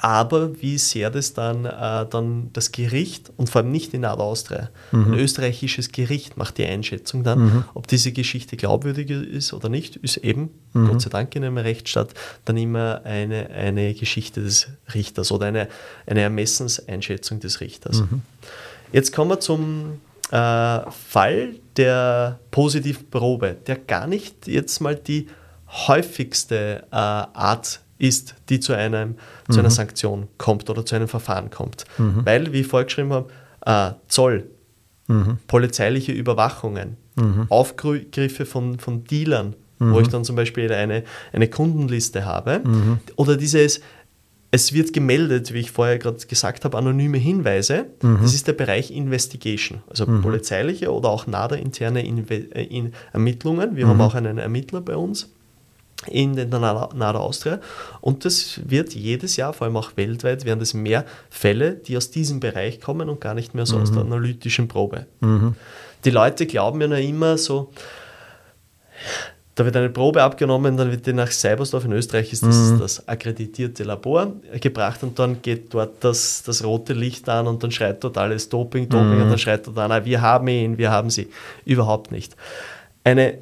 aber 0.00 0.60
wie 0.60 0.78
sehr 0.78 1.10
das 1.10 1.34
dann, 1.34 1.64
äh, 1.64 2.06
dann 2.08 2.50
das 2.52 2.72
Gericht 2.72 3.30
und 3.36 3.50
vor 3.50 3.62
allem 3.62 3.72
nicht 3.72 3.94
in 3.94 4.04
Austria, 4.04 4.70
mhm. 4.90 5.12
ein 5.12 5.18
österreichisches 5.18 5.92
Gericht 5.92 6.36
macht 6.36 6.58
die 6.58 6.66
Einschätzung 6.66 7.24
dann, 7.24 7.38
mhm. 7.38 7.64
ob 7.74 7.86
diese 7.86 8.12
Geschichte 8.12 8.56
glaubwürdig 8.56 9.10
ist 9.10 9.52
oder 9.52 9.68
nicht, 9.68 9.96
ist 9.96 10.18
eben, 10.18 10.50
mhm. 10.72 10.88
Gott 10.88 11.02
sei 11.02 11.10
Dank 11.10 11.34
in 11.36 11.44
einem 11.44 11.58
Rechtsstaat, 11.58 12.10
dann 12.44 12.56
immer 12.56 13.02
eine, 13.04 13.50
eine 13.50 13.94
Geschichte 13.94 14.42
des 14.42 14.68
Richters 14.94 15.32
oder 15.32 15.46
eine, 15.46 15.68
eine 16.06 16.20
Ermessenseinschätzung 16.20 17.40
des 17.40 17.60
Richters. 17.60 18.00
Mhm. 18.00 18.22
Jetzt 18.92 19.12
kommen 19.12 19.30
wir 19.30 19.40
zum 19.40 20.00
äh, 20.30 20.90
Fall 20.90 21.54
der 21.76 22.38
positiven 22.50 23.08
Probe, 23.10 23.56
der 23.66 23.76
gar 23.76 24.06
nicht 24.06 24.46
jetzt 24.46 24.80
mal 24.80 24.96
die 24.96 25.28
häufigste 25.68 26.84
äh, 26.90 26.96
Art 26.96 27.80
ist, 28.02 28.34
die 28.48 28.60
zu, 28.60 28.72
einem, 28.72 29.10
mhm. 29.10 29.52
zu 29.52 29.58
einer 29.60 29.68
mhm. 29.68 29.74
Sanktion 29.74 30.28
kommt 30.36 30.68
oder 30.68 30.84
zu 30.84 30.96
einem 30.96 31.08
Verfahren 31.08 31.50
kommt. 31.50 31.84
Mhm. 31.98 32.22
Weil, 32.24 32.52
wie 32.52 32.60
ich 32.60 32.66
vorgeschrieben 32.66 33.12
habe, 33.12 33.30
äh, 33.64 33.94
Zoll, 34.08 34.48
mhm. 35.06 35.38
polizeiliche 35.46 36.12
Überwachungen, 36.12 36.96
mhm. 37.14 37.46
Aufgriffe 37.48 38.44
von, 38.44 38.78
von 38.78 39.04
Dealern, 39.04 39.54
wo 39.84 39.98
ich 39.98 40.06
dann 40.06 40.22
zum 40.22 40.36
Beispiel 40.36 40.72
eine, 40.72 41.02
eine 41.32 41.48
Kundenliste 41.48 42.24
habe, 42.24 42.60
oder 43.16 43.36
dieses 43.36 43.80
es 44.52 44.72
wird 44.74 44.92
gemeldet, 44.92 45.52
wie 45.54 45.60
ich 45.60 45.70
vorher 45.72 45.98
gerade 45.98 46.24
gesagt 46.26 46.64
habe, 46.64 46.76
anonyme 46.76 47.16
Hinweise. 47.16 47.86
Mhm. 48.02 48.18
Das 48.22 48.34
ist 48.34 48.46
der 48.46 48.52
Bereich 48.52 48.90
Investigation, 48.90 49.82
also 49.88 50.06
mhm. 50.06 50.20
polizeiliche 50.20 50.92
oder 50.92 51.08
auch 51.08 51.26
NADA-interne 51.26 52.04
äh, 52.04 52.90
Ermittlungen. 53.12 53.74
Wir 53.74 53.86
mhm. 53.86 53.90
haben 53.90 54.00
auch 54.02 54.14
einen 54.14 54.38
Ermittler 54.38 54.82
bei 54.82 54.94
uns 54.94 55.30
in 56.06 56.34
der 56.36 56.46
NADA 56.46 57.18
Austria. 57.18 57.60
Und 58.00 58.24
das 58.24 58.60
wird 58.64 58.94
jedes 58.94 59.36
Jahr, 59.36 59.52
vor 59.52 59.66
allem 59.66 59.76
auch 59.76 59.96
weltweit, 59.96 60.44
werden 60.44 60.60
es 60.60 60.74
mehr 60.74 61.04
Fälle, 61.30 61.72
die 61.72 61.96
aus 61.96 62.10
diesem 62.10 62.40
Bereich 62.40 62.80
kommen 62.80 63.08
und 63.08 63.20
gar 63.20 63.34
nicht 63.34 63.54
mehr 63.54 63.66
so 63.66 63.76
mhm. 63.76 63.82
aus 63.82 63.92
der 63.92 64.02
analytischen 64.02 64.68
Probe. 64.68 65.06
Mhm. 65.20 65.54
Die 66.04 66.10
Leute 66.10 66.46
glauben 66.46 66.80
ja 66.80 66.88
noch 66.88 66.96
immer 66.96 67.38
so, 67.38 67.70
Da 69.54 69.66
wird 69.66 69.76
eine 69.76 69.90
Probe 69.90 70.22
abgenommen, 70.22 70.78
dann 70.78 70.90
wird 70.90 71.06
die 71.06 71.12
nach 71.12 71.30
Seibersdorf 71.30 71.84
in 71.84 71.92
Österreich 71.92 72.32
ist 72.32 72.42
das 72.42 72.56
mhm. 72.56 72.78
das 72.78 73.06
akkreditierte 73.06 73.84
Labor 73.84 74.32
gebracht 74.58 75.02
und 75.02 75.18
dann 75.18 75.42
geht 75.42 75.74
dort 75.74 76.02
das, 76.02 76.42
das 76.42 76.64
rote 76.64 76.94
Licht 76.94 77.28
an 77.28 77.46
und 77.46 77.62
dann 77.62 77.70
schreit 77.70 78.02
dort 78.02 78.16
alles 78.16 78.48
Doping, 78.48 78.88
Doping 78.88 79.16
mhm. 79.16 79.22
und 79.22 79.28
dann 79.28 79.38
schreit 79.38 79.66
dort 79.66 79.76
an, 79.76 80.04
wir 80.06 80.22
haben 80.22 80.48
ihn, 80.48 80.78
wir 80.78 80.90
haben 80.90 81.10
sie. 81.10 81.28
Überhaupt 81.66 82.12
nicht. 82.12 82.34
Eine 83.04 83.38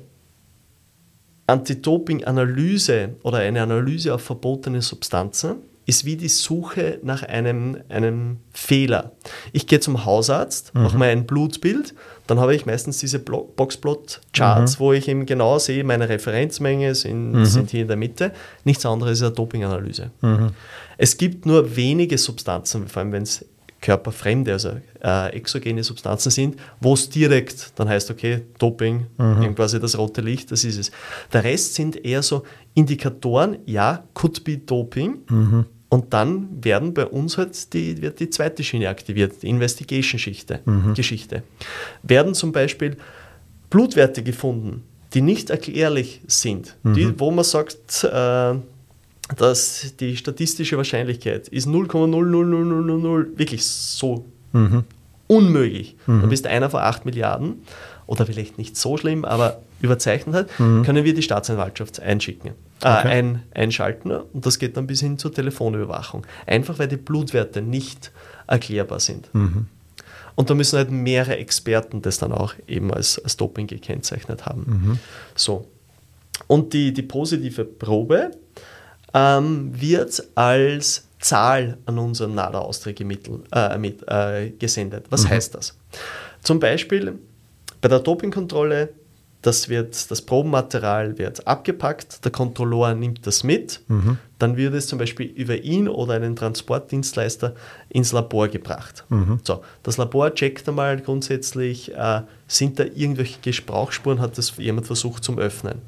Anti-Doping-Analyse 1.51 3.17
oder 3.23 3.39
eine 3.39 3.63
Analyse 3.63 4.15
auf 4.15 4.23
verbotene 4.23 4.83
Substanzen 4.83 5.57
ist 5.87 6.05
wie 6.05 6.17
die 6.17 6.29
Suche 6.29 7.01
nach 7.03 7.25
einem, 7.25 7.79
einem 7.89 8.37
Fehler. 8.53 9.13
Ich 9.53 9.67
gehe 9.67 9.81
zum 9.81 10.05
Hausarzt, 10.05 10.73
mhm. 10.73 10.83
mache 10.83 10.99
mir 10.99 11.07
ein 11.07 11.27
Blutbild, 11.27 11.95
dann 12.29 12.39
habe 12.39 12.55
ich 12.55 12.65
meistens 12.65 12.99
diese 12.99 13.19
Boxplot-Charts, 13.19 14.79
mhm. 14.79 14.81
wo 14.81 14.93
ich 14.93 15.09
eben 15.09 15.27
genau 15.27 15.59
sehe, 15.59 15.83
meine 15.83 16.09
Referenzmenge 16.09 16.95
sind, 16.95 17.33
mhm. 17.33 17.45
sind 17.45 17.71
hier 17.71 17.83
in 17.83 17.89
der 17.89 17.97
Mitte. 17.97 18.31
Nichts 18.63 18.87
anderes 18.87 19.19
ist 19.19 19.25
eine 19.25 19.33
Dopinganalyse. 19.33 20.13
Mhm. 20.21 20.51
Es 20.97 21.17
gibt 21.17 21.45
nur 21.45 21.75
wenige 21.75 22.19
Substanzen, 22.19 22.87
vor 22.87 23.03
allem 23.03 23.11
wenn 23.11 23.23
es 23.25 23.45
körperfremde, 23.81 24.53
also 24.53 24.73
äh, 25.03 25.35
exogene 25.35 25.83
Substanzen 25.83 26.31
sind, 26.31 26.57
wo 26.81 26.95
es 26.95 27.09
direkt 27.09 27.73
dann 27.77 27.89
heißt, 27.89 28.11
okay, 28.11 28.43
Doping, 28.59 29.07
mhm. 29.17 29.55
quasi 29.55 29.81
das 29.81 29.97
rote 29.97 30.21
Licht, 30.21 30.53
das 30.53 30.65
ist 30.65 30.79
es. 30.79 30.91
Der 31.33 31.45
Rest 31.45 31.75
sind 31.75 32.05
eher 32.05 32.23
so 32.23 32.43
Indikatoren, 32.75 33.59
ja, 33.67 34.05
could 34.15 34.45
be 34.45 34.59
Doping. 34.59 35.19
Mhm. 35.29 35.67
Und 35.89 36.13
dann 36.13 36.63
werden 36.65 36.95
bei 36.95 37.05
uns 37.05 37.37
halt 37.37 37.73
die, 37.73 38.01
wird 38.01 38.21
die 38.21 38.31
zweite 38.31 38.63
Schiene 38.63 38.89
aktiviert, 38.89 39.43
die 39.43 39.49
Investigation-Geschichte. 39.49 40.61
Mhm. 40.65 40.95
Geschichte. 40.95 41.43
Werden 42.05 42.35
zum 42.35 42.53
Beispiel 42.53 42.97
Blutwerte 43.71 44.23
gefunden, 44.23 44.85
die 45.15 45.21
nicht 45.21 45.51
erklärlich 45.51 46.21
sind, 46.29 46.77
mhm. 46.85 46.95
die, 46.95 47.19
wo 47.19 47.33
man 47.33 47.45
sagt, 47.45 48.05
äh, 48.05 48.55
dass 49.37 49.95
die 49.99 50.17
statistische 50.17 50.77
Wahrscheinlichkeit 50.77 51.49
ist 51.49 51.69
0,00000 51.69 53.39
wirklich 53.39 53.65
so 53.65 54.25
mhm. 54.53 54.85
unmöglich. 55.27 55.97
Mhm. 56.07 56.23
Du 56.23 56.29
bist 56.29 56.47
einer 56.47 56.71
von 56.71 56.81
8 56.81 57.05
Milliarden 57.05 57.63
oder 58.07 58.27
vielleicht 58.27 58.59
nicht 58.59 58.77
so 58.77 58.97
schlimm, 58.97 59.25
aber 59.25 59.63
überzeichnet 59.81 60.35
hat, 60.35 60.61
mhm. 60.61 60.83
können 60.83 61.05
wir 61.05 61.15
die 61.15 61.23
Staatsanwaltschaft 61.23 62.01
einschicken, 62.01 62.51
äh, 62.83 62.89
ein, 62.89 63.43
einschalten 63.55 64.11
und 64.11 64.45
das 64.45 64.59
geht 64.59 64.77
dann 64.77 64.87
bis 64.87 65.01
hin 65.01 65.17
zur 65.17 65.33
Telefonüberwachung. 65.33 66.27
Einfach 66.47 66.79
weil 66.79 66.89
die 66.89 66.97
Blutwerte 66.97 67.63
nicht 67.63 68.13
erklärbar 68.47 69.01
sind. 69.01 69.33
Mhm. 69.35 69.67
Und 70.35 70.51
da 70.51 70.55
müssen 70.55 70.79
halt 70.79 70.91
mehrere 70.91 71.37
Experten 71.37 72.03
das 72.03 72.19
dann 72.19 72.33
auch 72.33 72.55
eben 72.67 72.93
als, 72.93 73.19
als 73.23 73.37
Doping 73.37 73.67
gekennzeichnet 73.67 74.47
haben. 74.47 74.65
Mhm. 74.67 74.99
So. 75.35 75.69
Und 76.47 76.73
die, 76.73 76.93
die 76.93 77.03
positive 77.03 77.65
Probe 77.65 78.31
ähm, 79.15 79.71
wird 79.81 80.23
als 80.35 81.07
Zahl 81.21 81.77
an 81.87 81.99
unseren 81.99 82.35
NADA-Austrägemittel 82.35 83.43
äh, 83.53 83.79
mit, 83.79 84.03
äh, 84.09 84.51
gesendet. 84.59 85.07
Was 85.11 85.25
mhm. 85.25 85.31
heißt 85.31 85.55
das? 85.55 85.77
Zum 86.43 86.59
Beispiel 86.59 87.19
bei 87.81 87.89
der 87.89 88.01
Dopingkontrolle, 88.01 88.91
das, 89.43 89.71
wird, 89.71 90.11
das 90.11 90.21
Probenmaterial 90.21 91.17
wird 91.17 91.47
abgepackt, 91.47 92.25
der 92.25 92.31
Kontrolleur 92.33 92.95
nimmt 92.95 93.27
das 93.27 93.43
mit, 93.43 93.81
mhm. 93.89 94.19
dann 94.39 94.57
wird 94.59 94.75
es 94.75 94.87
zum 94.87 94.99
Beispiel 94.99 95.27
über 95.27 95.57
ihn 95.57 95.89
oder 95.89 96.15
einen 96.15 96.37
Transportdienstleister 96.37 97.55
ins 97.89 98.13
Labor 98.13 98.49
gebracht. 98.49 99.05
Mhm. 99.09 99.41
So, 99.43 99.63
das 99.83 99.97
Labor 99.97 100.35
checkt 100.35 100.69
einmal 100.69 101.01
grundsätzlich, 101.01 101.95
äh, 101.95 102.23
sind 102.49 102.79
da 102.79 102.85
irgendwelche 102.85 103.39
Gebrauchsspuren, 103.41 104.21
hat 104.21 104.37
das 104.37 104.57
jemand 104.59 104.87
versucht 104.87 105.25
zum 105.25 105.39
Öffnen. 105.39 105.81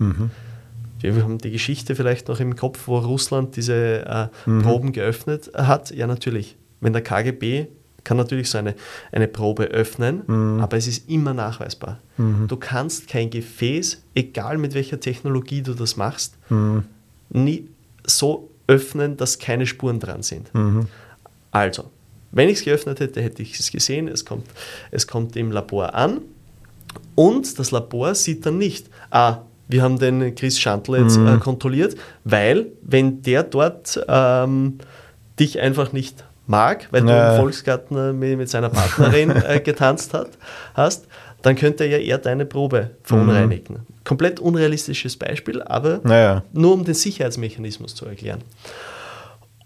Wir 1.03 1.23
haben 1.23 1.39
die 1.39 1.51
Geschichte 1.51 1.95
vielleicht 1.95 2.29
noch 2.29 2.41
im 2.41 2.57
Kopf, 2.57 2.87
wo 2.87 2.99
Russland 2.99 3.57
diese 3.57 4.31
äh, 4.47 4.49
mhm. 4.49 4.63
Proben 4.63 4.93
geöffnet 4.93 5.51
hat. 5.55 5.91
Ja, 5.91 6.07
natürlich. 6.07 6.57
Wenn 6.81 6.93
der 6.93 7.03
KGB 7.03 7.67
kann 8.05 8.17
natürlich 8.17 8.51
so 8.51 8.59
eine, 8.59 8.75
eine 9.13 9.29
Probe 9.29 9.65
öffnen, 9.65 10.23
mhm. 10.27 10.61
aber 10.61 10.77
es 10.77 10.87
ist 10.87 11.09
immer 11.09 11.35
nachweisbar. 11.35 12.01
Mhm. 12.17 12.49
Du 12.49 12.57
kannst 12.57 13.09
kein 13.09 13.31
Gefäß, 13.31 14.03
egal 14.15 14.59
mit 14.59 14.75
welcher 14.75 14.99
Technologie 14.99 15.63
du 15.63 15.75
das 15.75 15.97
machst, 15.97 16.35
mhm. 16.51 16.85
nie 17.31 17.69
so 18.05 18.51
öffnen, 18.67 19.17
dass 19.17 19.39
keine 19.39 19.67
Spuren 19.67 20.01
dran 20.01 20.23
sind. 20.23 20.53
Mhm. 20.55 20.89
Also, 21.51 21.91
wenn 22.33 22.49
ich 22.49 22.59
es 22.59 22.65
geöffnet 22.65 23.01
hätte, 23.01 23.21
hätte 23.21 23.43
ich 23.43 23.59
es 23.59 23.71
gesehen. 23.71 24.09
Es 24.09 24.25
kommt, 24.25 24.47
es 24.91 25.07
kommt 25.07 25.37
im 25.37 25.53
Labor 25.53 25.95
an 25.95 26.23
und 27.15 27.59
das 27.59 27.71
Labor 27.71 28.15
sieht 28.15 28.47
dann 28.47 28.59
nicht, 28.59 28.89
ah, 29.11 29.43
wir 29.73 29.83
haben 29.83 29.99
den 29.99 30.35
Chris 30.35 30.61
Schandl 30.61 30.97
jetzt 30.97 31.19
mhm. 31.19 31.27
äh, 31.27 31.37
kontrolliert, 31.39 31.97
weil 32.25 32.67
wenn 32.83 33.23
der 33.23 33.43
dort 33.43 34.01
ähm, 34.07 34.79
dich 35.39 35.61
einfach 35.61 35.93
nicht 35.93 36.25
mag, 36.47 36.89
weil 36.91 37.03
naja. 37.03 37.31
du 37.31 37.35
im 37.35 37.41
Volksgarten 37.41 38.19
mit, 38.19 38.39
mit 38.39 38.49
seiner 38.49 38.69
Partnerin 38.69 39.31
äh, 39.47 39.61
getanzt 39.61 40.15
hat, 40.15 40.31
hast, 40.75 41.07
dann 41.43 41.57
könnte 41.57 41.85
er 41.85 41.91
ja 41.91 41.99
eher 41.99 42.19
deine 42.19 42.47
Probe 42.47 42.91
verunreinigen. 43.03 43.77
Mhm. 43.77 44.05
Komplett 44.05 44.41
unrealistisches 44.41 45.17
Beispiel, 45.17 45.63
aber 45.63 46.01
naja. 46.05 46.45
nur 46.53 46.75
um 46.75 46.85
den 46.85 46.95
Sicherheitsmechanismus 46.95 47.95
zu 47.95 48.07
erklären. 48.07 48.43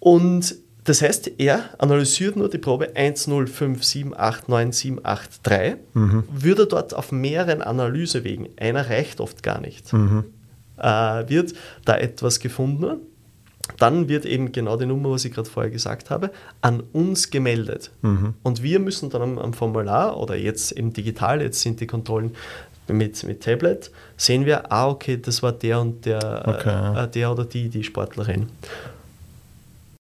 Und 0.01 0.55
das 0.87 1.03
heißt, 1.03 1.33
er 1.39 1.65
analysiert 1.79 2.37
nur 2.37 2.49
die 2.49 2.57
Probe 2.59 2.93
105789783, 2.95 5.79
mhm. 5.95 6.23
würde 6.31 6.69
dort 6.69 6.95
auf 6.95 7.11
mehreren 7.11 7.61
Analysewegen, 7.61 8.51
einer 8.57 8.89
reicht 8.89 9.21
oft 9.21 9.43
gar 9.43 9.61
nicht, 9.61 9.93
mhm. 9.93 10.27
äh, 10.79 11.29
wird 11.29 11.55
da 11.85 11.99
etwas 11.99 12.39
gefunden. 12.41 13.01
Dann 13.79 14.09
wird 14.09 14.27
eben 14.27 14.53
genau 14.53 14.77
die 14.77 14.87
Nummer, 14.87 15.11
was 15.11 15.25
ich 15.25 15.35
gerade 15.35 15.51
vorher 15.51 15.73
gesagt 15.73 16.09
habe, 16.09 16.31
an 16.61 16.85
uns 16.93 17.33
gemeldet. 17.33 17.91
Mhm. 18.03 18.35
Und 18.45 18.63
wir 18.63 18.79
müssen 18.79 19.11
dann 19.11 19.23
am, 19.23 19.41
am, 19.41 19.55
Formular 19.55 20.17
oder 20.17 20.37
jetzt 20.37 20.71
eben 20.71 20.93
digital, 20.93 21.43
jetzt 21.43 21.63
sind 21.63 21.81
die 21.81 21.89
Kontrollen 21.89 22.37
mit, 22.87 23.25
mit 23.25 23.43
Tablet, 23.43 23.91
sehen 24.17 24.47
wir, 24.47 24.71
ah, 24.71 24.89
okay, 24.89 25.21
das 25.21 25.43
war 25.43 25.51
der 25.51 25.81
und 25.81 26.07
der, 26.07 26.45
okay. 26.47 27.03
äh, 27.03 27.09
der 27.09 27.33
oder 27.33 27.45
die, 27.45 27.69
die 27.69 27.83
Sportlerin 27.83 28.47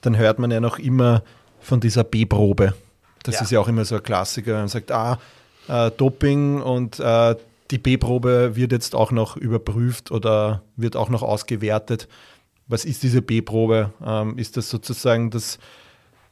dann 0.06 0.18
hört 0.18 0.40
man 0.40 0.52
ja 0.52 0.60
noch 0.60 0.80
immer 0.80 1.24
von 1.60 1.80
dieser 1.80 2.04
B-Probe. 2.04 2.74
Das 3.24 3.36
ja. 3.36 3.42
ist 3.42 3.52
ja 3.52 3.60
auch 3.60 3.68
immer 3.68 3.86
so 3.86 3.96
ein 3.96 4.04
Klassiker. 4.04 4.54
Man 4.54 4.68
sagt, 4.68 4.92
ah, 4.92 5.20
äh, 5.68 5.92
Doping 5.92 6.62
und 6.62 7.00
äh, 7.00 7.36
die 7.72 7.78
B-Probe 7.78 8.56
wird 8.56 8.72
jetzt 8.72 8.96
auch 8.96 9.12
noch 9.12 9.38
überprüft 9.38 10.12
oder 10.12 10.62
wird 10.76 10.96
auch 10.96 11.10
noch 11.10 11.24
ausgewertet. 11.24 12.08
Was 12.68 12.86
ist 12.86 13.04
diese 13.04 13.22
B-Probe? 13.22 13.92
Ähm, 14.06 14.38
ist 14.38 14.58
das 14.58 14.70
sozusagen 14.70 15.32
das, 15.32 15.58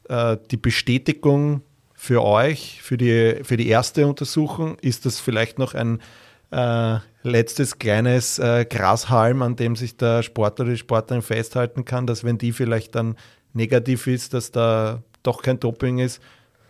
äh, 0.08 0.36
die 0.50 0.56
Bestätigung 0.56 1.62
für 1.94 2.22
euch, 2.22 2.80
für 2.82 2.96
die, 2.96 3.40
für 3.42 3.56
die 3.56 3.68
erste 3.68 4.06
Untersuchung? 4.06 4.78
Ist 4.80 5.06
das 5.06 5.18
vielleicht 5.18 5.58
noch 5.58 5.74
ein 5.74 6.00
äh, 6.50 6.98
letztes 7.22 7.78
kleines 7.78 8.38
äh, 8.38 8.66
Grashalm, 8.68 9.42
an 9.42 9.56
dem 9.56 9.76
sich 9.76 9.96
der 9.96 10.22
Sportler 10.22 10.64
oder 10.64 10.72
die 10.72 10.78
Sportlerin 10.78 11.22
festhalten 11.22 11.84
kann, 11.84 12.06
dass 12.06 12.24
wenn 12.24 12.38
die 12.38 12.52
vielleicht 12.52 12.94
dann 12.94 13.16
negativ 13.52 14.06
ist, 14.06 14.34
dass 14.34 14.50
da 14.50 15.02
doch 15.22 15.42
kein 15.42 15.60
Doping 15.60 15.98
ist. 15.98 16.20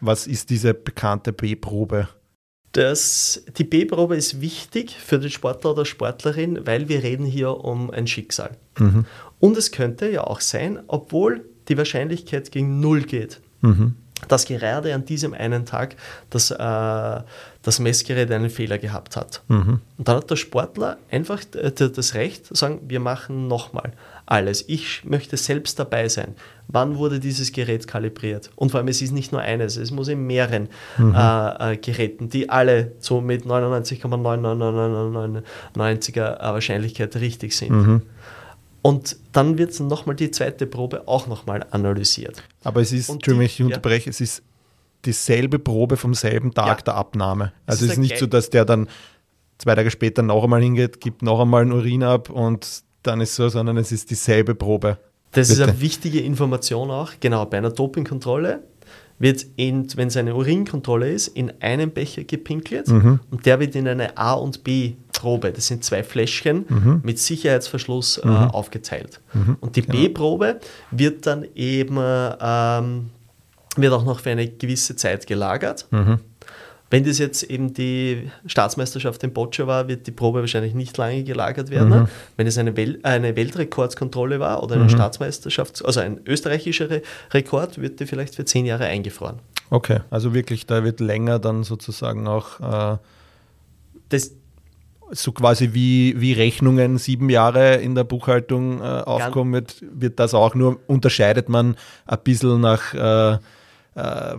Was 0.00 0.26
ist 0.26 0.50
diese 0.50 0.74
bekannte 0.74 1.32
B-Probe? 1.32 2.08
die 3.58 3.64
B-Probe 3.64 4.16
ist 4.16 4.40
wichtig 4.40 4.96
für 4.96 5.18
den 5.18 5.30
Sportler 5.30 5.72
oder 5.72 5.84
Sportlerin, 5.84 6.66
weil 6.66 6.88
wir 6.88 7.02
reden 7.02 7.26
hier 7.26 7.50
um 7.58 7.90
ein 7.90 8.06
Schicksal. 8.06 8.56
Mhm. 8.78 9.04
Und 9.38 9.56
es 9.56 9.72
könnte 9.72 10.10
ja 10.10 10.24
auch 10.24 10.40
sein, 10.40 10.80
obwohl 10.86 11.44
die 11.68 11.76
Wahrscheinlichkeit 11.76 12.50
gegen 12.50 12.80
Null 12.80 13.02
geht, 13.02 13.40
mhm. 13.60 13.96
Dass 14.28 14.46
gerade 14.46 14.94
an 14.94 15.04
diesem 15.04 15.34
einen 15.34 15.66
Tag 15.66 15.96
das, 16.30 16.50
äh, 16.50 17.20
das 17.62 17.78
Messgerät 17.78 18.30
einen 18.30 18.48
Fehler 18.50 18.78
gehabt 18.78 19.16
hat. 19.16 19.42
Mhm. 19.48 19.80
Und 19.98 20.08
dann 20.08 20.16
hat 20.16 20.30
der 20.30 20.36
Sportler 20.36 20.98
einfach 21.10 21.42
das 21.50 22.14
Recht 22.14 22.46
zu 22.46 22.54
sagen, 22.54 22.80
wir 22.86 23.00
machen 23.00 23.48
nochmal 23.48 23.92
alles. 24.26 24.64
Ich 24.68 25.04
möchte 25.04 25.36
selbst 25.36 25.76
dabei 25.78 26.08
sein. 26.08 26.34
Wann 26.68 26.96
wurde 26.96 27.20
dieses 27.20 27.52
Gerät 27.52 27.86
kalibriert? 27.86 28.50
Und 28.56 28.70
vor 28.70 28.80
allem, 28.80 28.88
es 28.88 29.02
ist 29.02 29.12
nicht 29.12 29.32
nur 29.32 29.42
eines, 29.42 29.76
es 29.76 29.90
muss 29.90 30.08
in 30.08 30.26
mehreren 30.26 30.70
mhm. 30.96 31.14
äh, 31.14 31.72
äh, 31.72 31.76
Geräten, 31.76 32.30
die 32.30 32.48
alle 32.48 32.92
so 32.98 33.20
mit 33.20 33.44
99,9999er 33.44 36.40
Wahrscheinlichkeit 36.40 37.14
richtig 37.16 37.54
sind. 37.56 37.72
Mhm. 37.72 38.00
Und 38.82 39.16
dann 39.30 39.58
wird 39.58 39.78
nochmal 39.78 40.16
die 40.16 40.30
zweite 40.32 40.66
Probe 40.66 41.06
auch 41.06 41.28
nochmal 41.28 41.64
analysiert. 41.70 42.42
Aber 42.64 42.80
es 42.80 42.92
ist, 42.92 43.08
Entschuldigung, 43.08 43.46
ich 43.46 43.62
unterbreche, 43.62 44.06
ja. 44.06 44.10
es 44.10 44.20
ist 44.20 44.42
dieselbe 45.04 45.58
Probe 45.58 45.96
vom 45.96 46.14
selben 46.14 46.52
Tag 46.52 46.78
ja. 46.78 46.84
der 46.84 46.94
Abnahme. 46.96 47.52
Also 47.66 47.84
es 47.84 47.92
ist, 47.92 47.92
ist 47.92 47.98
nicht 47.98 48.18
so, 48.18 48.26
dass 48.26 48.50
der 48.50 48.64
dann 48.64 48.88
zwei 49.58 49.74
Tage 49.76 49.90
später 49.90 50.22
noch 50.22 50.42
einmal 50.42 50.60
hingeht, 50.62 51.00
gibt 51.00 51.22
noch 51.22 51.40
einmal 51.40 51.62
einen 51.62 51.72
Urin 51.72 52.02
ab 52.02 52.28
und 52.28 52.82
dann 53.02 53.20
ist 53.20 53.34
so, 53.34 53.48
sondern 53.48 53.76
es 53.76 53.92
ist 53.92 54.10
dieselbe 54.10 54.54
Probe. 54.54 54.98
Das 55.32 55.48
Bitte. 55.48 55.62
ist 55.62 55.68
eine 55.68 55.80
wichtige 55.80 56.20
Information 56.20 56.90
auch. 56.90 57.12
Genau, 57.20 57.46
bei 57.46 57.58
einer 57.58 57.70
Dopingkontrolle 57.70 58.62
wird, 59.18 59.46
in, 59.56 59.86
wenn 59.96 60.08
es 60.08 60.16
eine 60.16 60.34
Urinkontrolle 60.34 61.10
ist, 61.10 61.28
in 61.28 61.52
einen 61.60 61.90
Becher 61.90 62.24
gepinkelt 62.24 62.88
mhm. 62.88 63.20
und 63.30 63.46
der 63.46 63.60
wird 63.60 63.74
in 63.74 63.86
eine 63.88 64.16
A- 64.16 64.34
und 64.34 64.64
B-Probe 64.64 65.52
das 65.52 65.68
sind 65.68 65.84
zwei 65.84 66.02
Fläschchen 66.02 66.66
mit 67.04 67.18
Sicherheitsverschluss 67.18 68.18
äh, 68.18 68.28
aufgeteilt. 68.28 69.20
Und 69.60 69.76
die 69.76 69.82
B-Probe 69.82 70.60
wird 70.90 71.26
dann 71.26 71.46
eben 71.54 71.96
ähm, 71.98 73.10
wird 73.76 73.92
auch 73.92 74.04
noch 74.04 74.20
für 74.20 74.30
eine 74.30 74.48
gewisse 74.48 74.96
Zeit 74.96 75.26
gelagert. 75.26 75.86
Wenn 76.92 77.04
das 77.04 77.16
jetzt 77.16 77.42
eben 77.44 77.72
die 77.72 78.30
Staatsmeisterschaft 78.44 79.22
in 79.24 79.32
Boccia 79.32 79.66
war, 79.66 79.88
wird 79.88 80.06
die 80.06 80.10
Probe 80.10 80.40
wahrscheinlich 80.40 80.74
nicht 80.74 80.98
lange 80.98 81.24
gelagert 81.24 81.70
werden. 81.70 82.06
Wenn 82.36 82.46
es 82.46 82.58
eine, 82.58 82.76
Wel 82.76 82.98
eine 83.02 83.34
Weltrekordskontrolle 83.34 84.40
war 84.40 84.62
oder 84.62 84.74
eine 84.74 84.90
Staatsmeisterschaft, 84.90 85.82
also 85.82 86.00
ein 86.00 86.20
österreichischer 86.26 86.90
Re 86.90 87.02
Rekord, 87.30 87.80
wird 87.80 87.98
die 87.98 88.04
vielleicht 88.04 88.34
für 88.34 88.44
zehn 88.44 88.66
Jahre 88.66 88.84
eingefroren. 88.84 89.38
Okay, 89.70 90.00
also 90.10 90.34
wirklich, 90.34 90.66
da 90.66 90.84
wird 90.84 91.00
länger 91.00 91.38
dann 91.38 91.64
sozusagen 91.64 92.28
auch 92.28 92.60
äh, 92.60 92.98
Das, 94.10 94.32
so 95.12 95.32
quasi 95.32 95.70
wie, 95.72 96.20
wie 96.20 96.34
Rechnungen 96.34 96.98
sieben 96.98 97.30
Jahre 97.30 97.76
in 97.76 97.94
der 97.94 98.04
Buchhaltung 98.04 98.80
äh, 98.80 98.82
aufkommen, 98.82 99.54
wird, 99.54 99.76
wird 99.80 100.20
das 100.20 100.34
auch 100.34 100.54
nur, 100.54 100.78
unterscheidet 100.86 101.48
man 101.48 101.76
ein 102.04 102.18
bisschen 102.22 102.60
nach 102.60 102.92
äh, 102.92 103.38
äh, 103.94 104.36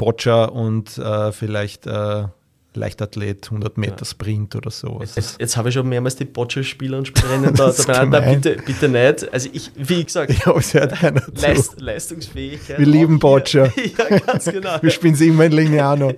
Boccia 0.00 0.46
und 0.46 0.96
äh, 0.96 1.30
vielleicht 1.30 1.86
äh, 1.86 2.24
Leichtathlet, 2.72 3.46
100 3.46 3.76
Meter 3.76 4.06
Sprint 4.06 4.56
oder 4.56 4.70
sowas. 4.70 5.14
jetzt, 5.14 5.38
jetzt 5.38 5.56
habe 5.58 5.68
ich 5.68 5.74
schon 5.74 5.86
mehrmals 5.86 6.16
die 6.16 6.24
Boccia-Spieler 6.24 6.96
und 6.96 7.08
Spielerinnen 7.08 7.52
da, 7.52 7.70
da. 7.86 8.06
Da 8.06 8.20
bitte, 8.20 8.56
bitte 8.64 8.88
nicht. 8.88 9.30
Also 9.30 9.50
ich, 9.52 9.70
wie 9.76 10.02
gesagt, 10.02 10.32
Ja, 10.46 10.56
es 10.56 10.72
hört 10.72 11.04
einer 11.04 11.20
zu. 11.34 11.46
Leist, 11.46 11.80
Leistungsfähigkeit. 11.80 12.78
Wir 12.78 12.86
lieben 12.86 13.18
Boccia. 13.18 13.64
ja, 13.98 14.18
ganz 14.20 14.46
genau. 14.46 14.78
Wir 14.80 14.90
spielen 14.90 15.16
sie 15.16 15.28
immer 15.28 15.44
in 15.44 15.52
Lignano. 15.52 16.14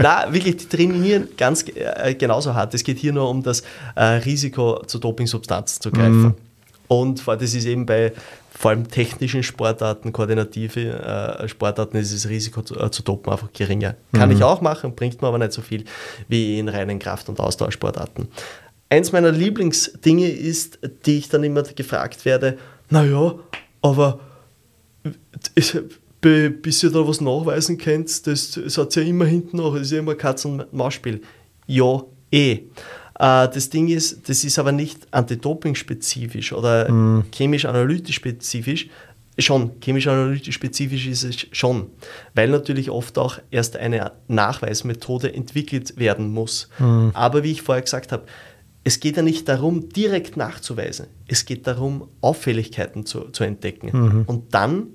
Na, 0.00 0.32
wirklich, 0.32 0.56
die 0.56 0.68
trainieren 0.68 1.28
ganz 1.36 1.66
äh, 1.74 2.14
genauso 2.14 2.54
hart. 2.54 2.72
Es 2.72 2.82
geht 2.82 2.98
hier 2.98 3.12
nur 3.12 3.28
um 3.28 3.42
das 3.42 3.62
äh, 3.94 4.04
Risiko, 4.04 4.82
zu 4.86 4.98
Dopingsubstanzen 4.98 5.82
zu 5.82 5.90
greifen. 5.90 6.22
Mhm. 6.22 6.34
Und 6.88 7.26
das 7.26 7.54
ist 7.54 7.66
eben 7.66 7.84
bei 7.84 8.12
vor 8.64 8.70
allem 8.70 8.88
technischen 8.88 9.42
Sportarten, 9.42 10.10
koordinative 10.10 10.80
äh, 10.88 11.46
Sportarten, 11.48 11.98
ist 11.98 12.14
das 12.14 12.30
Risiko 12.30 12.62
zu, 12.62 12.80
äh, 12.80 12.90
zu 12.90 13.02
dopen 13.02 13.30
einfach 13.30 13.52
geringer. 13.52 13.94
Kann 14.14 14.30
Mhm. 14.30 14.36
ich 14.36 14.42
auch 14.42 14.62
machen, 14.62 14.94
bringt 14.94 15.20
mir 15.20 15.28
aber 15.28 15.36
nicht 15.36 15.52
so 15.52 15.60
viel 15.60 15.84
wie 16.28 16.58
in 16.58 16.70
reinen 16.70 16.98
Kraft- 16.98 17.28
und 17.28 17.38
Ausdauersportarten. 17.40 18.26
Eins 18.88 19.12
meiner 19.12 19.32
Lieblingsdinge 19.32 20.30
ist, 20.30 20.78
die 21.04 21.18
ich 21.18 21.28
dann 21.28 21.44
immer 21.44 21.62
gefragt 21.62 22.24
werde, 22.24 22.56
naja, 22.88 23.34
aber 23.82 24.20
bis 26.22 26.82
ihr 26.82 26.90
da 26.90 27.06
was 27.06 27.20
nachweisen 27.20 27.76
könnt, 27.76 28.26
das, 28.26 28.52
das 28.52 28.78
hat 28.78 28.96
ja 28.96 29.02
immer 29.02 29.26
hinten 29.26 29.58
noch, 29.58 29.74
das 29.74 29.82
ist 29.82 29.92
ja 29.92 29.98
immer 29.98 30.14
Katz- 30.14 30.46
und 30.46 30.72
Maus-Spiel. 30.72 31.20
Ja, 31.66 32.02
eh. 32.32 32.60
Äh, 33.18 33.48
das 33.48 33.70
Ding 33.70 33.88
ist, 33.88 34.28
das 34.28 34.44
ist 34.44 34.58
aber 34.58 34.72
nicht 34.72 35.06
antidoping-spezifisch 35.12 36.52
oder 36.52 36.88
chemisch-analytisch-spezifisch. 37.32 38.88
Schon, 39.36 39.72
chemisch-analytisch 39.80 40.54
spezifisch 40.54 41.06
ist 41.08 41.24
es 41.24 41.46
schon, 41.50 41.90
weil 42.34 42.48
natürlich 42.48 42.90
oft 42.90 43.18
auch 43.18 43.38
erst 43.50 43.76
eine 43.76 44.12
Nachweismethode 44.28 45.34
entwickelt 45.34 45.96
werden 45.98 46.28
muss. 46.32 46.68
Aber 47.14 47.42
wie 47.42 47.50
ich 47.50 47.62
vorher 47.62 47.82
gesagt 47.82 48.12
habe, 48.12 48.24
es 48.84 49.00
geht 49.00 49.16
ja 49.16 49.22
nicht 49.22 49.48
darum, 49.48 49.88
direkt 49.88 50.36
nachzuweisen. 50.36 51.06
Es 51.26 51.46
geht 51.46 51.66
darum, 51.66 52.06
Auffälligkeiten 52.20 53.06
zu, 53.06 53.30
zu 53.30 53.42
entdecken. 53.42 53.88
Und 54.26 54.54
dann 54.54 54.88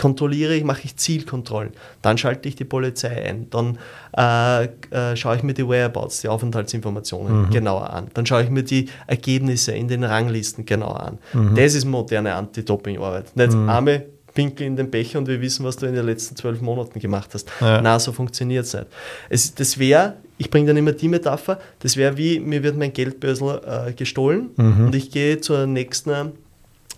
kontrolliere 0.00 0.54
ich, 0.54 0.64
mache 0.64 0.80
ich 0.84 0.96
Zielkontrollen. 0.96 1.72
Dann 2.00 2.16
schalte 2.16 2.48
ich 2.48 2.56
die 2.56 2.64
Polizei 2.64 3.22
ein. 3.28 3.50
Dann 3.50 3.78
äh, 4.16 4.64
äh, 4.64 5.14
schaue 5.14 5.36
ich 5.36 5.42
mir 5.42 5.52
die 5.52 5.68
Whereabouts, 5.68 6.22
die 6.22 6.28
Aufenthaltsinformationen 6.28 7.50
genauer 7.50 7.90
an. 7.90 8.08
Dann 8.14 8.24
schaue 8.24 8.42
ich 8.42 8.48
mir 8.48 8.62
die 8.62 8.88
Ergebnisse 9.06 9.72
in 9.72 9.88
den 9.88 10.02
Ranglisten 10.02 10.64
genauer 10.64 11.00
an. 11.00 11.18
Das 11.54 11.74
ist 11.74 11.84
moderne 11.84 12.34
Anti-Doping-Arbeit. 12.34 13.36
Nicht 13.36 13.54
arme 13.54 14.06
Pinkel 14.32 14.66
in 14.66 14.76
den 14.76 14.90
Becher 14.90 15.18
und 15.18 15.28
wir 15.28 15.40
wissen, 15.42 15.66
was 15.66 15.76
du 15.76 15.84
in 15.84 15.94
den 15.94 16.06
letzten 16.06 16.34
zwölf 16.34 16.62
Monaten 16.62 16.98
gemacht 16.98 17.30
hast. 17.34 17.50
Ja. 17.60 17.82
Na, 17.82 17.98
so 17.98 18.12
funktioniert 18.12 18.64
es 18.64 18.72
nicht. 18.72 18.86
Es, 19.28 19.54
das 19.54 19.78
wäre, 19.78 20.14
ich 20.38 20.48
bringe 20.48 20.68
dann 20.68 20.78
immer 20.78 20.92
die 20.92 21.08
Metapher, 21.08 21.58
das 21.80 21.98
wäre 21.98 22.16
wie, 22.16 22.40
mir 22.40 22.62
wird 22.62 22.78
mein 22.78 22.92
Geldbörsel 22.92 23.60
äh, 23.66 23.92
gestohlen 23.92 24.50
und 24.56 24.94
ich 24.94 25.10
gehe 25.10 25.40
zur 25.40 25.66
nächsten 25.66 26.32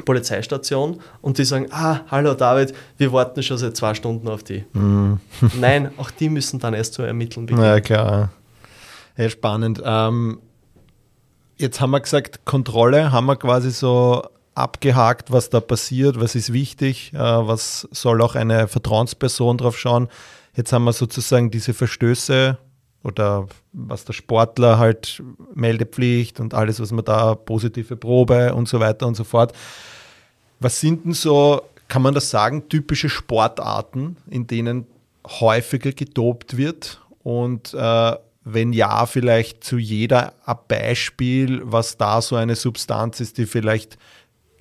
Polizeistation 0.05 1.01
und 1.21 1.39
die 1.39 1.45
sagen, 1.45 1.69
ah, 1.71 2.01
hallo 2.11 2.35
David, 2.35 2.75
wir 2.97 3.13
warten 3.13 3.43
schon 3.43 3.59
seit 3.59 3.77
zwei 3.77 3.95
Stunden 3.95 4.29
auf 4.29 4.43
die. 4.43 4.65
Nein, 5.61 5.91
auch 5.97 6.11
die 6.11 6.29
müssen 6.29 6.59
dann 6.59 6.75
erst 6.75 6.95
zu 6.95 7.03
ermitteln 7.03 7.47
beginnen. 7.47 7.67
Ja, 7.67 7.81
klar. 7.81 8.31
Ja, 9.17 9.29
spannend. 9.29 9.83
Ähm, 9.85 10.41
jetzt 11.57 11.81
haben 11.81 11.91
wir 11.91 12.01
gesagt, 12.01 12.45
Kontrolle 12.45 13.13
haben 13.13 13.27
wir 13.27 13.37
quasi 13.37 13.71
so 13.71 14.23
abgehakt, 14.55 15.31
was 15.31 15.51
da 15.51 15.61
passiert, 15.61 16.21
was 16.21 16.35
ist 16.35 16.53
wichtig, 16.53 17.13
äh, 17.15 17.19
was 17.19 17.89
soll 17.91 18.21
auch 18.23 18.35
eine 18.35 18.69
Vertrauensperson 18.69 19.59
drauf 19.59 19.79
schauen. 19.79 20.09
Jetzt 20.55 20.73
haben 20.73 20.85
wir 20.85 20.93
sozusagen 20.93 21.51
diese 21.51 21.73
Verstöße 21.73 22.59
oder 23.03 23.49
was 23.73 24.05
der 24.05 24.13
Sportler 24.13 24.79
halt 24.79 25.23
Meldepflicht 25.55 26.41
und 26.41 26.55
alles, 26.55 26.81
was 26.81 26.93
man 26.93 27.05
da, 27.05 27.35
positive 27.35 27.97
Probe 27.97 28.55
und 28.55 28.69
so 28.69 28.81
weiter 28.81 29.07
und 29.07 29.17
so 29.17 29.25
fort. 29.25 29.53
Was 30.61 30.81
sind 30.81 31.05
denn 31.05 31.13
so, 31.13 31.63
kann 31.89 32.03
man 32.03 32.15
das 32.15 32.31
sagen, 32.31 32.69
typische 32.69 33.09
Sportarten, 33.09 34.17
in 34.31 34.47
denen 34.47 34.87
häufiger 35.27 35.93
gedopt 35.93 36.57
wird? 36.57 37.01
Und 37.23 37.75
äh, 37.75 38.17
wenn 38.45 38.73
ja, 38.73 39.07
vielleicht 39.07 39.65
zu 39.65 39.79
jeder 39.79 40.35
ein 40.45 40.57
Beispiel, 40.69 41.63
was 41.65 41.97
da 41.97 42.21
so 42.21 42.37
eine 42.37 42.57
Substanz 42.57 43.21
ist, 43.21 43.39
die 43.39 43.47
vielleicht 43.47 43.99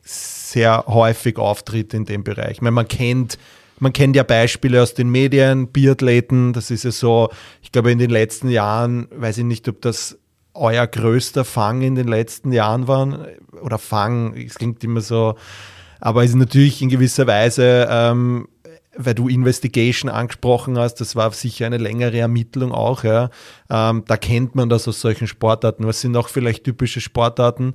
sehr 0.04 0.86
häufig 0.88 1.38
auftritt 1.38 1.94
in 1.94 2.06
dem 2.06 2.24
Bereich. 2.24 2.54
Ich 2.54 2.62
meine, 2.62 2.72
man 2.72 2.88
kennt, 2.88 3.38
man 3.82 3.94
kennt 3.94 4.16
ja 4.16 4.22
Beispiele 4.22 4.82
aus 4.82 4.94
den 4.94 5.10
Medien, 5.10 5.68
Biathleten, 5.68 6.54
das 6.54 6.70
ist 6.70 6.84
ja 6.84 6.92
so, 6.92 7.30
ich 7.64 7.72
glaube 7.72 7.92
in 7.92 7.98
den 7.98 8.12
letzten 8.12 8.48
Jahren, 8.50 9.08
weiß 9.10 9.40
ich 9.40 9.44
nicht, 9.44 9.68
ob 9.68 9.82
das 9.82 10.20
euer 10.54 10.86
größter 10.86 11.44
Fang 11.44 11.82
in 11.82 11.96
den 11.96 12.08
letzten 12.08 12.52
Jahren 12.52 12.88
war 12.88 13.26
oder 13.60 13.80
Fang, 13.80 14.36
es 14.38 14.56
klingt 14.56 14.84
immer 14.84 15.02
so, 15.02 15.34
aber 16.00 16.24
es 16.24 16.30
ist 16.30 16.36
natürlich 16.36 16.84
in 16.84 16.90
gewisser 16.90 17.26
Weise, 17.26 17.88
ähm, 17.90 18.48
weil 18.96 19.16
du 19.16 19.28
Investigation 19.28 20.12
angesprochen 20.12 20.78
hast, 20.78 20.96
das 20.96 21.16
war 21.16 21.32
sicher 21.32 21.66
eine 21.66 21.78
längere 21.78 22.20
Ermittlung 22.20 22.72
auch, 22.74 23.04
ja. 23.04 23.32
Ähm, 23.68 24.04
da 24.06 24.16
kennt 24.16 24.54
man 24.54 24.70
das 24.70 24.88
aus 24.88 25.02
solchen 25.02 25.28
Sportarten. 25.28 25.88
Was 25.88 26.02
sind 26.02 26.16
auch 26.18 26.28
vielleicht 26.28 26.66
typische 26.66 27.02
Sportarten 27.02 27.74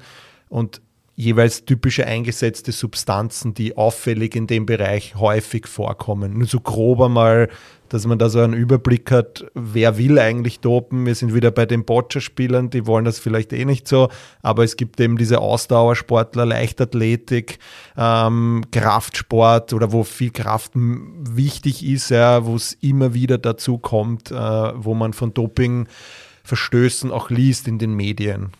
und 0.49 0.83
jeweils 1.17 1.65
typische 1.65 2.07
eingesetzte 2.07 2.73
Substanzen, 2.73 3.55
die 3.55 3.77
auffällig 3.77 4.37
in 4.37 4.47
dem 4.47 4.67
Bereich 4.67 5.15
häufig 5.17 5.67
vorkommen. 5.67 6.39
Nur 6.39 6.47
so 6.47 6.61
grober 6.61 7.09
mal, 7.09 7.49
dass 7.89 8.07
man 8.07 8.19
da 8.19 8.29
so 8.29 8.41
einen 8.41 8.53
Überblick 8.53 9.11
hat, 9.11 9.47
wer 9.55 9.97
will 9.97 10.19
eigentlich 10.19 10.61
dopen. 10.61 11.07
Wir 11.07 11.15
sind 11.15 11.35
wieder 11.35 11.51
bei 11.51 11.65
den 11.65 11.85
Boccia-Spielern, 11.85 12.69
die 12.69 12.87
wollen 12.87 13.07
das 13.07 13.19
vielleicht 13.19 13.53
eh 13.55 13.65
nicht 13.65 13.89
so, 13.89 14.11
aber 14.43 14.63
es 14.63 14.77
gibt 14.77 15.01
eben 15.01 15.17
diese 15.17 15.41
Ausdauersportler, 15.41 16.45
Leichtathletik, 16.45 17.61
ähm, 17.97 18.65
Kraftsport 18.71 19.73
oder 19.73 19.93
wo 19.93 20.05
viel 20.05 20.33
Kraft 20.33 20.73
wichtig 20.75 21.87
ist, 21.87 22.11
ja, 22.11 22.45
wo 22.45 22.57
es 22.57 22.75
immer 22.75 23.15
wieder 23.15 23.39
dazu 23.39 23.79
kommt, 23.79 24.31
äh, 24.31 24.35
wo 24.35 24.93
man 24.93 25.15
von 25.15 25.33
Dopingverstößen 25.33 27.11
auch 27.11 27.31
liest 27.31 27.69
in 27.69 27.79
den 27.79 27.95
Medien. 27.95 28.53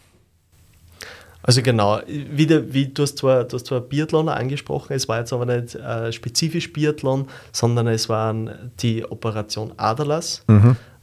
Also 1.43 1.63
genau, 1.63 2.01
wieder, 2.07 2.73
wie 2.73 2.87
du 2.87 3.03
hast 3.03 3.19
zwar, 3.19 3.45
du 3.45 3.55
hast 3.55 3.67
zwar 3.67 3.81
Biathlon 3.81 4.29
angesprochen, 4.29 4.95
es 4.95 5.09
war 5.09 5.21
jetzt 5.21 5.33
aber 5.33 5.47
nicht 5.47 5.77
äh, 5.77 6.13
spezifisch 6.13 6.73
Biathlon, 6.73 7.29
sondern 7.53 7.87
es 7.87 8.09
waren 8.09 8.73
die 8.81 9.05
Operation 9.05 9.73
Adalas, 9.77 10.43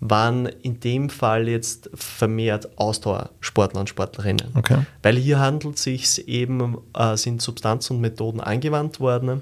waren 0.02 0.48
in 0.48 0.80
dem 0.82 1.10
Fall 1.10 1.48
jetzt 1.48 1.90
vermehrt 1.94 2.78
Ausdauersportler 2.78 3.80
und 3.80 3.90
Sportlerinnen. 3.90 4.48
Okay. 4.56 4.80
Weil 5.02 5.16
hier 5.16 5.40
handelt 5.40 5.76
es 5.76 5.84
sich 5.84 6.28
eben, 6.28 6.78
äh, 6.94 7.16
sind 7.16 7.42
Substanzen 7.42 7.96
und 7.96 8.02
Methoden 8.02 8.42
angewandt 8.42 9.00
worden, 9.00 9.42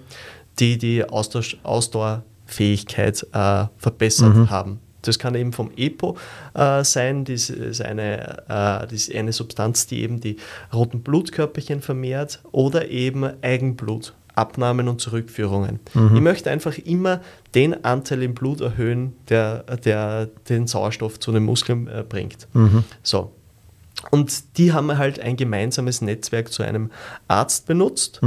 die 0.59 0.77
die 0.77 1.03
Ausdauer, 1.03 1.43
Ausdauerfähigkeit 1.63 3.25
äh, 3.33 3.65
verbessert 3.77 4.49
haben. 4.51 4.79
Das 5.01 5.19
kann 5.19 5.35
eben 5.35 5.53
vom 5.53 5.71
EPO 5.75 6.17
äh, 6.53 6.83
sein, 6.83 7.25
das 7.25 7.49
ist, 7.49 7.81
eine, 7.81 8.39
äh, 8.47 8.87
das 8.87 8.93
ist 8.93 9.15
eine 9.15 9.33
Substanz, 9.33 9.87
die 9.87 10.01
eben 10.01 10.19
die 10.19 10.37
roten 10.73 11.01
Blutkörperchen 11.01 11.81
vermehrt 11.81 12.39
oder 12.51 12.89
eben 12.89 13.29
Eigenblut, 13.41 14.13
Abnahmen 14.35 14.87
und 14.87 15.01
Zurückführungen. 15.01 15.79
Ich 16.15 16.21
möchte 16.21 16.49
einfach 16.49 16.77
immer 16.77 17.21
den 17.53 17.83
Anteil 17.83 18.23
im 18.23 18.33
Blut 18.33 18.61
erhöhen, 18.61 19.13
der, 19.29 19.63
der 19.63 20.27
den 20.47 20.67
Sauerstoff 20.67 21.19
zu 21.19 21.31
den 21.31 21.43
Muskeln 21.43 21.87
äh, 21.87 22.03
bringt. 22.07 22.47
So, 23.03 23.31
und 24.09 24.57
die 24.57 24.73
haben 24.73 24.97
halt 24.97 25.19
ein 25.19 25.35
gemeinsames 25.35 26.01
Netzwerk 26.01 26.51
zu 26.51 26.63
einem 26.63 26.89
Arzt 27.27 27.67
benutzt 27.67 28.19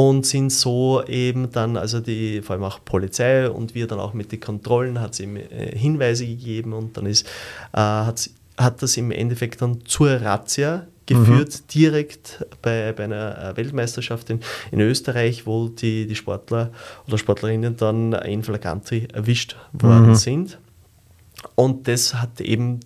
und 0.00 0.24
sind 0.24 0.50
so 0.50 1.04
eben 1.06 1.52
dann, 1.52 1.76
also 1.76 2.00
die, 2.00 2.40
vor 2.40 2.54
allem 2.54 2.64
auch 2.64 2.82
Polizei 2.82 3.50
und 3.50 3.74
wir 3.74 3.86
dann 3.86 4.00
auch 4.00 4.14
mit 4.14 4.32
den 4.32 4.40
Kontrollen, 4.40 4.98
hat 4.98 5.12
es 5.12 5.20
ihm 5.20 5.36
äh, 5.36 5.76
Hinweise 5.76 6.24
gegeben 6.26 6.72
und 6.72 6.96
dann 6.96 7.04
ist, 7.04 7.26
äh, 7.74 7.80
hat's, 7.80 8.32
hat 8.56 8.80
das 8.82 8.96
im 8.96 9.10
Endeffekt 9.10 9.60
dann 9.60 9.84
zur 9.84 10.12
Razzia 10.22 10.86
geführt, 11.04 11.52
mhm. 11.52 11.66
direkt 11.74 12.46
bei, 12.62 12.92
bei 12.92 13.04
einer 13.04 13.52
Weltmeisterschaft 13.56 14.30
in, 14.30 14.40
in 14.70 14.80
Österreich, 14.80 15.46
wo 15.46 15.68
die, 15.68 16.06
die 16.06 16.14
Sportler 16.14 16.70
oder 17.06 17.18
Sportlerinnen 17.18 17.76
dann 17.76 18.14
in 18.14 18.42
Flagranti 18.42 19.06
erwischt 19.12 19.56
worden 19.74 20.10
mhm. 20.10 20.14
sind. 20.14 20.58
Und 21.56 21.88
das 21.88 22.14
hat 22.14 22.40
eben 22.40 22.80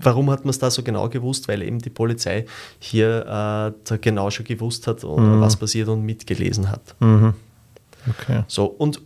Warum 0.00 0.30
hat 0.30 0.44
man 0.44 0.50
es 0.50 0.58
da 0.58 0.70
so 0.70 0.82
genau 0.82 1.08
gewusst? 1.08 1.48
Weil 1.48 1.62
eben 1.62 1.78
die 1.78 1.90
Polizei 1.90 2.46
hier 2.78 3.72
äh, 3.90 3.98
genau 3.98 4.30
schon 4.30 4.46
gewusst 4.46 4.86
hat, 4.86 5.02
mhm. 5.02 5.40
was 5.40 5.56
passiert 5.56 5.88
und 5.88 6.04
mitgelesen 6.04 6.70
hat. 6.70 6.94
Mhm. 7.00 7.34
Okay. 8.08 8.44
So, 8.46 8.66
und 8.66 9.00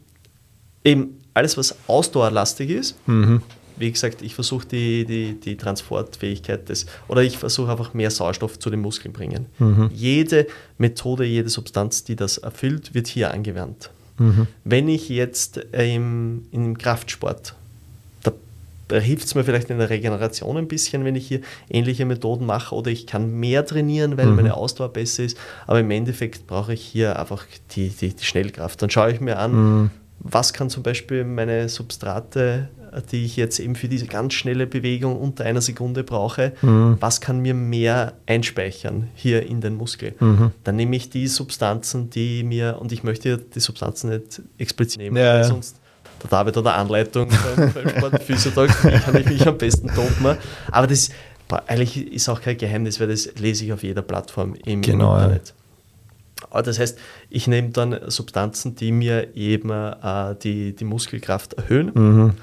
eben 0.84 1.18
alles, 1.34 1.56
was 1.56 1.74
ausdauerlastig 1.86 2.70
ist, 2.70 2.96
mhm. 3.08 3.42
wie 3.76 3.90
gesagt, 3.90 4.22
ich 4.22 4.34
versuche 4.34 4.66
die, 4.66 5.04
die, 5.04 5.40
die 5.40 5.56
Transportfähigkeit 5.56 6.68
des, 6.68 6.86
oder 7.08 7.22
ich 7.22 7.38
versuche 7.38 7.70
einfach 7.70 7.94
mehr 7.94 8.10
Sauerstoff 8.10 8.58
zu 8.58 8.70
den 8.70 8.80
Muskeln 8.80 9.12
bringen. 9.12 9.46
Mhm. 9.58 9.90
Jede 9.94 10.46
Methode, 10.78 11.24
jede 11.24 11.48
Substanz, 11.48 12.04
die 12.04 12.16
das 12.16 12.38
erfüllt, 12.38 12.94
wird 12.94 13.06
hier 13.06 13.32
angewandt. 13.32 13.90
Mhm. 14.18 14.46
Wenn 14.64 14.88
ich 14.88 15.08
jetzt 15.08 15.56
im, 15.72 16.46
im 16.50 16.76
Kraftsport 16.76 17.54
da 18.88 18.98
hilft 18.98 19.26
es 19.26 19.34
mir 19.34 19.44
vielleicht 19.44 19.70
in 19.70 19.78
der 19.78 19.90
Regeneration 19.90 20.56
ein 20.56 20.68
bisschen, 20.68 21.04
wenn 21.04 21.16
ich 21.16 21.26
hier 21.26 21.40
ähnliche 21.70 22.04
Methoden 22.04 22.46
mache 22.46 22.74
oder 22.74 22.90
ich 22.90 23.06
kann 23.06 23.32
mehr 23.32 23.64
trainieren, 23.64 24.16
weil 24.16 24.26
mhm. 24.26 24.36
meine 24.36 24.54
Ausdauer 24.56 24.92
besser 24.92 25.24
ist. 25.24 25.36
Aber 25.66 25.80
im 25.80 25.90
Endeffekt 25.90 26.46
brauche 26.46 26.74
ich 26.74 26.82
hier 26.82 27.18
einfach 27.18 27.46
die, 27.72 27.88
die, 27.88 28.14
die 28.14 28.24
Schnellkraft. 28.24 28.82
Dann 28.82 28.90
schaue 28.90 29.12
ich 29.12 29.20
mir 29.20 29.38
an, 29.38 29.52
mhm. 29.52 29.90
was 30.18 30.52
kann 30.52 30.70
zum 30.70 30.82
Beispiel 30.82 31.24
meine 31.24 31.68
Substrate, 31.68 32.68
die 33.10 33.24
ich 33.24 33.36
jetzt 33.36 33.58
eben 33.58 33.74
für 33.74 33.88
diese 33.88 34.06
ganz 34.06 34.34
schnelle 34.34 34.66
Bewegung 34.66 35.16
unter 35.16 35.44
einer 35.44 35.62
Sekunde 35.62 36.04
brauche, 36.04 36.52
mhm. 36.60 36.96
was 37.00 37.20
kann 37.20 37.40
mir 37.40 37.54
mehr 37.54 38.14
einspeichern 38.26 39.08
hier 39.14 39.46
in 39.46 39.60
den 39.60 39.76
Muskel. 39.76 40.14
Mhm. 40.20 40.50
Dann 40.64 40.76
nehme 40.76 40.96
ich 40.96 41.08
die 41.08 41.26
Substanzen, 41.26 42.10
die 42.10 42.42
mir, 42.42 42.76
und 42.80 42.92
ich 42.92 43.02
möchte 43.02 43.38
die 43.38 43.60
Substanzen 43.60 44.10
nicht 44.10 44.42
explizit 44.58 44.98
nehmen, 44.98 45.16
ja, 45.16 45.34
weil 45.34 45.44
sonst 45.44 45.80
der 46.22 46.30
David 46.30 46.56
hat 46.56 46.66
eine 46.66 46.74
Anleitung 46.74 47.28
beim, 47.28 47.72
beim 47.72 48.12
wie 48.12 48.98
kann 48.98 49.16
ich 49.16 49.26
mich 49.26 49.46
am 49.46 49.58
besten 49.58 49.88
toppen. 49.88 50.36
Aber 50.70 50.86
das 50.86 51.10
eigentlich 51.66 52.12
ist 52.12 52.28
auch 52.28 52.40
kein 52.40 52.56
Geheimnis, 52.56 52.98
weil 52.98 53.08
das 53.08 53.28
lese 53.38 53.64
ich 53.64 53.72
auf 53.72 53.82
jeder 53.82 54.02
Plattform 54.02 54.54
im 54.64 54.80
genau, 54.80 55.14
Internet. 55.14 55.54
Aber 56.50 56.62
das 56.62 56.78
heißt, 56.78 56.98
ich 57.30 57.46
nehme 57.46 57.70
dann 57.70 57.98
Substanzen, 58.08 58.74
die 58.74 58.92
mir 58.92 59.36
eben 59.36 59.70
äh, 59.70 60.34
die, 60.42 60.74
die 60.74 60.84
Muskelkraft 60.84 61.54
erhöhen 61.54 61.90
mhm. 61.94 62.34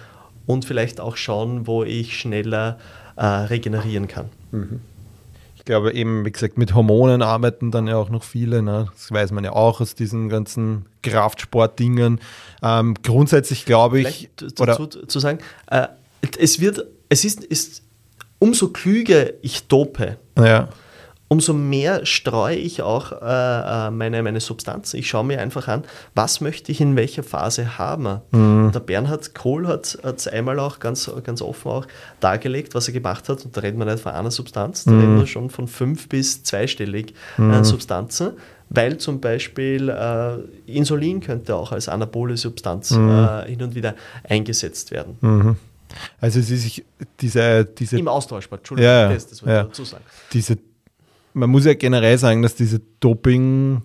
und 0.46 0.66
vielleicht 0.66 1.00
auch 1.00 1.18
schauen, 1.18 1.68
wo 1.68 1.84
ich 1.84 2.18
schneller 2.18 2.78
äh, 3.16 3.26
regenerieren 3.26 4.08
kann. 4.08 4.30
Mhm 4.52 4.82
glaube 5.70 5.94
eben, 5.94 6.26
wie 6.26 6.32
gesagt, 6.32 6.58
mit 6.58 6.74
Hormonen 6.74 7.22
arbeiten 7.22 7.70
dann 7.70 7.86
ja 7.86 7.96
auch 7.96 8.10
noch 8.10 8.24
viele. 8.24 8.64
Ne? 8.64 8.88
Das 8.92 9.12
weiß 9.12 9.32
man 9.32 9.44
ja 9.44 9.54
auch 9.54 9.82
aus 9.82 9.94
diesen 9.94 10.28
ganzen 10.28 10.88
Kraftsportdingen. 11.04 12.20
Ähm, 12.64 12.96
grundsätzlich 13.04 13.66
glaube 13.66 14.02
ich. 14.02 14.30
Dazu 14.36 14.64
oder, 14.64 15.08
zu 15.08 15.20
sagen, 15.20 15.38
äh, 15.70 15.88
es 16.40 16.60
wird, 16.60 16.86
es 17.10 17.24
ist, 17.24 17.44
ist 17.44 17.84
umso 18.40 18.70
klüger 18.70 19.28
ich 19.44 19.68
dope. 19.68 20.18
Ja 20.38 20.70
umso 21.30 21.54
mehr 21.54 22.06
streue 22.06 22.56
ich 22.56 22.82
auch 22.82 23.12
äh, 23.12 23.88
äh, 23.88 23.92
meine, 23.92 24.22
meine 24.24 24.42
Substanzen. 24.42 24.98
Ich 24.98 25.08
schaue 25.08 25.24
mir 25.24 25.40
einfach 25.40 25.68
an, 25.68 25.84
was 26.16 26.42
möchte 26.42 26.72
ich 26.72 26.82
in 26.82 26.96
welcher 26.96 27.24
Phase 27.24 27.78
haben. 27.78 28.22
Mhm. 28.32 28.72
Der 28.74 28.80
Bernhard 28.80 29.36
Kohl 29.36 29.68
hat 29.68 29.98
es 30.04 30.28
einmal 30.28 30.60
auch 30.60 30.80
ganz, 30.80 31.10
ganz 31.24 31.42
offen 31.42 31.72
auch 31.72 31.88
dargelegt, 32.20 32.74
was 32.74 32.88
er 32.88 32.94
gemacht 32.94 33.30
hat. 33.30 33.46
Und 33.46 33.56
da 33.56 33.62
reden 33.62 33.78
wir 33.78 33.86
nicht 33.86 34.00
von 34.00 34.12
einer 34.12 34.32
Substanz, 34.32 34.84
da 34.84 34.92
mhm. 34.92 35.00
reden 35.00 35.20
wir 35.20 35.28
schon 35.28 35.50
von 35.50 35.68
fünf 35.68 36.10
bis 36.10 36.44
zweistellig 36.44 37.14
äh, 37.38 37.42
mhm. 37.42 37.64
Substanzen 37.64 38.34
weil 38.72 39.00
zum 39.00 39.20
Beispiel 39.20 39.90
äh, 39.90 40.72
Insulin 40.72 41.22
könnte 41.22 41.56
auch 41.56 41.72
als 41.72 41.90
anabole 41.90 42.38
Substanz 42.38 42.92
mhm. 42.92 43.10
äh, 43.10 43.48
hin 43.48 43.64
und 43.64 43.74
wieder 43.74 43.96
eingesetzt 44.24 44.92
werden. 44.92 45.18
Mhm. 45.22 45.56
Also 46.22 46.40
es 46.40 46.52
ist 46.52 46.84
diese, 47.20 47.66
diese 47.66 47.98
im 47.98 48.08
Austauschsport, 48.08 48.62
Entschuldigung, 48.62 48.92
ja, 48.92 49.12
das, 49.12 49.28
das 49.28 49.42
ja. 49.42 49.64
dazu 49.64 49.84
sagen. 49.84 50.04
Diese 50.34 50.60
man 51.40 51.50
muss 51.50 51.66
ja 51.66 51.74
generell 51.74 52.18
sagen, 52.18 52.42
dass 52.42 52.56
diese 52.56 52.82
Doping, 53.00 53.82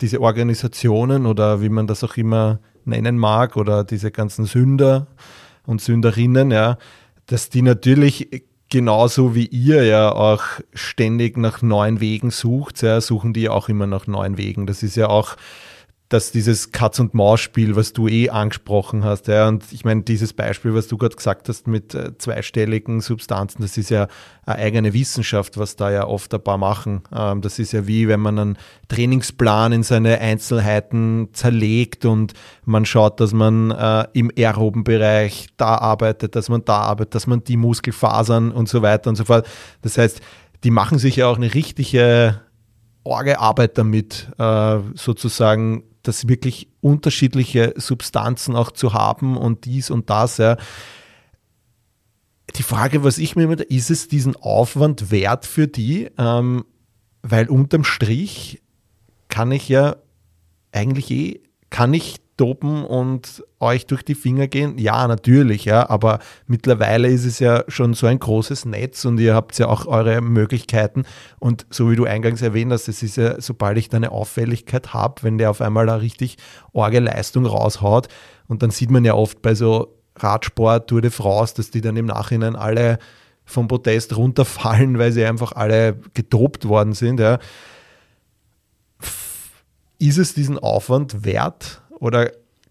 diese 0.00 0.20
Organisationen 0.20 1.26
oder 1.26 1.60
wie 1.60 1.68
man 1.68 1.86
das 1.86 2.04
auch 2.04 2.16
immer 2.16 2.60
nennen 2.84 3.18
mag, 3.18 3.56
oder 3.56 3.84
diese 3.84 4.10
ganzen 4.10 4.44
Sünder 4.44 5.08
und 5.66 5.80
Sünderinnen, 5.80 6.50
ja, 6.50 6.78
dass 7.26 7.48
die 7.50 7.62
natürlich 7.62 8.44
genauso 8.70 9.34
wie 9.34 9.46
ihr 9.46 9.84
ja 9.84 10.12
auch 10.12 10.42
ständig 10.72 11.36
nach 11.36 11.62
neuen 11.62 12.00
Wegen 12.00 12.30
sucht, 12.30 12.82
ja, 12.82 13.00
suchen 13.00 13.32
die 13.32 13.48
auch 13.48 13.68
immer 13.68 13.86
nach 13.86 14.06
neuen 14.06 14.36
Wegen. 14.36 14.66
Das 14.66 14.82
ist 14.82 14.96
ja 14.96 15.08
auch 15.08 15.36
dass 16.10 16.30
dieses 16.32 16.70
Katz- 16.70 17.00
und 17.00 17.14
Maus-Spiel, 17.14 17.76
was 17.76 17.94
du 17.94 18.08
eh 18.08 18.28
angesprochen 18.28 19.04
hast, 19.04 19.26
ja, 19.26 19.48
und 19.48 19.64
ich 19.72 19.84
meine, 19.84 20.02
dieses 20.02 20.34
Beispiel, 20.34 20.74
was 20.74 20.86
du 20.86 20.98
gerade 20.98 21.16
gesagt 21.16 21.48
hast 21.48 21.66
mit 21.66 21.94
äh, 21.94 22.16
zweistelligen 22.18 23.00
Substanzen, 23.00 23.62
das 23.62 23.78
ist 23.78 23.88
ja 23.88 24.08
eine 24.44 24.56
eigene 24.56 24.92
Wissenschaft, 24.92 25.56
was 25.56 25.76
da 25.76 25.90
ja 25.90 26.06
oft 26.06 26.32
ein 26.34 26.44
paar 26.44 26.58
machen. 26.58 27.02
Ähm, 27.14 27.40
das 27.40 27.58
ist 27.58 27.72
ja 27.72 27.86
wie, 27.86 28.06
wenn 28.06 28.20
man 28.20 28.38
einen 28.38 28.58
Trainingsplan 28.88 29.72
in 29.72 29.82
seine 29.82 30.20
Einzelheiten 30.20 31.30
zerlegt 31.32 32.04
und 32.04 32.34
man 32.66 32.84
schaut, 32.84 33.18
dass 33.18 33.32
man 33.32 33.70
äh, 33.70 34.06
im 34.12 34.30
aeroben 34.36 34.84
Bereich 34.84 35.48
da 35.56 35.76
arbeitet, 35.78 36.36
dass 36.36 36.50
man 36.50 36.64
da 36.66 36.80
arbeitet, 36.80 37.14
dass 37.14 37.26
man 37.26 37.44
die 37.44 37.56
Muskelfasern 37.56 38.52
und 38.52 38.68
so 38.68 38.82
weiter 38.82 39.08
und 39.08 39.16
so 39.16 39.24
fort. 39.24 39.46
Das 39.80 39.96
heißt, 39.96 40.20
die 40.64 40.70
machen 40.70 40.98
sich 40.98 41.16
ja 41.16 41.28
auch 41.28 41.36
eine 41.36 41.54
richtige 41.54 42.42
Orgearbeit 43.04 43.78
damit, 43.78 44.28
äh, 44.38 44.78
sozusagen 44.94 45.84
das 46.04 46.28
wirklich 46.28 46.68
unterschiedliche 46.80 47.74
Substanzen 47.76 48.54
auch 48.56 48.70
zu 48.70 48.92
haben 48.92 49.36
und 49.36 49.64
dies 49.64 49.90
und 49.90 50.10
das. 50.10 50.38
Ja. 50.38 50.56
Die 52.56 52.62
Frage, 52.62 53.02
was 53.02 53.18
ich 53.18 53.36
mir 53.36 53.44
immer, 53.44 53.58
ist 53.70 53.90
es 53.90 54.08
diesen 54.08 54.36
Aufwand 54.36 55.10
wert 55.10 55.46
für 55.46 55.66
die? 55.66 56.10
Ähm, 56.18 56.64
weil 57.22 57.48
unterm 57.48 57.84
Strich 57.84 58.62
kann 59.28 59.50
ich 59.50 59.68
ja 59.68 59.96
eigentlich 60.72 61.10
eh, 61.10 61.40
kann 61.70 61.94
ich 61.94 62.16
dopen 62.36 62.84
und 62.84 63.44
euch 63.60 63.86
durch 63.86 64.02
die 64.02 64.14
Finger 64.14 64.48
gehen? 64.48 64.78
Ja, 64.78 65.06
natürlich, 65.06 65.64
ja, 65.64 65.88
aber 65.88 66.18
mittlerweile 66.46 67.08
ist 67.08 67.24
es 67.24 67.38
ja 67.38 67.64
schon 67.68 67.94
so 67.94 68.06
ein 68.06 68.18
großes 68.18 68.64
Netz 68.64 69.04
und 69.04 69.18
ihr 69.18 69.34
habt 69.34 69.58
ja 69.58 69.68
auch 69.68 69.86
eure 69.86 70.20
Möglichkeiten. 70.20 71.04
Und 71.38 71.66
so 71.70 71.90
wie 71.90 71.96
du 71.96 72.04
eingangs 72.04 72.42
erwähnt 72.42 72.72
hast, 72.72 72.88
es 72.88 73.02
ist 73.02 73.16
ja, 73.16 73.40
sobald 73.40 73.78
ich 73.78 73.88
da 73.88 73.96
eine 73.96 74.12
Auffälligkeit 74.12 74.92
habe, 74.94 75.22
wenn 75.22 75.38
der 75.38 75.50
auf 75.50 75.60
einmal 75.60 75.86
da 75.86 75.96
richtig 75.96 76.36
orge 76.72 77.00
Leistung 77.00 77.46
raushaut, 77.46 78.08
und 78.46 78.62
dann 78.62 78.70
sieht 78.70 78.90
man 78.90 79.04
ja 79.04 79.14
oft 79.14 79.40
bei 79.42 79.54
so 79.54 79.96
Radsport, 80.16 80.88
Tour 80.88 81.00
de 81.00 81.10
France, 81.10 81.54
dass 81.56 81.70
die 81.70 81.80
dann 81.80 81.96
im 81.96 82.06
Nachhinein 82.06 82.56
alle 82.56 82.98
vom 83.44 83.68
Protest 83.68 84.16
runterfallen, 84.16 84.98
weil 84.98 85.12
sie 85.12 85.24
einfach 85.24 85.52
alle 85.52 86.00
gedopt 86.14 86.66
worden 86.68 86.92
sind. 86.92 87.20
Ja. 87.20 87.38
Ist 89.98 90.18
es 90.18 90.34
diesen 90.34 90.58
Aufwand 90.58 91.24
wert? 91.24 91.82
Oder 92.00 92.30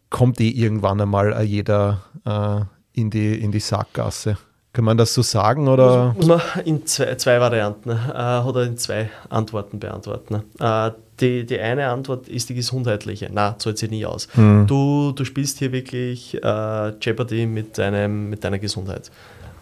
kommt 0.10 0.40
eh 0.40 0.50
irgendwann 0.50 1.02
einmal 1.02 1.42
jeder 1.44 2.04
äh, 2.26 2.62
in, 3.00 3.10
die, 3.10 3.40
in 3.40 3.52
die 3.52 3.60
Sackgasse? 3.60 4.38
Kann 4.74 4.86
man 4.86 4.98
das 4.98 5.14
so 5.14 5.22
sagen? 5.22 5.68
Oder? 5.68 6.16
Muss 6.18 6.26
man 6.26 6.42
in 6.66 6.86
zwei, 6.88 7.14
zwei 7.16 7.40
Varianten 7.40 7.92
äh, 7.92 8.40
oder 8.40 8.64
in 8.64 8.76
zwei 8.78 9.10
Antworten 9.30 9.80
beantworten. 9.80 10.42
Äh, 10.60 10.92
die, 11.20 11.46
die 11.46 11.60
eine 11.60 11.90
Antwort 11.90 12.28
ist 12.28 12.50
die 12.50 12.56
gesundheitliche. 12.56 13.30
Na, 13.32 13.56
zahlt 13.60 13.78
sich 13.78 13.92
nie 13.92 14.04
aus. 14.04 14.28
Mhm. 14.36 14.66
Du, 14.66 15.12
du 15.12 15.26
spielst 15.26 15.60
hier 15.60 15.72
wirklich 15.72 16.34
äh, 16.44 16.94
Jeopardy 17.00 17.46
mit, 17.46 17.78
deinem, 17.78 18.32
mit 18.32 18.44
deiner 18.44 18.58
Gesundheit. 18.58 19.12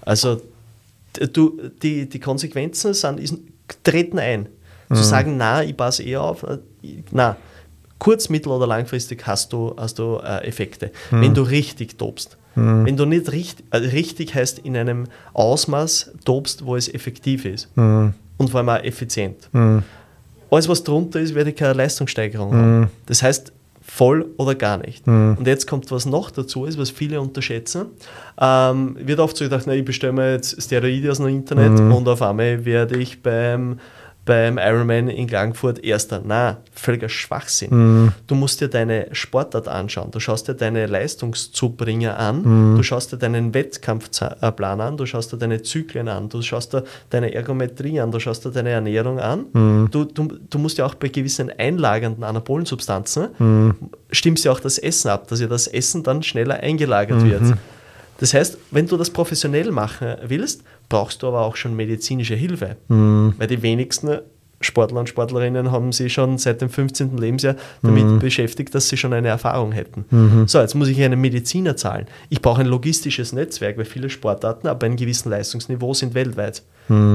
Also 0.04 0.42
du, 1.34 1.60
die, 1.84 2.08
die 2.08 2.20
Konsequenzen 2.20 2.94
sind, 2.94 3.20
treten 3.84 4.18
ein. 4.18 4.48
Mhm. 4.88 4.96
Zu 4.96 5.04
sagen, 5.04 5.36
na, 5.36 5.62
ich 5.62 5.76
passe 5.76 6.04
eh 6.04 6.16
auf, 6.16 6.44
äh, 6.44 6.58
na, 7.12 7.36
kurz-, 8.02 8.30
mittel- 8.30 8.52
oder 8.52 8.66
langfristig 8.66 9.28
hast 9.28 9.54
du, 9.54 9.76
hast 9.78 10.00
du 10.00 10.20
äh, 10.24 10.48
Effekte, 10.48 10.92
mhm. 11.12 11.22
wenn 11.22 11.34
du 11.36 11.44
richtig 11.44 12.00
tobst. 12.00 12.36
Mhm. 12.56 12.86
Wenn 12.86 12.98
du 12.98 13.06
nicht 13.06 13.32
richtig, 13.32 13.64
also 13.70 13.88
richtig 13.90 14.34
heißt 14.34 14.60
in 14.60 14.76
einem 14.76 15.06
Ausmaß 15.34 16.12
tobst, 16.26 16.66
wo 16.66 16.76
es 16.76 16.92
effektiv 16.92 17.46
ist 17.46 17.70
mhm. 17.78 18.14
und 18.38 18.50
vor 18.50 18.60
allem 18.60 18.70
auch 18.70 18.84
effizient. 18.84 19.50
Hm. 19.54 19.84
Alles, 20.50 20.68
was 20.68 20.84
drunter 20.84 21.22
ist, 21.22 21.34
werde 21.34 21.52
ich 21.52 21.56
keine 21.56 21.74
Leistungssteigerung 21.74 22.52
haben. 22.54 22.82
Hm. 22.82 22.88
Das 23.06 23.24
heißt, 23.24 23.54
voll 23.82 24.26
oder 24.38 24.56
gar 24.56 24.78
nicht. 24.78 25.08
Mhm. 25.08 25.38
Und 25.40 25.48
jetzt 25.48 25.68
kommt 25.68 25.90
was 25.92 26.06
noch 26.06 26.32
dazu, 26.32 26.66
ist, 26.66 26.78
was 26.78 26.90
viele 26.90 27.22
unterschätzen. 27.22 27.88
Ähm, 28.40 28.98
wird 29.00 29.20
oft 29.20 29.38
so 29.38 29.46
gedacht, 29.46 29.64
na, 29.66 29.74
ich 29.74 29.86
bestelle 29.86 30.14
mir 30.14 30.34
jetzt 30.34 30.62
Steroide 30.62 31.12
aus 31.12 31.18
dem 31.18 31.28
Internet 31.28 31.80
mhm. 31.80 31.94
und 31.94 32.08
auf 32.08 32.22
einmal 32.22 32.66
werde 32.66 32.98
ich 32.98 33.22
beim 33.22 33.80
beim 34.24 34.60
Ironman 34.60 35.08
in 35.10 35.26
Klagenfurt 35.28 35.84
Erster. 35.84 36.22
Na, 36.24 36.58
völliger 36.74 37.10
Schwachsinn. 37.10 37.70
Mhm. 38.04 38.12
Du 38.28 38.36
musst 38.36 38.62
dir 38.62 38.68
deine 38.68 39.08
Sportart 39.14 39.68
anschauen, 39.68 40.12
du 40.12 40.20
schaust 40.20 40.48
dir 40.48 40.54
deine 40.54 40.86
Leistungszubringer 40.86 42.18
an, 42.20 42.42
Mhm. 42.74 42.78
du 42.78 42.84
schaust 42.84 43.12
dir 43.12 43.18
deinen 43.18 43.54
Wettkampfplan 43.54 44.80
an, 44.82 44.98
du 44.98 45.06
schaust 45.06 45.32
dir 45.34 45.38
deine 45.38 45.62
Zyklen 45.64 46.08
an, 46.08 46.30
du 46.30 46.42
schaust 46.42 46.74
dir 46.74 46.84
deine 47.10 47.34
Ergometrie 47.34 48.00
an, 48.00 48.12
du 48.12 48.20
schaust 48.20 48.46
dir 48.46 48.52
deine 48.52 48.70
Ernährung 48.70 49.20
an. 49.20 49.46
Mhm. 49.54 49.88
Du, 49.92 50.06
du, 50.06 50.28
du 50.50 50.60
musst 50.60 50.78
ja 50.78 50.86
auch 50.86 50.96
bei 50.96 51.08
gewissen 51.08 51.52
einlagernden 51.58 52.24
Anabolensubstanzen, 52.24 53.30
Mhm. 53.40 53.76
stimmst 54.12 54.46
ja 54.46 54.52
auch 54.52 54.60
das 54.60 54.78
Essen 54.78 55.10
ab, 55.10 55.28
dass 55.30 55.40
ja 55.42 55.48
das 55.48 55.68
Essen 55.68 56.04
dann 56.04 56.22
schneller 56.24 56.60
eingelagert 56.60 57.22
Mhm. 57.22 57.30
wird. 57.30 57.42
Das 58.20 58.36
heißt, 58.36 58.58
wenn 58.70 58.86
du 58.86 58.98
das 58.98 59.10
professionell 59.10 59.72
machen 59.72 60.16
willst, 60.28 60.62
brauchst 60.92 61.24
du 61.24 61.28
aber 61.28 61.42
auch 61.42 61.56
schon 61.56 61.76
medizinische 61.76 62.36
Hilfe. 62.36 62.78
Mhm. 62.88 63.34
Weil 63.38 63.48
die 63.48 63.64
wenigsten 63.64 64.20
Sportler 64.64 65.00
und 65.00 65.10
Sportlerinnen 65.10 65.72
haben 65.72 65.92
sich 65.92 66.14
schon 66.14 66.38
seit 66.38 66.62
dem 66.62 66.70
15. 66.70 67.18
Lebensjahr 67.18 67.56
damit 67.82 68.20
beschäftigt, 68.20 68.76
dass 68.76 68.90
sie 68.90 68.98
schon 68.98 69.12
eine 69.12 69.30
Erfahrung 69.30 69.72
hätten. 69.72 70.06
So, 70.48 70.60
jetzt 70.60 70.76
muss 70.76 70.88
ich 70.88 71.02
einen 71.02 71.20
Mediziner 71.20 71.76
zahlen. 71.76 72.06
Ich 72.30 72.44
brauche 72.44 72.62
ein 72.62 72.68
logistisches 72.68 73.34
Netzwerk, 73.34 73.80
weil 73.80 73.86
viele 73.86 74.12
Sportarten 74.12 74.68
ab 74.68 74.84
einem 74.84 74.98
gewissen 74.98 75.32
Leistungsniveau 75.32 75.96
sind 75.96 76.14
weltweit. 76.14 76.62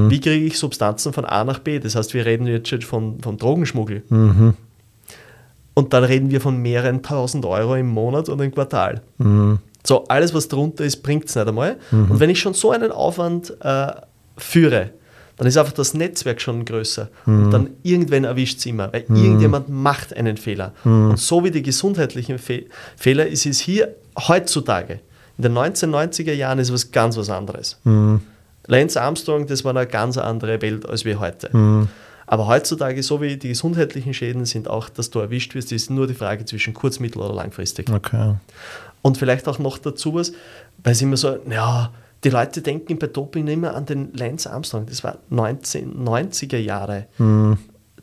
Wie 0.09 0.19
kriege 0.19 0.45
ich 0.45 0.57
Substanzen 0.57 1.13
von 1.13 1.23
A 1.23 1.45
nach 1.45 1.59
B? 1.59 1.79
Das 1.79 1.95
heißt, 1.95 2.13
wir 2.13 2.25
reden 2.25 2.47
jetzt 2.47 2.67
schon 2.67 2.81
von, 2.81 3.21
von 3.21 3.37
Drogenschmuggel. 3.37 4.03
Und 5.73 5.93
dann 5.93 6.03
reden 6.03 6.31
wir 6.31 6.41
von 6.41 6.57
mehreren 6.57 7.03
tausend 7.03 7.45
Euro 7.45 7.75
im 7.75 7.87
Monat 7.87 8.27
und 8.27 8.41
im 8.41 8.51
Quartal. 8.51 9.01
So, 9.87 10.03
alles, 10.09 10.33
was 10.33 10.49
drunter 10.49 10.83
ist, 10.83 11.01
bringt 11.01 11.29
es 11.29 11.35
nicht 11.35 11.47
einmal. 11.47 11.77
Und 11.91 12.19
wenn 12.19 12.29
ich 12.29 12.39
schon 12.39 12.53
so 12.53 12.71
einen 12.71 12.91
Aufwand 12.91 13.55
äh, 13.61 13.87
führe, 14.35 14.89
dann 15.37 15.47
ist 15.47 15.55
einfach 15.55 15.71
das 15.71 15.93
Netzwerk 15.93 16.41
schon 16.41 16.65
größer. 16.65 17.07
Und 17.25 17.51
dann 17.51 17.69
irgendwann 17.83 18.25
erwischt 18.25 18.57
es 18.59 18.65
immer, 18.65 18.91
weil 18.91 19.05
irgendjemand 19.17 19.69
macht 19.69 20.13
einen 20.15 20.35
Fehler. 20.35 20.73
Und 20.83 21.17
so 21.19 21.43
wie 21.45 21.51
die 21.51 21.61
gesundheitlichen 21.61 22.37
Fe 22.37 22.65
Fehler 22.97 23.27
ist 23.27 23.45
es 23.45 23.59
hier 23.59 23.95
heutzutage. 24.27 24.99
In 25.37 25.43
den 25.43 25.53
1990er 25.53 26.33
Jahren 26.33 26.59
ist 26.59 26.73
was 26.73 26.91
ganz 26.91 27.15
was 27.15 27.29
anderes. 27.29 27.79
Lance 28.65 29.01
Armstrong, 29.01 29.47
das 29.47 29.63
war 29.63 29.73
eine 29.73 29.87
ganz 29.87 30.17
andere 30.17 30.61
Welt 30.61 30.85
als 30.89 31.05
wir 31.05 31.19
heute. 31.19 31.49
Aber 32.29 32.47
heutzutage, 32.47 33.01
so 33.03 33.21
wie 33.21 33.37
die 33.37 33.47
gesundheitlichen 33.49 34.13
Schäden 34.13 34.43
sind, 34.43 34.67
auch, 34.69 34.89
dass 34.89 35.09
du 35.11 35.19
erwischt 35.19 35.55
wirst, 35.55 35.71
ist 35.71 35.89
nur 35.89 36.07
die 36.07 36.13
Frage 36.13 36.43
zwischen 36.43 36.73
kurz-, 36.73 36.99
mittel- 36.99 37.21
oder 37.21 37.33
langfristig. 37.33 37.89
Okay. 37.89 38.33
Und 39.07 39.17
vielleicht 39.17 39.47
auch 39.47 39.57
noch 39.57 39.77
dazu 39.77 40.13
was, 40.15 40.33
weil 40.83 40.91
es 40.91 41.01
immer 41.01 41.15
so, 41.15 41.37
ja, 41.49 41.93
die 42.23 42.29
Leute 42.29 42.61
denken 42.61 42.99
bei 42.99 43.07
Doping 43.07 43.45
mehr 43.59 43.73
an 43.73 43.85
den 43.85 44.13
Lance 44.13 44.51
Armstrong, 44.51 44.85
das 44.85 45.01
war 45.03 45.19
1990er 45.31 46.57
Jahre. 46.57 47.07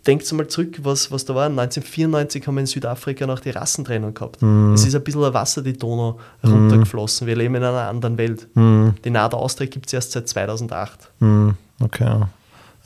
Denkt 0.07 0.33
mal 0.33 0.47
zurück, 0.49 0.79
was, 0.83 1.11
was 1.11 1.25
da 1.25 1.35
war. 1.35 1.47
1994 1.47 2.47
haben 2.47 2.55
wir 2.55 2.61
in 2.61 2.67
Südafrika 2.67 3.27
noch 3.27 3.41
die 3.41 3.51
Rassentrennung 3.51 4.15
gehabt. 4.15 4.43
Es 4.75 4.87
ist 4.87 4.95
ein 4.95 5.05
bisschen 5.05 5.21
Wasser 5.35 5.63
die 5.63 5.75
Donau 5.75 6.19
runtergeflossen. 6.43 7.27
Wir 7.27 7.37
leben 7.37 7.55
in 7.55 7.65
einer 7.65 7.89
anderen 7.89 8.17
Welt. 8.17 8.49
Die 8.55 9.11
NADA 9.11 9.37
Austria 9.37 9.67
gibt 9.69 9.87
es 9.87 9.93
erst 9.93 10.13
seit 10.13 10.29
2008. 10.29 11.11
Hm, 11.21 11.57
Okay. 11.81 12.23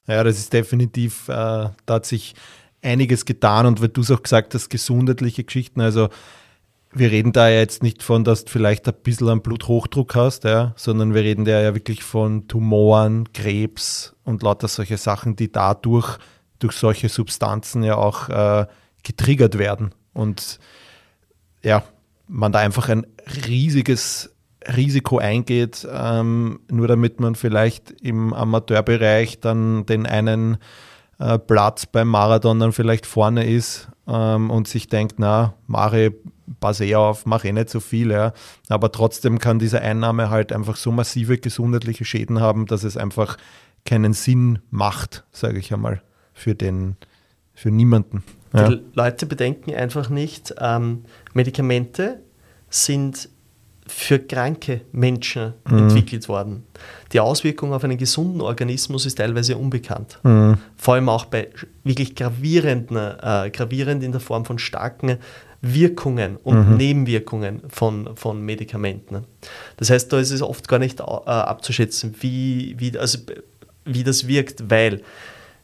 Ja, 0.07 0.25
das 0.25 0.39
ist 0.39 0.53
definitiv, 0.53 1.29
äh, 1.29 1.33
da 1.33 1.73
hat 1.89 2.07
sich 2.07 2.35
einiges 2.83 3.27
getan 3.27 3.67
und 3.67 3.83
weil 3.83 3.89
du 3.89 4.01
es 4.01 4.11
auch 4.11 4.23
gesagt 4.23 4.55
hast, 4.55 4.71
gesundheitliche 4.71 5.45
Geschichten, 5.45 5.83
also 5.83 6.09
wir 6.93 7.11
reden 7.11 7.33
da 7.33 7.49
ja 7.49 7.59
jetzt 7.59 7.83
nicht 7.83 8.03
von, 8.03 8.25
dass 8.25 8.45
du 8.45 8.51
vielleicht 8.51 8.89
ein 8.89 8.95
bisschen 9.03 9.29
einen 9.29 9.43
Bluthochdruck 9.43 10.15
hast, 10.15 10.45
ja, 10.45 10.73
sondern 10.77 11.15
wir 11.15 11.23
reden 11.23 11.45
da 11.45 11.61
ja 11.61 11.75
wirklich 11.75 12.03
von 12.03 12.49
Tumoren, 12.49 13.33
Krebs 13.33 14.15
und 14.25 14.43
lauter 14.43 14.69
solche 14.69 14.97
Sachen, 14.97 15.37
die 15.37 15.53
dadurch, 15.53 16.19
durch 16.59 16.75
solche 16.75 17.09
Substanzen 17.09 17.83
ja 17.83 17.97
auch 17.97 18.29
äh, 18.29 18.67
getriggert 19.03 19.59
werden. 19.59 19.95
Und 20.15 20.59
ja, 21.63 21.85
man 22.27 22.53
da 22.53 22.61
einfach 22.61 22.89
ein 22.89 23.07
riesiges 23.47 24.35
Risiko 24.67 25.19
eingeht, 25.19 25.87
ähm, 25.91 26.61
nur 26.71 26.89
damit 26.89 27.21
man 27.21 27.35
vielleicht 27.35 27.91
im 28.03 28.33
Amateurbereich 28.33 29.41
dann 29.41 29.87
den 29.87 30.07
einen 30.07 30.59
äh, 31.19 31.39
Platz 31.39 31.87
beim 31.87 32.09
Marathon 32.09 32.59
dann 32.59 32.73
vielleicht 32.73 33.07
vorne 33.07 33.47
ist 33.47 33.89
ähm, 34.07 34.51
und 34.51 34.69
sich 34.69 34.89
denkt, 34.89 35.15
na, 35.19 35.55
Mare, 35.67 36.13
pass 36.61 36.81
eh 36.81 36.95
auf, 36.95 37.27
mach 37.27 37.45
eh 37.45 37.53
nicht 37.53 37.71
so 37.71 37.81
viel, 37.81 38.11
ja. 38.11 38.33
Aber 38.69 38.93
trotzdem 38.93 39.39
kann 39.39 39.59
diese 39.59 39.81
Einnahme 39.81 40.31
halt 40.31 40.53
einfach 40.53 40.77
so 40.77 40.91
massive 40.91 41.39
gesundheitliche 41.39 42.05
Schäden 42.05 42.41
haben, 42.41 42.67
dass 42.67 42.85
es 42.85 42.97
einfach 42.97 43.37
keinen 43.85 44.13
Sinn 44.13 44.61
macht, 44.71 45.25
sage 45.33 45.59
ich 45.59 45.73
einmal, 45.73 46.03
für 46.33 46.55
den, 46.55 46.97
für 47.55 47.71
niemanden. 47.71 48.23
Ja. 48.53 48.69
Die 48.69 48.81
Leute 48.95 49.27
bedenken 49.27 49.75
einfach 49.75 50.09
nicht, 50.11 50.55
ähm, 50.61 51.05
Medikamente 51.35 52.21
sind 52.71 53.29
für 53.89 54.19
kranke 54.19 54.83
Menschen 54.93 55.55
entwickelt 55.65 56.29
worden. 56.29 56.65
Die 57.13 57.21
Auswirkung 57.21 57.73
auf 57.73 57.83
einen 57.85 57.97
gesunden 57.97 58.43
Organismus 58.43 59.07
ist 59.07 59.17
teilweise 59.17 59.57
unbekannt. 59.57 60.21
Vor 60.77 60.95
allem 60.95 61.09
auch 61.09 61.25
bei 61.25 61.49
wirklich 61.85 62.15
gravierenden, 62.15 62.97
äh, 62.97 63.51
gravierend 63.51 64.03
in 64.03 64.13
der 64.13 64.21
Form 64.21 64.45
von 64.45 64.59
starken 64.59 65.17
Wirkungen 65.61 66.37
und 66.37 66.77
Nebenwirkungen 66.77 67.63
von, 67.69 68.17
von 68.17 68.41
Medikamenten. 68.41 69.25
Das 69.77 69.91
heißt, 69.91 70.13
da 70.13 70.19
ist 70.19 70.31
es 70.31 70.41
oft 70.41 70.69
gar 70.69 70.79
nicht 70.79 71.01
äh, 71.01 71.03
abzuschätzen, 71.03 72.15
wie, 72.21 72.77
wie, 72.79 72.97
also, 72.97 73.19
wie 73.85 74.05
das 74.05 74.29
wirkt, 74.29 74.71
weil 74.71 75.03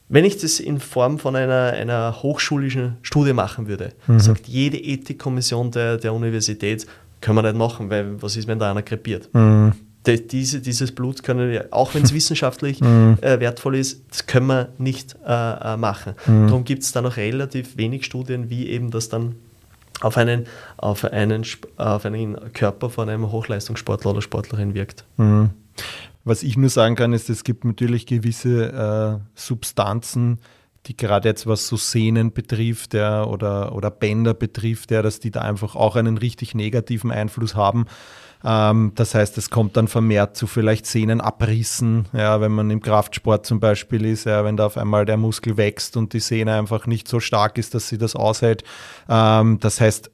wenn 0.08 0.24
ich 0.24 0.36
das 0.38 0.60
in 0.60 0.80
Form 0.80 1.18
von 1.18 1.34
einer, 1.34 1.72
einer 1.72 2.22
hochschulischen 2.22 2.96
Studie 3.02 3.32
machen 3.32 3.68
würde, 3.68 3.92
sagt 4.18 4.46
jede 4.46 4.76
Ethikkommission 4.76 5.70
der, 5.70 5.96
der 5.96 6.12
Universität, 6.12 6.86
können 7.20 7.38
wir 7.38 7.42
nicht 7.42 7.56
machen, 7.56 7.88
weil 7.88 8.20
was 8.22 8.36
ist, 8.36 8.46
wenn 8.46 8.58
da 8.58 8.70
einer 8.70 8.82
krepiert? 8.82 9.30
Die, 10.06 10.26
diese, 10.26 10.60
dieses 10.60 10.92
Blut 10.92 11.22
können 11.22 11.50
wir, 11.50 11.68
auch 11.70 11.94
wenn 11.94 12.02
es 12.02 12.12
wissenschaftlich 12.14 12.82
äh, 12.82 13.40
wertvoll 13.40 13.76
ist, 13.76 14.02
das 14.10 14.26
können 14.26 14.46
wir 14.46 14.68
nicht 14.76 15.16
äh, 15.26 15.72
äh, 15.72 15.76
machen. 15.78 16.14
Darum 16.26 16.64
gibt 16.64 16.82
es 16.82 16.92
da 16.92 17.00
noch 17.00 17.16
relativ 17.16 17.78
wenig 17.78 18.04
Studien, 18.04 18.50
wie 18.50 18.68
eben 18.68 18.90
das 18.90 19.08
dann 19.08 19.36
auf 20.04 20.18
einen, 20.18 20.46
auf 20.76 21.04
einen, 21.04 21.46
auf 21.76 22.04
einen 22.04 22.52
Körper 22.52 22.90
von 22.90 23.08
einem 23.08 23.32
Hochleistungssportler 23.32 24.10
oder 24.10 24.22
Sportlerin 24.22 24.74
wirkt. 24.74 25.04
Mhm. 25.16 25.50
Was 26.24 26.42
ich 26.42 26.56
nur 26.56 26.68
sagen 26.70 26.94
kann, 26.94 27.12
ist, 27.12 27.30
es 27.30 27.44
gibt 27.44 27.64
natürlich 27.64 28.06
gewisse 28.06 29.20
äh, 29.22 29.24
Substanzen, 29.34 30.40
die 30.86 30.96
gerade 30.96 31.28
jetzt 31.28 31.46
was 31.46 31.66
so 31.66 31.76
Sehnen 31.76 32.32
betrifft 32.32 32.92
ja, 32.92 33.24
oder, 33.24 33.74
oder 33.74 33.90
Bänder 33.90 34.34
betrifft, 34.34 34.90
ja, 34.90 35.00
dass 35.00 35.20
die 35.20 35.30
da 35.30 35.40
einfach 35.40 35.74
auch 35.74 35.96
einen 35.96 36.18
richtig 36.18 36.54
negativen 36.54 37.10
Einfluss 37.10 37.54
haben. 37.54 37.86
Ähm, 38.44 38.92
das 38.94 39.14
heißt, 39.14 39.38
es 39.38 39.48
kommt 39.48 39.76
dann 39.76 39.88
vermehrt 39.88 40.36
zu 40.36 40.46
vielleicht 40.46 40.86
Sehnenabrissen, 40.86 42.06
ja, 42.12 42.40
wenn 42.40 42.52
man 42.52 42.70
im 42.70 42.82
Kraftsport 42.82 43.46
zum 43.46 43.58
Beispiel 43.58 44.04
ist, 44.04 44.24
ja, 44.24 44.44
wenn 44.44 44.56
da 44.56 44.66
auf 44.66 44.76
einmal 44.76 45.06
der 45.06 45.16
Muskel 45.16 45.56
wächst 45.56 45.96
und 45.96 46.12
die 46.12 46.20
Sehne 46.20 46.54
einfach 46.54 46.86
nicht 46.86 47.08
so 47.08 47.20
stark 47.20 47.56
ist, 47.56 47.74
dass 47.74 47.88
sie 47.88 47.98
das 47.98 48.14
aushält. 48.14 48.62
Ähm, 49.08 49.58
das 49.60 49.80
heißt, 49.80 50.10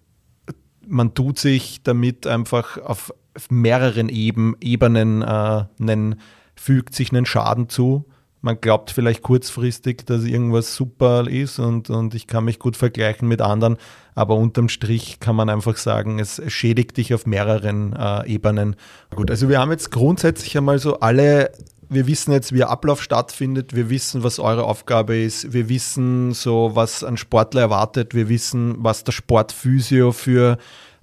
man 0.87 1.14
tut 1.14 1.39
sich 1.39 1.83
damit 1.83 2.26
einfach 2.26 2.78
auf 2.78 3.12
mehreren 3.49 4.09
Eben, 4.09 4.57
Ebenen 4.61 5.22
äh, 5.22 5.64
einen, 5.81 6.20
fügt 6.55 6.95
sich 6.95 7.11
einen 7.12 7.26
Schaden 7.26 7.68
zu. 7.68 8.07
Man 8.43 8.61
glaubt 8.61 8.91
vielleicht 8.91 9.22
kurzfristig, 9.22 10.07
dass 10.07 10.24
irgendwas 10.24 10.74
super 10.74 11.28
ist 11.28 11.59
und, 11.59 11.91
und 11.91 12.14
ich 12.14 12.26
kann 12.26 12.45
mich 12.45 12.59
gut 12.59 12.76
vergleichen 12.76 13.28
mit 13.28 13.43
anderen, 13.43 13.76
aber 14.14 14.36
unterm 14.36 14.68
Strich 14.68 15.20
kann 15.20 15.36
man 15.36 15.51
einfach 15.51 15.76
sagen, 15.76 16.18
es 16.18 16.41
schädigt 16.47 16.97
dich 16.97 17.12
auf 17.12 17.26
mehreren 17.26 17.93
äh, 17.93 18.26
Ebenen. 18.26 18.76
Gut, 19.14 19.30
also 19.30 19.49
wir 19.49 19.59
haben 19.59 19.70
jetzt 19.70 19.91
grundsätzlich 19.91 20.57
einmal 20.57 20.78
so 20.78 21.01
alle 21.01 21.51
wir 21.91 22.07
wissen 22.07 22.30
jetzt, 22.30 22.55
wie 22.55 22.62
Ablauf 22.62 23.03
stattfindet, 23.03 23.74
wir 23.74 23.91
wissen, 23.91 24.22
was 24.22 24.38
eure 24.38 24.62
Aufgabe 24.62 25.18
ist, 25.18 25.53
wir 25.53 25.68
wissen 25.68 26.32
so, 26.32 26.70
was 26.74 27.03
ein 27.03 27.16
Sportler 27.16 27.62
erwartet, 27.62 28.14
wir 28.14 28.28
wissen, 28.28 28.76
was 28.78 29.03
der 29.03 29.11
Sportphysio 29.11 30.12
für 30.12 30.57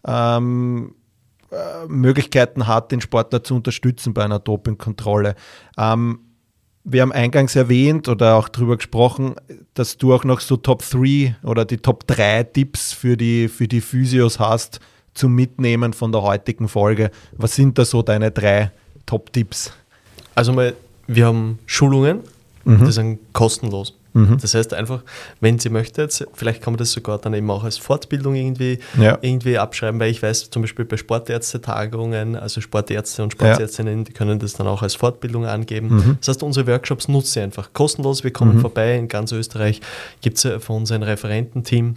ähm, 0.05 0.95
äh, 1.51 1.87
Möglichkeiten 1.87 2.67
hat, 2.67 2.93
den 2.93 3.01
Sportler 3.01 3.43
zu 3.43 3.55
unterstützen 3.55 4.13
bei 4.13 4.23
einer 4.23 4.39
Dopingkontrolle. 4.39 5.35
Ähm, 5.77 6.21
wir 6.89 7.01
haben 7.01 7.11
eingangs 7.11 7.55
erwähnt 7.55 8.07
oder 8.07 8.35
auch 8.35 8.47
darüber 8.47 8.77
gesprochen, 8.77 9.35
dass 9.73 9.97
du 9.97 10.13
auch 10.13 10.23
noch 10.23 10.39
so 10.39 10.55
Top 10.55 10.83
3 10.89 11.35
oder 11.43 11.65
die 11.65 11.77
Top 11.77 12.07
3 12.07 12.43
Tipps 12.43 12.93
für 12.93 13.17
die, 13.17 13.49
für 13.49 13.67
die 13.67 13.81
Physios 13.81 14.39
hast 14.39 14.79
zum 15.13 15.35
Mitnehmen 15.35 15.91
von 15.91 16.11
der 16.11 16.21
heutigen 16.21 16.69
Folge. 16.69 17.11
Was 17.33 17.55
sind 17.55 17.77
da 17.77 17.83
so 17.83 18.03
deine 18.03 18.31
drei 18.31 18.71
Top-Tipps? 19.05 19.73
Also 20.35 20.53
mal, 20.53 20.75
wir 21.07 21.25
haben 21.25 21.59
Schulungen, 21.65 22.21
die 22.63 22.91
sind 22.91 23.19
kostenlos. 23.33 23.96
Mhm. 24.17 24.37
Das 24.39 24.53
heißt 24.53 24.73
einfach, 24.73 25.03
wenn 25.39 25.59
sie 25.59 25.69
möchte, 25.69 26.07
vielleicht 26.33 26.61
kann 26.61 26.73
man 26.73 26.77
das 26.77 26.91
sogar 26.91 27.19
dann 27.19 27.33
eben 27.33 27.49
auch 27.51 27.63
als 27.63 27.77
Fortbildung 27.77 28.35
irgendwie, 28.35 28.79
ja. 28.99 29.17
irgendwie 29.21 29.57
abschreiben, 29.57 29.99
weil 29.99 30.11
ich 30.11 30.23
weiß, 30.23 30.49
zum 30.49 30.61
Beispiel 30.63 30.85
bei 30.85 30.97
Sportärztetagungen, 30.97 32.35
also 32.35 32.61
Sportärzte 32.61 33.23
und 33.23 33.33
Sportärztinnen, 33.33 33.99
ja. 33.99 34.03
die 34.05 34.13
können 34.13 34.39
das 34.39 34.53
dann 34.53 34.67
auch 34.67 34.81
als 34.81 34.95
Fortbildung 34.95 35.45
angeben. 35.45 35.95
Mhm. 35.95 36.17
Das 36.19 36.29
heißt, 36.29 36.43
unsere 36.43 36.67
Workshops 36.67 37.07
nutzen 37.07 37.33
sie 37.33 37.41
einfach 37.41 37.73
kostenlos. 37.73 38.23
Wir 38.23 38.31
kommen 38.31 38.55
mhm. 38.55 38.61
vorbei. 38.61 38.95
In 38.95 39.07
ganz 39.07 39.31
Österreich 39.31 39.81
gibt 40.21 40.43
es 40.43 40.63
von 40.63 40.77
uns 40.77 40.91
ein 40.91 41.03
Referententeam 41.03 41.95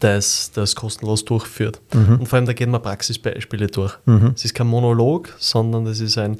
das 0.00 0.50
das 0.52 0.74
kostenlos 0.74 1.24
durchführt. 1.24 1.80
Mhm. 1.94 2.20
Und 2.20 2.28
vor 2.28 2.38
allem, 2.38 2.46
da 2.46 2.52
gehen 2.52 2.70
wir 2.70 2.80
Praxisbeispiele 2.80 3.68
durch. 3.68 3.96
Mhm. 4.04 4.32
Es 4.34 4.44
ist 4.44 4.54
kein 4.54 4.66
Monolog, 4.66 5.32
sondern 5.38 5.86
es 5.86 6.00
ist 6.00 6.18
ein, 6.18 6.38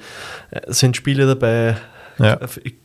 es 0.51 0.81
sind 0.81 0.97
Spiele 0.97 1.27
dabei, 1.27 1.77
ja. 2.19 2.39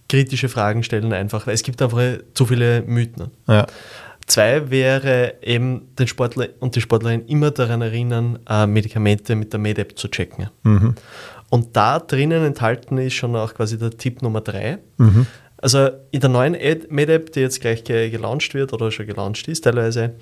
kritische 0.09 0.49
Fragen 0.49 0.83
stellen 0.83 1.13
einfach, 1.13 1.47
weil 1.47 1.53
es 1.53 1.63
gibt 1.63 1.81
einfach 1.81 2.01
zu 2.33 2.45
viele 2.45 2.81
Mythen. 2.81 3.31
Ja. 3.47 3.67
Zwei 4.27 4.69
wäre 4.69 5.35
eben 5.41 5.89
den 5.97 6.07
Sportler 6.07 6.49
und 6.59 6.75
die 6.75 6.81
Sportlerin 6.81 7.25
immer 7.25 7.51
daran 7.51 7.81
erinnern, 7.81 8.39
äh, 8.47 8.67
Medikamente 8.67 9.35
mit 9.35 9.51
der 9.51 9.59
MedApp 9.59 9.97
zu 9.97 10.07
checken. 10.07 10.49
Mhm. 10.63 10.95
Und 11.49 11.75
da 11.75 11.99
drinnen 11.99 12.45
enthalten 12.45 12.97
ist 12.97 13.15
schon 13.15 13.35
auch 13.35 13.53
quasi 13.53 13.77
der 13.77 13.91
Tipp 13.91 14.21
Nummer 14.21 14.39
drei. 14.39 14.77
Mhm. 14.97 15.27
Also 15.57 15.89
in 16.11 16.21
der 16.21 16.29
neuen 16.29 16.55
MedApp, 16.89 17.33
die 17.33 17.41
jetzt 17.41 17.61
gleich 17.61 17.83
gelauncht 17.83 18.53
wird 18.53 18.73
oder 18.73 18.89
schon 18.89 19.05
gelauncht 19.05 19.47
ist 19.47 19.65
teilweise, 19.65 20.15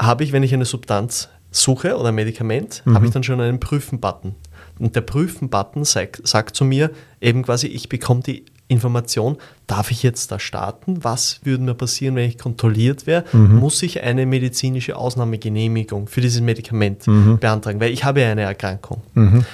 habe 0.00 0.24
ich, 0.24 0.32
wenn 0.32 0.42
ich 0.42 0.54
eine 0.54 0.64
Substanz 0.64 1.28
suche 1.50 1.96
oder 1.96 2.08
ein 2.08 2.14
Medikament, 2.14 2.82
mhm. 2.84 2.94
habe 2.94 3.06
ich 3.06 3.12
dann 3.12 3.22
schon 3.22 3.40
einen 3.40 3.60
Prüfen-Button. 3.60 4.34
Und 4.80 4.96
der 4.96 5.02
Prüfen-Button 5.02 5.84
sagt, 5.84 6.26
sagt 6.26 6.56
zu 6.56 6.64
mir 6.64 6.90
eben 7.20 7.42
quasi, 7.42 7.66
ich 7.66 7.88
bekomme 7.88 8.22
die 8.22 8.44
Information, 8.68 9.36
darf 9.66 9.90
ich 9.90 10.02
jetzt 10.02 10.30
da 10.30 10.38
starten? 10.38 11.02
Was 11.02 11.40
würde 11.42 11.64
mir 11.64 11.74
passieren, 11.74 12.14
wenn 12.14 12.28
ich 12.28 12.38
kontrolliert 12.38 13.06
wäre? 13.06 13.24
Mhm. 13.32 13.56
Muss 13.56 13.82
ich 13.82 14.02
eine 14.02 14.26
medizinische 14.26 14.96
Ausnahmegenehmigung 14.96 16.06
für 16.06 16.20
dieses 16.20 16.40
Medikament 16.40 17.06
mhm. 17.06 17.38
beantragen? 17.38 17.80
Weil 17.80 17.92
ich 17.92 18.04
habe 18.04 18.20
ja 18.20 18.30
eine 18.30 18.42
Erkrankung. 18.42 19.02
Mhm. 19.14 19.44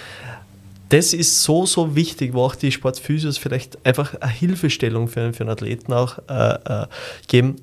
Das 0.91 1.13
ist 1.13 1.43
so, 1.43 1.67
so 1.67 1.97
wichtig, 1.97 2.35
wo 2.35 2.43
auch 2.43 2.55
die 2.55 2.71
Sportphysios 2.71 3.39
vielleicht 3.39 3.85
einfach 3.85 4.15
eine 4.21 4.31
Hilfestellung 4.31 5.09
für, 5.09 5.33
für 5.33 5.41
einen 5.41 5.51
Athleten 5.51 5.93
auch 5.93 6.19
äh, 6.29 6.83
äh, 6.83 6.87
geben 7.27 7.57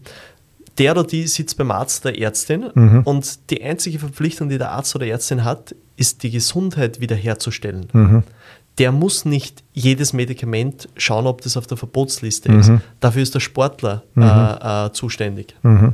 der 0.78 0.92
oder 0.92 1.04
die 1.04 1.28
sitzt 1.28 1.58
beim 1.58 1.72
Arzt 1.72 2.06
der 2.06 2.20
Ärztin 2.20 2.70
mhm. 2.74 3.02
und 3.04 3.50
die 3.52 3.64
einzige 3.64 4.00
Verpflichtung, 4.00 4.50
die 4.50 4.58
der 4.58 4.72
Arzt 4.72 4.96
oder 4.96 5.06
Ärztin 5.06 5.44
hat, 5.44 5.76
ist 5.96 6.24
die 6.24 6.32
Gesundheit 6.32 7.00
wiederherzustellen. 7.00 7.88
Mhm. 7.94 8.24
Der 8.80 8.92
muss 8.92 9.26
nicht 9.26 9.64
jedes 9.74 10.14
Medikament 10.14 10.90
schauen, 10.98 11.28
ob 11.28 11.42
das 11.42 11.58
auf 11.58 11.68
der 11.68 11.78
Verbotsliste 11.78 12.52
mhm. 12.52 12.60
ist. 12.60 12.72
Dafür 13.00 13.22
ist 13.22 13.36
der 13.36 13.40
Sportler 13.40 14.04
mhm. 14.16 14.24
äh, 14.24 14.86
äh, 14.86 14.92
zuständig. 14.94 15.56
Mhm. 15.62 15.94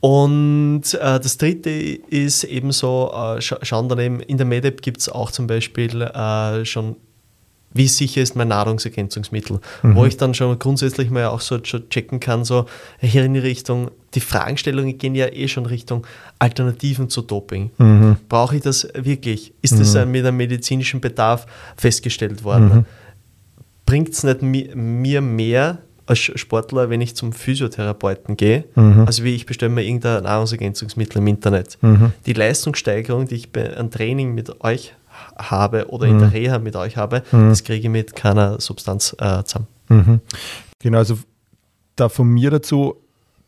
Und 0.00 0.82
äh, 0.94 1.18
das 1.18 1.38
dritte 1.38 1.70
ist 1.70 2.44
ebenso, 2.44 3.10
äh, 3.14 3.40
schauen 3.40 3.88
dann 3.88 3.98
eben, 3.98 4.20
in 4.20 4.36
der 4.36 4.46
MedApp 4.46 4.82
gibt 4.82 5.00
es 5.00 5.08
auch 5.08 5.30
zum 5.30 5.46
Beispiel 5.46 6.02
äh, 6.02 6.64
schon 6.64 6.96
wie 7.74 7.88
sicher 7.88 8.22
ist 8.22 8.36
mein 8.36 8.48
Nahrungsergänzungsmittel, 8.48 9.60
mhm. 9.82 9.96
wo 9.96 10.06
ich 10.06 10.16
dann 10.16 10.32
schon 10.32 10.58
grundsätzlich 10.58 11.10
mal 11.10 11.26
auch 11.26 11.40
so 11.40 11.58
checken 11.58 12.20
kann, 12.20 12.44
so 12.44 12.66
hier 12.98 13.24
in 13.24 13.34
die 13.34 13.40
Richtung, 13.40 13.90
die 14.14 14.20
Fragestellungen 14.20 14.96
gehen 14.96 15.14
ja 15.16 15.26
eh 15.26 15.48
schon 15.48 15.66
Richtung 15.66 16.06
Alternativen 16.38 17.10
zu 17.10 17.20
Doping. 17.20 17.70
Mhm. 17.78 18.16
Brauche 18.28 18.56
ich 18.56 18.62
das 18.62 18.88
wirklich? 18.94 19.52
Ist 19.60 19.78
das 19.78 19.94
mhm. 19.94 20.12
mit 20.12 20.24
einem 20.24 20.36
medizinischen 20.36 21.00
Bedarf 21.00 21.46
festgestellt 21.76 22.44
worden? 22.44 22.64
Mhm. 22.64 22.84
Bringt 23.86 24.10
es 24.10 24.22
nicht 24.22 24.74
mir 24.74 25.20
mehr 25.20 25.78
als 26.06 26.18
Sportler, 26.18 26.90
wenn 26.90 27.00
ich 27.00 27.16
zum 27.16 27.32
Physiotherapeuten 27.32 28.36
gehe, 28.36 28.64
mhm. 28.74 29.04
also 29.06 29.24
wie 29.24 29.34
ich 29.34 29.46
bestelle 29.46 29.72
mir 29.72 29.82
irgendein 29.82 30.22
Nahrungsergänzungsmittel 30.24 31.18
im 31.18 31.26
Internet. 31.26 31.78
Mhm. 31.80 32.12
Die 32.26 32.34
Leistungssteigerung, 32.34 33.26
die 33.26 33.36
ich 33.36 33.52
bei 33.52 33.76
einem 33.76 33.90
Training 33.90 34.34
mit 34.34 34.62
euch 34.62 34.94
habe 35.36 35.88
oder 35.88 36.06
in 36.06 36.18
der 36.18 36.28
mhm. 36.28 36.34
Reha 36.34 36.58
mit 36.58 36.76
euch 36.76 36.96
habe, 36.96 37.22
mhm. 37.32 37.50
das 37.50 37.64
kriege 37.64 37.86
ich 37.86 37.88
mit 37.88 38.16
keiner 38.16 38.60
Substanz 38.60 39.14
äh, 39.18 39.42
zusammen. 39.44 39.66
Mhm. 39.88 40.20
Genau, 40.80 40.98
also 40.98 41.18
da 41.96 42.08
von 42.08 42.28
mir 42.28 42.50
dazu 42.50 42.96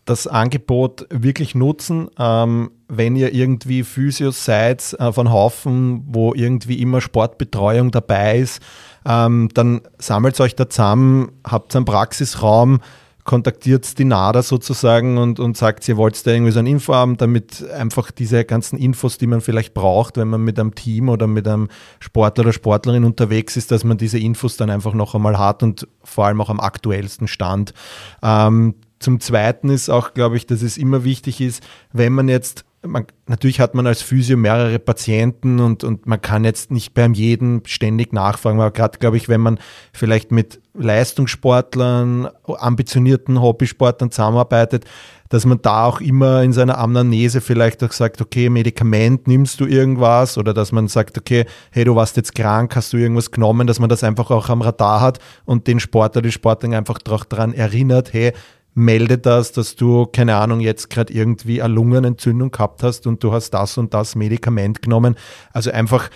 das 0.07 0.29
Angebot 0.29 1.07
wirklich 1.11 1.55
nutzen, 1.55 2.09
ähm, 2.19 2.71
wenn 2.89 3.17
ihr 3.17 3.35
irgendwie 3.35 3.83
Physios 3.83 4.45
seid 4.45 4.95
äh, 5.01 5.13
von 5.13 5.33
Haufen, 5.33 6.05
wo 6.07 6.33
irgendwie 6.33 6.81
immer 6.81 7.01
Sportbetreuung 7.01 7.91
dabei 7.91 8.39
ist, 8.39 8.63
ähm, 9.05 9.49
dann 9.53 9.81
sammelt 9.99 10.41
euch 10.41 10.55
da 10.55 10.71
zusammen, 10.71 11.33
habt 11.45 11.75
einen 11.75 11.85
Praxisraum, 11.85 12.81
kontaktiert 13.27 13.99
die 13.99 14.05
NADA 14.05 14.43
sozusagen 14.43 15.19
und, 15.19 15.39
und 15.39 15.57
sagt, 15.57 15.87
ihr 15.89 15.97
wollt 15.97 16.27
da 16.27 16.31
irgendwie 16.31 16.53
so 16.53 16.61
ein 16.61 16.67
Info 16.67 16.95
haben, 16.95 17.17
damit 17.19 17.69
einfach 17.71 18.11
diese 18.11 18.45
ganzen 18.45 18.79
Infos, 18.79 19.19
die 19.19 19.27
man 19.27 19.43
vielleicht 19.43 19.75
braucht, 19.75 20.17
wenn 20.17 20.29
man 20.29 20.43
mit 20.43 20.59
einem 20.59 20.75
Team 20.75 21.11
oder 21.11 21.27
mit 21.27 21.47
einem 21.47 21.69
Sportler 22.01 22.45
oder 22.45 22.53
Sportlerin 22.53 23.05
unterwegs 23.05 23.57
ist, 23.57 23.71
dass 23.71 23.85
man 23.85 23.99
diese 23.99 24.19
Infos 24.19 24.57
dann 24.57 24.71
einfach 24.71 24.95
noch 24.95 25.15
einmal 25.15 25.39
hat 25.39 25.63
und 25.63 25.87
vor 26.03 26.27
allem 26.27 26.41
auch 26.41 26.49
am 26.49 26.61
aktuellsten 26.61 27.29
Stand. 27.29 27.75
Ähm, 28.23 28.77
zum 28.99 29.21
Zweiten 29.21 29.69
ist 29.69 29.91
auch, 29.91 30.15
glaube 30.15 30.37
ich, 30.37 30.47
dass 30.47 30.63
es 30.63 30.79
immer 30.79 31.05
wichtig 31.05 31.41
ist, 31.41 31.63
wenn 31.93 32.15
man 32.15 32.29
jetzt 32.29 32.65
man, 32.87 33.07
natürlich 33.27 33.61
hat 33.61 33.75
man 33.75 33.87
als 33.87 34.03
Physio 34.03 34.37
mehrere 34.37 34.79
Patienten 34.79 35.61
und, 35.61 35.85
und 35.85 36.07
man 36.07 36.21
kann 36.21 36.45
jetzt 36.45 36.71
nicht 36.71 36.95
beim 36.95 37.15
jedem 37.15 37.63
ständig 37.67 38.13
nachfragen, 38.13 38.61
aber 38.61 38.71
gerade, 38.71 38.99
glaube 38.99 39.17
ich, 39.17 39.29
wenn 39.29 39.41
man 39.41 39.59
vielleicht 39.93 40.33
mit 40.33 40.61
Leistungssportlern, 40.75 42.29
ambitionierten 42.45 43.41
Hobbysportlern 43.41 44.11
zusammenarbeitet, 44.11 44.85
dass 45.29 45.45
man 45.45 45.61
da 45.61 45.87
auch 45.87 46.01
immer 46.01 46.43
in 46.43 46.53
seiner 46.53 46.79
Amnese 46.79 47.41
vielleicht 47.41 47.83
auch 47.83 47.93
sagt, 47.93 48.21
okay, 48.21 48.49
Medikament, 48.49 49.27
nimmst 49.27 49.61
du 49.61 49.67
irgendwas? 49.67 50.39
Oder 50.39 50.55
dass 50.55 50.73
man 50.73 50.89
sagt, 50.89 51.19
okay, 51.19 51.47
hey, 51.73 51.85
du 51.85 51.97
warst 51.97 52.17
jetzt 52.17 52.35
krank, 52.35 52.77
hast 52.77 52.93
du 52.93 52.97
irgendwas 52.97 53.31
genommen, 53.31 53.67
dass 53.67 53.81
man 53.81 53.89
das 53.89 54.05
einfach 54.05 54.31
auch 54.31 54.49
am 54.49 54.63
Radar 54.63 55.01
hat 55.01 55.19
und 55.45 55.67
den 55.67 55.81
Sportler, 55.81 56.23
die 56.23 56.33
Sportlerin 56.33 56.77
einfach 56.77 56.99
daran 56.99 57.53
erinnert, 57.53 58.13
hey, 58.13 58.33
melde 58.77 59.17
das, 59.17 59.53
dass 59.53 59.75
du, 59.75 60.07
keine 60.07 60.37
Ahnung, 60.37 60.61
jetzt 60.61 60.91
gerade 60.91 61.13
irgendwie 61.13 61.63
eine 61.63 61.73
Lungenentzündung 61.73 62.51
gehabt 62.51 62.83
hast 62.83 63.07
und 63.07 63.25
du 63.25 63.33
hast 63.33 63.51
das 63.51 63.79
und 63.79 63.95
das 63.95 64.15
Medikament 64.15 64.83
genommen. 64.83 65.17
Also 65.53 65.71
einfach 65.71 66.11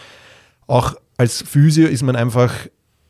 auch 0.67 0.95
als 1.17 1.43
Physio 1.43 1.89
ist 1.89 2.03
man 2.03 2.17
einfach 2.17 2.53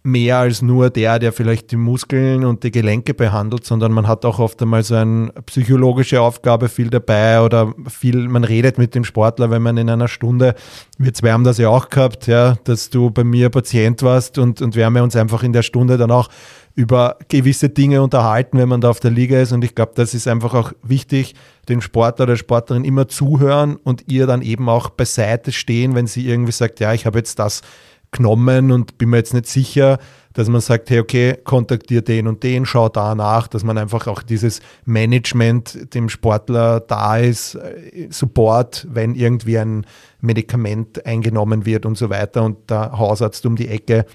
mehr 0.03 0.39
als 0.39 0.63
nur 0.63 0.89
der, 0.89 1.19
der 1.19 1.33
vielleicht 1.33 1.73
die 1.73 1.77
Muskeln 1.77 2.45
und 2.45 2.65
die 2.65 2.71
Gelenke 2.71 3.13
behandelt, 3.13 3.67
sondern 3.67 3.93
man 3.93 4.09
hat 4.09 4.25
auch 4.25 4.39
oft 4.39 4.61
einmal 4.63 4.83
so 4.83 4.95
eine 4.95 5.31
psychologische 5.45 6.23
Aufgabe 6.23 6.71
viel 6.71 6.89
dabei 6.89 7.43
oder 7.43 7.75
viel, 7.89 8.29
man 8.29 8.45
redet 8.45 8.79
mit 8.79 8.95
dem 8.95 9.05
Sportler, 9.05 9.51
wenn 9.51 9.61
man 9.61 9.77
in 9.77 9.91
einer 9.91 10.09
Stunde, 10.09 10.55
wir 10.97 11.13
zwei 11.13 11.33
haben 11.33 11.45
das 11.45 11.59
ja 11.59 11.69
auch 11.69 11.91
gehabt, 11.91 12.27
ja, 12.27 12.57
dass 12.65 12.89
du 12.89 13.11
bei 13.11 13.25
mir 13.25 13.51
Patient 13.51 14.03
warst 14.03 14.39
und, 14.39 14.63
und 14.63 14.75
wir 14.75 14.87
haben 14.87 14.97
uns 14.97 15.17
einfach 15.17 15.43
in 15.43 15.53
der 15.53 15.63
Stunde 15.63 15.99
dann 15.99 16.11
auch 16.11 16.29
über 16.75 17.19
gewisse 17.29 17.69
Dinge 17.69 18.01
unterhalten, 18.03 18.57
wenn 18.57 18.69
man 18.69 18.81
da 18.81 18.91
auf 18.91 19.01
der 19.01 19.11
Liga 19.11 19.41
ist. 19.41 19.53
Und 19.53 19.65
ich 19.65 19.75
glaube, 19.75 19.93
das 19.97 20.15
ist 20.15 20.29
einfach 20.29 20.55
auch 20.55 20.73
wichtig, 20.83 21.35
den 21.69 21.83
Sportler 21.83 22.23
oder 22.25 22.37
Sportlerin 22.37 22.85
immer 22.85 23.09
zuhören 23.09 23.77
und 23.77 24.05
ihr 24.09 24.27
dann 24.27 24.41
eben 24.41 24.69
auch 24.69 24.89
beiseite 24.89 25.53
stehen, 25.53 25.95
wenn 25.95 26.07
sie 26.07 26.27
irgendwie 26.27 26.53
sagt, 26.53 26.81
ja, 26.81 26.95
ich 26.95 27.07
habe 27.07 27.19
jetzt 27.19 27.39
das 27.39 27.63
genommen 28.11 28.73
und 28.73 28.99
bin 28.99 29.11
mir 29.11 29.19
jetzt 29.19 29.35
nicht 29.35 29.47
sicher, 29.47 29.99
dass 30.33 30.49
man 30.49 30.61
sagt, 30.61 30.91
hey, 30.91 31.01
okay, 31.01 31.39
kontaktiert 31.43 32.09
den 32.09 32.29
und 32.29 32.43
den, 32.43 32.65
schau 32.65 32.89
da 32.89 33.15
nach, 33.15 33.49
dass 33.49 33.65
man 33.65 33.79
einfach 33.79 34.07
auch 34.07 34.23
dieses 34.23 34.61
Management 34.85 35.93
dem 35.95 36.09
Sportler 36.09 36.81
da 36.81 37.19
ist, 37.19 37.57
äh, 37.57 38.09
Support, 38.11 38.87
wenn 38.91 39.15
irgendwie 39.15 39.59
ein 39.59 39.87
Medikament 40.21 41.05
eingenommen 41.05 41.67
wird 41.67 41.85
und 41.85 41.99
so 41.99 42.11
weiter 42.11 42.45
und 42.45 42.71
der 42.71 42.97
Hausarzt 42.97 43.45
um 43.47 43.57
die 43.57 43.69
Ecke 43.69 44.07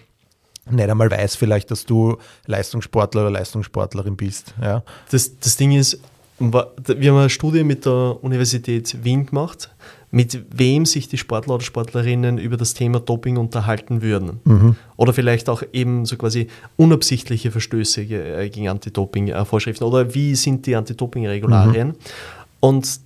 nicht 0.70 0.90
einmal 0.90 1.12
weiß 1.12 1.36
vielleicht, 1.36 1.70
dass 1.70 1.86
du 1.86 2.18
Leistungssportler 2.48 3.22
oder 3.22 3.32
Leistungssportlerin 3.32 4.18
bist. 4.18 4.56
Ja. 4.62 4.84
Das, 5.12 5.40
das 5.40 5.58
Ding 5.58 5.72
ist, 5.74 6.00
wir 6.40 7.12
haben 7.12 7.20
eine 7.20 7.30
Studie 7.30 7.64
mit 7.64 7.86
der 7.86 8.18
Universität 8.22 9.04
Wien 9.04 9.28
gemacht, 9.28 9.70
mit 10.16 10.46
wem 10.50 10.86
sich 10.86 11.10
die 11.10 11.18
Sportler 11.18 11.56
oder 11.56 11.64
Sportlerinnen 11.66 12.38
über 12.38 12.56
das 12.56 12.74
Thema 12.74 13.02
Doping 13.02 13.36
unterhalten 13.36 14.02
würden. 14.02 14.40
Mhm. 14.46 14.78
Oder 14.96 15.12
vielleicht 15.12 15.50
auch 15.50 15.62
eben 15.74 16.06
so 16.06 16.16
quasi 16.16 16.48
unabsichtliche 16.78 17.52
Verstöße 17.52 18.04
äh, 18.04 18.50
gegen 18.50 18.70
Anti-Doping-Vorschriften 18.70 19.84
oder 19.84 20.16
wie 20.16 20.34
sind 20.36 20.68
die 20.68 20.78
Anti-Doping-Regularien. 20.78 21.90
Mhm. 21.90 21.96
Und 22.62 23.00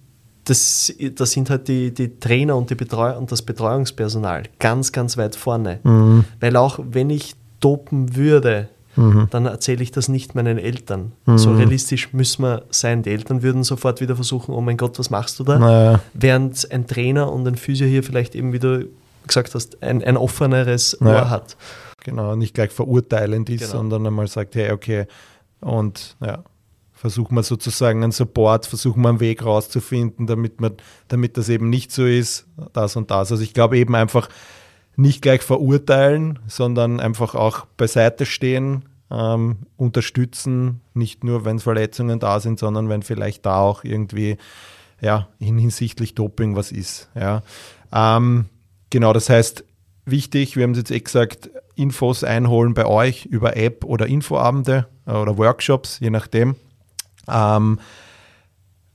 das, 0.44 0.94
das 1.16 1.32
sind 1.32 1.50
halt 1.50 1.68
die, 1.68 1.92
die 1.92 2.20
Trainer 2.20 2.56
und, 2.56 2.70
die 2.70 2.76
Betreu 2.76 3.18
und 3.18 3.32
das 3.32 3.42
Betreuungspersonal 3.42 4.44
ganz, 4.60 4.92
ganz 4.92 5.18
weit 5.18 5.36
vorne. 5.36 5.80
Mhm. 5.82 6.26
Weil 6.40 6.56
auch 6.58 6.78
wenn 6.92 7.10
ich 7.10 7.34
dopen 7.60 8.16
würde, 8.16 8.70
mhm. 9.00 9.28
dann 9.30 9.46
erzähle 9.46 9.82
ich 9.82 9.92
das 9.92 10.10
nicht 10.10 10.36
meinen 10.36 10.58
Eltern. 10.58 11.14
Mhm. 11.26 11.38
So 11.38 11.54
realistisch 11.54 12.14
müssen 12.14 12.44
wir 12.44 12.64
sein. 12.70 13.04
Die 13.04 13.12
Eltern 13.12 13.42
würden 13.42 13.64
sofort 13.64 14.02
wieder 14.02 14.16
versuchen, 14.16 14.54
oh 14.54 14.62
mein 14.62 14.78
Gott, 14.78 15.00
was 15.00 15.10
machst 15.10 15.40
du 15.40 15.44
da? 15.44 15.58
Naja. 15.58 16.00
Während 16.14 16.72
ein 16.72 16.88
Trainer 16.88 17.32
und 17.32 17.48
ein 17.48 17.56
Physio 17.56 17.88
hier 17.88 18.04
vielleicht 18.04 18.36
eben, 18.36 18.54
wie 18.54 18.60
du 18.60 18.88
gesagt 19.26 19.56
hast, 19.56 19.82
ein, 19.82 20.04
ein 20.04 20.18
offeneres 20.18 20.98
naja. 21.00 21.24
Ohr 21.24 21.30
hat. 21.30 21.58
Genau, 22.04 22.36
nicht 22.36 22.54
gleich 22.54 22.72
verurteilend 22.72 23.50
ist, 23.50 23.60
genau. 23.60 23.72
sondern 23.72 24.08
einmal 24.08 24.28
sagt, 24.28 24.56
hey, 24.56 24.72
okay, 24.72 25.06
und 25.62 26.16
ja, 26.22 26.44
versuchen 26.94 27.36
wir 27.36 27.44
sozusagen 27.44 28.04
einen 28.04 28.12
Support, 28.12 28.66
versuchen 28.66 29.02
wir 29.02 29.10
einen 29.10 29.20
Weg 29.20 29.46
rauszufinden, 29.46 30.28
damit, 30.28 30.60
man, 30.60 30.74
damit 31.08 31.38
das 31.38 31.48
eben 31.50 31.70
nicht 31.70 31.92
so 31.92 32.06
ist, 32.06 32.48
das 32.74 32.96
und 32.96 33.12
das. 33.12 33.32
Also 33.32 33.44
ich 33.44 33.54
glaube 33.54 33.78
eben 33.78 33.96
einfach 33.96 34.30
nicht 34.98 35.22
gleich 35.22 35.42
verurteilen, 35.42 36.40
sondern 36.48 37.00
einfach 37.00 37.36
auch 37.36 37.66
beiseite 37.78 38.26
stehen, 38.26 38.84
ähm, 39.12 39.58
unterstützen, 39.78 40.82
nicht 40.94 41.24
nur 41.24 41.46
wenn 41.46 41.60
Verletzungen 41.60 42.20
da 42.20 42.40
sind, 42.40 42.60
sondern 42.60 42.90
wenn 42.90 43.02
vielleicht 43.02 43.46
da 43.46 43.60
auch 43.60 43.84
irgendwie 43.84 44.38
ja, 45.02 45.28
hinsichtlich 45.40 46.16
Doping 46.16 46.56
was 46.56 46.72
ist. 46.72 47.10
Ja. 47.16 47.42
Ähm, 47.92 48.46
genau, 48.90 49.14
das 49.14 49.30
heißt, 49.30 49.64
wichtig, 50.06 50.56
wir 50.56 50.64
haben 50.64 50.72
es 50.72 50.80
jetzt 50.80 50.92
eh 50.92 51.00
gesagt, 51.00 51.50
Infos 51.76 52.24
einholen 52.24 52.74
bei 52.74 52.86
euch 52.86 53.26
über 53.26 53.56
App 53.56 53.86
oder 53.86 54.08
Infoabende 54.08 54.88
äh, 55.06 55.12
oder 55.12 55.38
Workshops, 55.38 56.00
je 56.00 56.10
nachdem. 56.10 56.56
Ähm, 57.28 57.80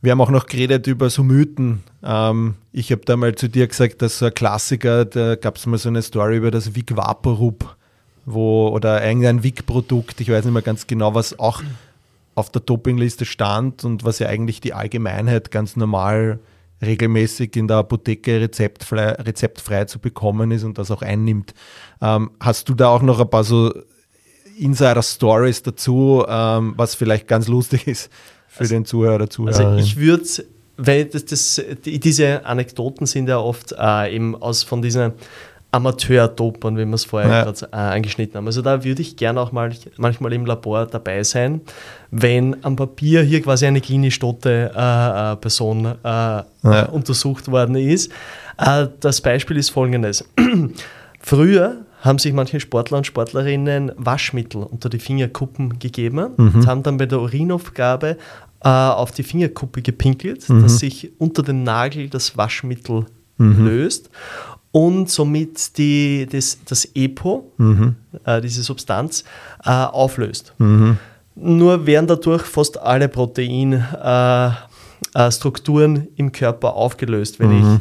wir 0.02 0.12
haben 0.12 0.20
auch 0.20 0.30
noch 0.30 0.46
geredet 0.46 0.86
über 0.86 1.08
so 1.08 1.22
Mythen. 1.22 1.82
Ähm, 2.02 2.56
ich 2.72 2.92
habe 2.92 3.02
da 3.06 3.16
mal 3.16 3.34
zu 3.34 3.48
dir 3.48 3.66
gesagt, 3.66 4.02
dass 4.02 4.18
so 4.18 4.26
ein 4.26 4.34
Klassiker, 4.34 5.06
da 5.06 5.36
gab 5.36 5.56
es 5.56 5.64
mal 5.64 5.78
so 5.78 5.88
eine 5.88 6.02
Story 6.02 6.36
über 6.36 6.50
das 6.50 6.74
Vic 6.74 6.94
Vaporub, 6.94 7.76
wo, 8.26 8.68
oder 8.68 9.04
irgendein 9.04 9.42
Vic-Produkt, 9.42 10.20
ich 10.20 10.30
weiß 10.30 10.44
nicht 10.44 10.54
mehr 10.54 10.62
ganz 10.62 10.86
genau, 10.86 11.14
was 11.14 11.38
auch 11.38 11.62
auf 12.34 12.50
der 12.50 12.62
Dopingliste 12.62 13.24
stand 13.24 13.84
und 13.84 14.04
was 14.04 14.18
ja 14.18 14.28
eigentlich 14.28 14.60
die 14.60 14.74
Allgemeinheit 14.74 15.50
ganz 15.50 15.76
normal 15.76 16.40
regelmäßig 16.82 17.56
in 17.56 17.68
der 17.68 17.78
Apotheke 17.78 18.40
rezeptfrei, 18.40 19.12
rezeptfrei 19.12 19.84
zu 19.84 19.98
bekommen 19.98 20.50
ist 20.50 20.64
und 20.64 20.78
das 20.78 20.90
auch 20.90 21.02
einnimmt. 21.02 21.54
Ähm, 22.00 22.30
hast 22.40 22.68
du 22.68 22.74
da 22.74 22.88
auch 22.88 23.02
noch 23.02 23.20
ein 23.20 23.30
paar 23.30 23.44
so 23.44 23.72
Insider-Stories 24.58 25.62
dazu, 25.62 26.24
ähm, 26.28 26.74
was 26.76 26.94
vielleicht 26.94 27.28
ganz 27.28 27.48
lustig 27.48 27.86
ist 27.86 28.10
für 28.48 28.60
also, 28.60 28.74
den 28.74 28.84
Zuhörer, 28.84 29.30
Zuhörerin? 29.30 29.66
Also 29.66 29.78
ich 29.78 29.96
würde, 29.96 30.24
weil 30.76 31.04
das, 31.06 31.24
das, 31.24 31.62
die, 31.84 31.98
diese 31.98 32.44
Anekdoten 32.44 33.06
sind 33.06 33.28
ja 33.28 33.38
oft 33.38 33.74
äh, 33.78 34.14
eben 34.14 34.34
aus 34.34 34.62
von 34.62 34.82
diesen 34.82 35.12
Amateur-Dopern, 35.74 36.76
wie 36.76 36.84
wir 36.84 36.94
es 36.94 37.04
vorher 37.04 37.30
ja. 37.30 37.42
gerade 37.42 37.66
äh, 37.72 37.76
angeschnitten 37.76 38.36
haben. 38.36 38.46
Also 38.46 38.62
da 38.62 38.84
würde 38.84 39.02
ich 39.02 39.16
gerne 39.16 39.40
auch 39.40 39.50
mal 39.50 39.72
manchmal 39.96 40.32
im 40.32 40.46
Labor 40.46 40.86
dabei 40.86 41.24
sein, 41.24 41.62
wenn 42.10 42.64
am 42.64 42.76
Papier 42.76 43.22
hier 43.22 43.42
quasi 43.42 43.66
eine 43.66 43.80
klinisch 43.80 44.18
tote 44.18 44.70
äh, 44.74 45.32
äh 45.32 45.36
Person 45.36 45.86
äh, 45.86 45.96
ja. 46.04 46.44
untersucht 46.92 47.50
worden 47.50 47.74
ist. 47.74 48.12
Äh, 48.56 48.86
das 49.00 49.20
Beispiel 49.20 49.56
ist 49.56 49.70
folgendes. 49.70 50.24
Früher 51.20 51.78
haben 52.02 52.18
sich 52.18 52.32
manche 52.32 52.60
Sportler 52.60 52.98
und 52.98 53.06
Sportlerinnen 53.06 53.90
Waschmittel 53.96 54.62
unter 54.62 54.88
die 54.88 54.98
Fingerkuppen 54.98 55.78
gegeben 55.80 56.34
mhm. 56.36 56.54
und 56.54 56.66
haben 56.66 56.82
dann 56.82 56.98
bei 56.98 57.06
der 57.06 57.20
Urinaufgabe 57.20 58.18
äh, 58.62 58.68
auf 58.68 59.10
die 59.10 59.22
Fingerkuppe 59.24 59.82
gepinkelt, 59.82 60.48
mhm. 60.48 60.62
dass 60.62 60.78
sich 60.78 61.10
unter 61.18 61.42
dem 61.42 61.64
Nagel 61.64 62.08
das 62.10 62.36
Waschmittel 62.36 63.06
mhm. 63.38 63.64
löst 63.66 64.10
und 64.74 65.08
somit 65.08 65.78
die, 65.78 66.26
das, 66.28 66.58
das 66.64 66.88
EPO, 66.96 67.52
mhm. 67.58 67.94
äh, 68.24 68.40
diese 68.40 68.64
Substanz, 68.64 69.22
äh, 69.64 69.70
auflöst. 69.70 70.52
Mhm. 70.58 70.98
Nur 71.36 71.86
werden 71.86 72.08
dadurch 72.08 72.42
fast 72.42 72.80
alle 72.80 73.08
Proteinstrukturen 73.08 75.96
äh, 75.96 76.08
im 76.16 76.32
Körper 76.32 76.74
aufgelöst, 76.74 77.38
wenn 77.38 77.50
mhm. 77.50 77.80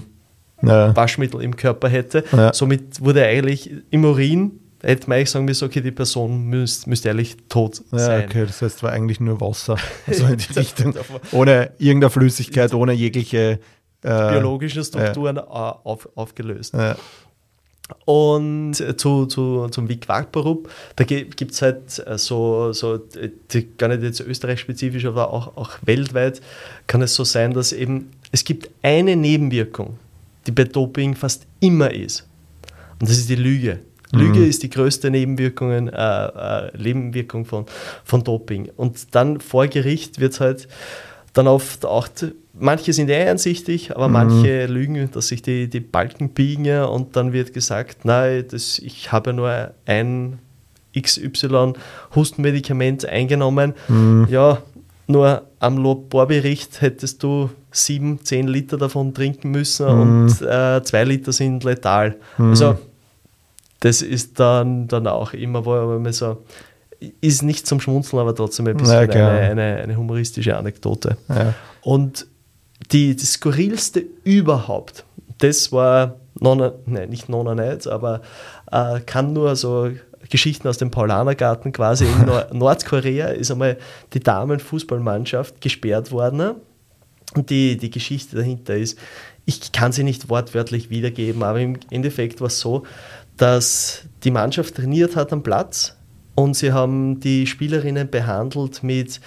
ich 0.61 0.69
ja. 0.69 0.95
Waschmittel 0.95 1.41
im 1.41 1.55
Körper 1.55 1.89
hätte. 1.89 2.23
Ja. 2.31 2.53
Somit 2.53 3.03
wurde 3.03 3.25
eigentlich 3.25 3.71
im 3.89 4.05
Urin 4.05 4.59
hätte 4.83 5.09
man 5.09 5.17
eigentlich 5.17 5.31
sagen 5.31 5.45
müssen, 5.45 5.65
okay, 5.65 5.81
die 5.81 5.91
Person 5.91 6.43
müsste, 6.43 6.87
müsste 6.89 7.09
eigentlich 7.09 7.37
tot 7.49 7.81
ja, 7.91 7.97
sein. 7.97 8.25
Okay, 8.25 8.45
das 8.45 8.61
heißt, 8.61 8.77
es 8.77 8.83
war 8.83 8.91
eigentlich 8.91 9.19
nur 9.19 9.41
Wasser, 9.41 9.77
so 10.11 10.27
in 10.27 10.37
die 10.37 10.53
Richtung. 10.53 10.93
ohne 11.31 11.71
irgendeine 11.79 12.11
Flüssigkeit, 12.11 12.71
ohne 12.73 12.93
jegliche 12.93 13.37
äh, 13.37 13.57
biologischen 14.03 14.83
Strukturen 14.83 15.37
ja. 15.37 15.43
auf, 15.43 16.09
aufgelöst. 16.15 16.73
Und 18.05 18.75
zu, 18.75 19.25
zu, 19.25 19.67
zum 19.69 19.89
Vaporub, 19.89 20.69
da 20.95 21.03
gibt 21.03 21.51
es 21.51 21.61
halt 21.61 22.05
äh, 22.05 22.17
so, 22.17 22.71
so 22.71 22.97
die, 22.97 23.67
gar 23.77 23.89
nicht 23.89 24.03
jetzt 24.03 24.21
österreich-spezifisch, 24.21 25.05
aber 25.05 25.31
auch, 25.31 25.57
auch 25.57 25.71
weltweit 25.81 26.41
kann 26.87 27.01
es 27.01 27.13
so 27.13 27.23
sein, 27.25 27.53
dass 27.53 27.73
eben 27.73 28.11
es 28.31 28.45
gibt 28.45 28.69
eine 28.81 29.15
Nebenwirkung, 29.15 29.97
die 30.47 30.51
bei 30.51 30.63
Doping 30.63 31.15
fast 31.15 31.45
immer 31.59 31.93
ist. 31.93 32.27
Und 32.99 33.09
das 33.09 33.17
ist 33.17 33.29
die 33.29 33.35
Lüge. 33.35 33.79
Lüge 34.11 34.39
mhm. 34.39 34.49
ist 34.49 34.63
die 34.63 34.69
größte 34.69 35.09
Nebenwirkung, 35.09 35.71
äh, 35.71 35.87
äh, 35.87 36.71
Nebenwirkung 36.77 37.45
von, 37.45 37.65
von 38.05 38.23
Doping. 38.23 38.69
Und 38.77 39.13
dann 39.15 39.41
vor 39.41 39.67
Gericht 39.67 40.19
wird 40.19 40.33
es 40.33 40.39
halt 40.39 40.67
dann 41.33 41.47
oft 41.47 41.85
auch 41.85 42.07
manche 42.53 42.93
sind 42.93 43.09
eher 43.09 43.31
einsichtig, 43.31 43.95
aber 43.95 44.07
mhm. 44.07 44.13
manche 44.13 44.65
lügen, 44.67 45.09
dass 45.11 45.27
sich 45.27 45.41
die, 45.41 45.69
die 45.69 45.79
Balken 45.79 46.29
biegen 46.29 46.83
und 46.83 47.15
dann 47.15 47.33
wird 47.33 47.53
gesagt, 47.53 48.05
nein, 48.05 48.45
das, 48.49 48.79
ich 48.79 49.11
habe 49.11 49.33
nur 49.33 49.71
ein 49.85 50.39
XY 50.99 51.73
Hustenmedikament 52.15 53.05
eingenommen. 53.05 53.73
Mhm. 53.87 54.27
Ja, 54.29 54.59
nur 55.07 55.43
am 55.59 55.77
Laborbericht 55.77 56.81
hättest 56.81 57.23
du 57.23 57.49
sieben, 57.71 58.19
zehn 58.23 58.47
Liter 58.47 58.77
davon 58.77 59.13
trinken 59.13 59.51
müssen 59.51 59.87
mhm. 59.87 60.01
und 60.01 60.41
äh, 60.41 60.81
zwei 60.83 61.03
Liter 61.03 61.31
sind 61.31 61.63
letal. 61.63 62.15
Mhm. 62.37 62.49
Also 62.49 62.77
das 63.79 64.01
ist 64.01 64.39
dann, 64.39 64.87
dann 64.87 65.07
auch 65.07 65.33
immer, 65.33 65.65
wo 65.65 65.99
man 65.99 66.13
so 66.13 66.37
ist 67.19 67.43
nicht 67.43 67.67
zum 67.67 67.81
Schmunzeln, 67.81 68.21
aber 68.21 68.33
trotzdem 68.33 68.67
ein 68.67 68.77
bisschen 68.77 69.11
ja, 69.11 69.27
eine, 69.29 69.39
eine, 69.39 69.75
eine, 69.83 69.97
humoristische 69.97 70.55
Anekdote. 70.55 71.17
Ja. 71.27 71.53
Und 71.81 72.27
die, 72.93 73.15
das 73.15 73.33
Skurrilste 73.33 74.05
überhaupt, 74.23 75.05
das 75.39 75.71
war, 75.71 76.15
Nona, 76.39 76.73
nein, 76.85 77.09
nicht 77.09 77.27
Nona 77.27 77.55
Nights, 77.55 77.87
aber 77.87 78.21
äh, 78.71 79.01
kann 79.01 79.33
nur 79.33 79.55
so 79.55 79.89
Geschichten 80.29 80.67
aus 80.67 80.77
dem 80.77 80.89
Paulanergarten 80.89 81.71
quasi. 81.73 82.05
In 82.05 82.25
Nord 82.25 82.53
Nordkorea 82.53 83.27
ist 83.27 83.51
einmal 83.51 83.77
die 84.13 84.19
Damenfußballmannschaft 84.19 85.59
gesperrt 85.59 86.11
worden. 86.11 86.55
Und 87.35 87.49
die, 87.49 87.77
die 87.77 87.89
Geschichte 87.89 88.35
dahinter 88.35 88.75
ist, 88.75 88.97
ich 89.45 89.71
kann 89.71 89.91
sie 89.91 90.03
nicht 90.03 90.29
wortwörtlich 90.29 90.89
wiedergeben, 90.89 91.43
aber 91.43 91.59
im 91.59 91.77
Endeffekt 91.89 92.39
war 92.39 92.47
es 92.47 92.59
so, 92.59 92.83
dass 93.37 94.03
die 94.23 94.31
Mannschaft 94.31 94.75
trainiert 94.75 95.15
hat 95.15 95.33
am 95.33 95.43
Platz 95.43 95.95
und 96.35 96.55
sie 96.55 96.71
haben 96.71 97.19
die 97.19 97.45
Spielerinnen 97.47 98.09
behandelt 98.09 98.83
mit 98.83 99.19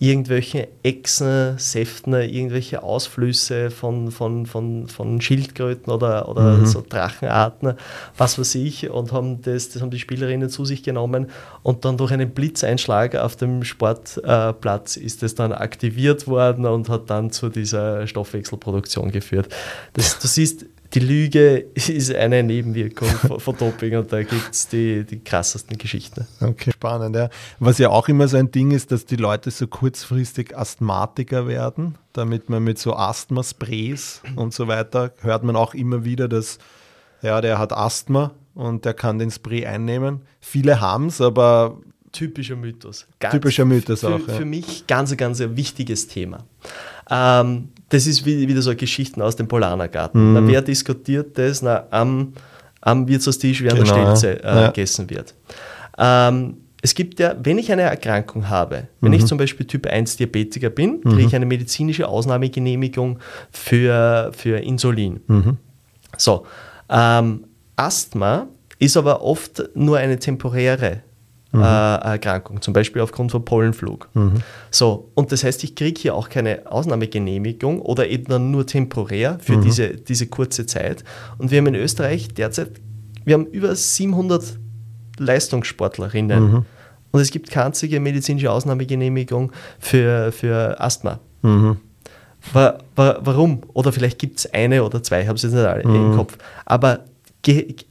irgendwelche 0.00 0.68
Echsen, 0.82 1.56
Säften, 1.56 2.14
irgendwelche 2.14 2.82
Ausflüsse 2.82 3.70
von, 3.70 4.10
von, 4.10 4.44
von, 4.44 4.88
von 4.88 5.20
Schildkröten 5.20 5.92
oder, 5.92 6.28
oder 6.28 6.58
mhm. 6.58 6.66
so 6.66 6.84
Drachenarten, 6.86 7.74
was 8.16 8.38
weiß 8.38 8.56
ich, 8.56 8.90
und 8.90 9.12
haben 9.12 9.40
das, 9.42 9.70
das 9.70 9.82
haben 9.82 9.90
die 9.90 9.98
Spielerinnen 9.98 10.50
zu 10.50 10.64
sich 10.64 10.82
genommen 10.82 11.30
und 11.62 11.84
dann 11.84 11.96
durch 11.96 12.12
einen 12.12 12.30
Blitzeinschlag 12.30 13.14
auf 13.14 13.36
dem 13.36 13.62
Sportplatz 13.62 14.96
ist 14.96 15.22
es 15.22 15.36
dann 15.36 15.52
aktiviert 15.52 16.26
worden 16.26 16.66
und 16.66 16.88
hat 16.88 17.08
dann 17.08 17.30
zu 17.30 17.48
dieser 17.48 18.06
Stoffwechselproduktion 18.06 19.10
geführt. 19.12 19.48
Das, 19.92 20.18
du 20.18 20.26
siehst, 20.26 20.66
die 20.94 21.00
Lüge 21.00 21.58
ist 21.74 22.14
eine 22.14 22.42
Nebenwirkung 22.42 23.08
von, 23.38 23.56
Doping 23.56 23.96
und 23.96 24.12
da 24.12 24.22
gibt 24.22 24.50
es 24.52 24.68
die, 24.68 25.04
die 25.04 25.20
krassesten 25.20 25.76
Geschichten. 25.76 26.26
Okay, 26.40 26.72
spannend. 26.72 27.16
Ja. 27.16 27.28
Was 27.58 27.78
ja 27.78 27.90
auch 27.90 28.08
immer 28.08 28.28
so 28.28 28.36
ein 28.36 28.50
Ding 28.50 28.70
ist, 28.70 28.92
dass 28.92 29.04
die 29.04 29.16
Leute 29.16 29.50
so 29.50 29.66
kurzfristig 29.66 30.56
Asthmatiker 30.56 31.46
werden, 31.46 31.96
damit 32.12 32.48
man 32.48 32.62
mit 32.62 32.78
so 32.78 32.94
Asthma-Sprays 32.94 34.22
und 34.36 34.54
so 34.54 34.68
weiter, 34.68 35.12
hört 35.20 35.44
man 35.44 35.56
auch 35.56 35.74
immer 35.74 36.04
wieder, 36.04 36.28
dass 36.28 36.58
ja, 37.22 37.40
der 37.40 37.58
hat 37.58 37.72
Asthma 37.72 38.32
und 38.54 38.84
der 38.84 38.94
kann 38.94 39.18
den 39.18 39.30
Spray 39.30 39.66
einnehmen. 39.66 40.22
Viele 40.40 40.80
haben 40.80 41.06
es, 41.06 41.20
aber 41.20 41.78
typischer 42.12 42.56
Mythos. 42.56 43.06
Ganz 43.18 43.34
typischer 43.34 43.64
Mythos 43.64 44.00
für, 44.00 44.14
auch. 44.14 44.28
Ja. 44.28 44.34
Für 44.34 44.44
mich 44.44 44.86
ganz, 44.86 45.16
ganz 45.16 45.40
ein 45.40 45.56
wichtiges 45.56 46.06
Thema. 46.06 46.44
Ähm, 47.10 47.70
das 47.88 48.06
ist 48.06 48.24
wie, 48.26 48.48
wieder 48.48 48.62
so 48.62 48.74
Geschichten 48.74 49.22
aus 49.22 49.36
dem 49.36 49.48
Polanergarten. 49.48 50.28
Mhm. 50.28 50.34
Na, 50.34 50.46
wer 50.46 50.62
diskutiert 50.62 51.36
das? 51.38 51.62
Na, 51.62 51.86
am, 51.90 52.32
am 52.80 53.06
Wirtshaustisch, 53.08 53.62
während 53.62 53.84
genau. 53.84 53.94
der 53.94 54.16
Stelze 54.16 54.42
äh, 54.42 54.46
ja. 54.46 54.66
gegessen 54.68 55.10
wird. 55.10 55.34
Ähm, 55.98 56.56
es 56.82 56.94
gibt 56.94 57.18
ja, 57.18 57.34
wenn 57.42 57.56
ich 57.56 57.72
eine 57.72 57.82
Erkrankung 57.82 58.50
habe, 58.50 58.88
wenn 59.00 59.12
mhm. 59.12 59.18
ich 59.18 59.26
zum 59.26 59.38
Beispiel 59.38 59.66
Typ 59.66 59.86
1 59.86 60.18
Diabetiker 60.18 60.68
bin, 60.68 61.00
kriege 61.00 61.22
ich 61.22 61.28
mhm. 61.28 61.36
eine 61.36 61.46
medizinische 61.46 62.06
Ausnahmegenehmigung 62.06 63.20
für, 63.50 64.30
für 64.36 64.58
Insulin. 64.58 65.20
Mhm. 65.26 65.56
So, 66.18 66.44
ähm, 66.90 67.44
Asthma 67.76 68.48
ist 68.78 68.96
aber 68.96 69.22
oft 69.22 69.62
nur 69.74 69.96
eine 69.96 70.18
temporäre 70.18 71.00
mhm. 71.54 71.62
äh, 71.62 71.94
Erkrankung, 72.12 72.60
zum 72.60 72.74
Beispiel 72.74 73.02
aufgrund 73.02 73.30
von 73.30 73.44
Pollenflug. 73.44 74.08
Mhm. 74.14 74.42
So, 74.70 75.10
und 75.14 75.32
das 75.32 75.44
heißt, 75.44 75.64
ich 75.64 75.74
kriege 75.74 76.00
hier 76.00 76.14
auch 76.14 76.28
keine 76.28 76.70
Ausnahmegenehmigung 76.70 77.80
oder 77.80 78.08
eben 78.08 78.24
dann 78.24 78.50
nur 78.50 78.66
temporär 78.66 79.38
für 79.40 79.56
mhm. 79.56 79.62
diese, 79.62 79.88
diese 79.90 80.26
kurze 80.26 80.66
Zeit. 80.66 81.04
Und 81.38 81.50
wir 81.50 81.58
haben 81.58 81.66
in 81.68 81.74
Österreich 81.76 82.28
derzeit, 82.34 82.70
wir 83.24 83.34
haben 83.34 83.46
über 83.46 83.74
700 83.74 84.58
Leistungssportlerinnen. 85.18 86.50
Mhm. 86.50 86.64
und 87.12 87.20
es 87.20 87.30
gibt 87.30 87.50
keine 87.50 87.66
einzige 87.66 88.00
medizinische 88.00 88.50
Ausnahmegenehmigung 88.50 89.52
für, 89.78 90.32
für 90.32 90.80
Asthma. 90.80 91.20
Mhm. 91.42 91.76
War, 92.52 92.78
war, 92.94 93.24
warum? 93.24 93.62
Oder 93.72 93.92
vielleicht 93.92 94.18
gibt 94.18 94.38
es 94.38 94.52
eine 94.52 94.84
oder 94.84 95.02
zwei, 95.02 95.22
ich 95.22 95.28
habe 95.28 95.36
es 95.36 95.42
jetzt 95.42 95.52
nicht 95.52 95.64
alle 95.64 95.86
mhm. 95.86 95.94
im 95.94 96.16
Kopf. 96.16 96.36
Aber 96.66 97.00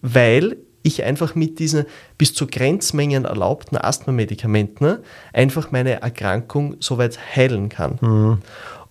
weil 0.01 0.57
ich 0.83 1.03
einfach 1.03 1.33
mit 1.33 1.59
diesen 1.59 1.85
bis 2.17 2.33
zu 2.33 2.45
Grenzmengen 2.45 3.25
erlaubten 3.25 3.77
Asthma-Medikamenten 3.77 4.99
einfach 5.31 5.71
meine 5.71 6.01
Erkrankung 6.01 6.75
soweit 6.79 7.17
heilen 7.35 7.69
kann. 7.69 7.97
Mhm. 8.01 8.37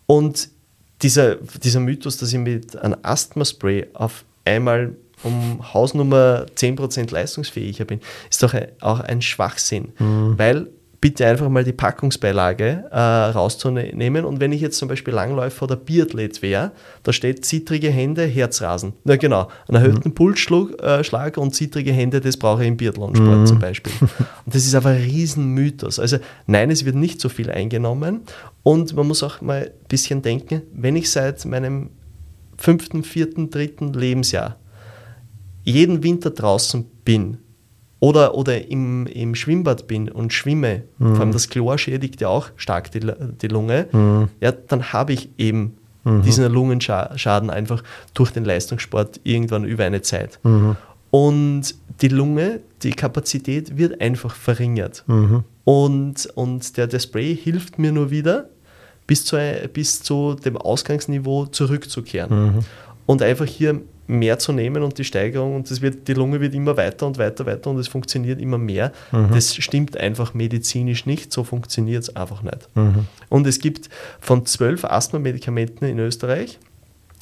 Und 0.07 0.49
dieser, 1.03 1.36
dieser 1.36 1.80
Mythos, 1.80 2.16
dass 2.16 2.32
ich 2.32 2.38
mit 2.38 2.76
einem 2.76 2.97
Asthma-Spray 3.03 3.88
auf 3.93 4.24
einmal 4.45 4.97
um 5.22 5.72
Hausnummer 5.72 6.47
10% 6.57 7.12
leistungsfähiger 7.12 7.84
bin, 7.84 8.01
ist 8.28 8.43
doch 8.43 8.55
auch 8.80 9.01
ein 9.01 9.22
Schwachsinn. 9.22 9.93
Mhm. 9.99 10.34
Weil 10.36 10.68
bitte 11.03 11.26
einfach 11.26 11.48
mal 11.48 11.64
die 11.64 11.72
Packungsbeilage 11.72 12.84
äh, 12.92 12.96
rauszunehmen. 12.96 14.24
Und 14.24 14.38
wenn 14.38 14.53
ich 14.53 14.61
jetzt 14.61 14.78
zum 14.78 14.88
Beispiel 14.88 15.12
Langläufer 15.12 15.64
oder 15.64 15.74
Biathlet 15.74 16.40
wäre, 16.42 16.70
da 17.03 17.12
steht 17.12 17.44
zittrige 17.44 17.90
Hände, 17.90 18.24
Herzrasen. 18.24 18.92
Na 19.03 19.16
genau, 19.16 19.48
einen 19.66 19.82
erhöhten 19.82 20.11
mhm. 20.11 20.14
Pulsschlag 20.14 21.36
äh, 21.36 21.40
und 21.40 21.57
zittrige 21.57 21.92
Hände, 21.92 22.20
das 22.20 22.36
brauche 22.36 22.62
ich 22.62 22.68
im 22.68 22.76
Biathlonsport 22.76 23.40
mhm. 23.40 23.46
zum 23.46 23.59
Beispiel. 23.59 23.92
Und 24.00 24.55
das 24.55 24.64
ist 24.64 24.76
aber 24.76 24.90
ein 24.90 25.03
Riesenmythos. 25.03 25.98
Also 25.98 26.18
nein, 26.46 26.70
es 26.70 26.84
wird 26.84 26.94
nicht 26.94 27.20
so 27.20 27.28
viel 27.28 27.50
eingenommen. 27.50 28.20
Und 28.62 28.94
man 28.94 29.09
muss 29.09 29.24
auch 29.24 29.40
mal 29.40 29.72
ein 29.74 29.88
bisschen 29.88 30.22
denken, 30.22 30.62
wenn 30.72 30.94
ich 30.94 31.11
seit 31.11 31.44
meinem 31.44 31.90
fünften, 32.57 33.03
vierten, 33.03 33.50
dritten 33.50 33.92
Lebensjahr 33.92 34.57
jeden 35.64 36.05
Winter 36.05 36.30
draußen 36.30 36.84
bin, 37.05 37.38
oder, 38.03 38.34
oder 38.34 38.68
im, 38.68 39.07
im 39.07 39.36
Schwimmbad 39.36 39.86
bin 39.86 40.09
und 40.09 40.32
schwimme, 40.32 40.82
mhm. 40.98 41.14
vor 41.14 41.20
allem 41.20 41.30
das 41.30 41.48
Chlor 41.48 41.78
schädigt 41.78 42.20
ja 42.20 42.26
auch 42.26 42.48
stark 42.57 42.90
die, 42.90 42.98
die 43.40 43.46
Lunge, 43.46 43.86
mhm. 43.92 44.28
ja, 44.40 44.50
dann 44.50 44.92
habe 44.92 45.12
ich 45.12 45.28
eben 45.38 45.76
mhm. 46.03 46.22
diesen 46.22 46.53
Lungenschaden 46.53 47.48
einfach 47.48 47.84
durch 48.12 48.32
den 48.32 48.44
Leistungssport 48.44 49.20
irgendwann 49.22 49.64
über 49.64 49.84
eine 49.84 50.03
Zeit. 50.03 50.40
Mhm. 50.42 50.74
Und 51.12 51.76
die 52.00 52.09
Lunge, 52.09 52.59
die 52.82 52.90
Kapazität 52.90 53.78
wird 53.78 54.00
einfach 54.00 54.34
verringert. 54.34 55.05
Mhm. 55.07 55.44
Und, 55.62 56.26
und 56.34 56.76
der, 56.76 56.88
der 56.88 56.98
Spray 56.98 57.36
hilft 57.36 57.78
mir 57.78 57.92
nur 57.92 58.11
wieder, 58.11 58.48
bis 59.07 59.24
zu, 59.24 59.36
bis 59.72 60.03
zu 60.03 60.34
dem 60.44 60.57
Ausgangsniveau 60.57 61.46
zurückzukehren. 61.46 62.46
Mhm. 62.46 62.59
Und 63.07 63.22
einfach 63.22 63.46
hier 63.46 63.80
mehr 64.13 64.39
zu 64.39 64.53
nehmen 64.53 64.83
und 64.83 64.99
die 64.99 65.05
Steigerung 65.05 65.57
und 65.57 65.71
das 65.71 65.81
wird, 65.81 66.07
die 66.07 66.15
Lunge 66.15 66.41
wird 66.41 66.55
immer 66.55 66.77
weiter 66.77 67.07
und 67.07 67.19
weiter, 67.19 67.47
weiter 67.47 67.71
und 67.71 67.79
es 67.79 67.89
funktioniert 67.89 68.41
immer 68.41 68.59
mehr. 68.59 68.93
Mhm. 69.11 69.31
Das 69.33 69.57
stimmt 69.57 69.97
einfach 69.97 70.35
medizinisch 70.35 71.07
nicht, 71.07 71.33
so 71.33 71.45
funktioniert 71.45 72.03
es 72.05 72.17
einfach 72.17 72.43
nicht. 72.43 72.69
Mhm. 72.75 73.07
Und 73.29 73.47
es 73.47 73.59
gibt 73.59 73.89
von 74.21 74.47
zwölf 74.47 74.85
Asthma-Medikamenten 74.85 75.87
in 75.87 75.99
Österreich, 75.99 76.59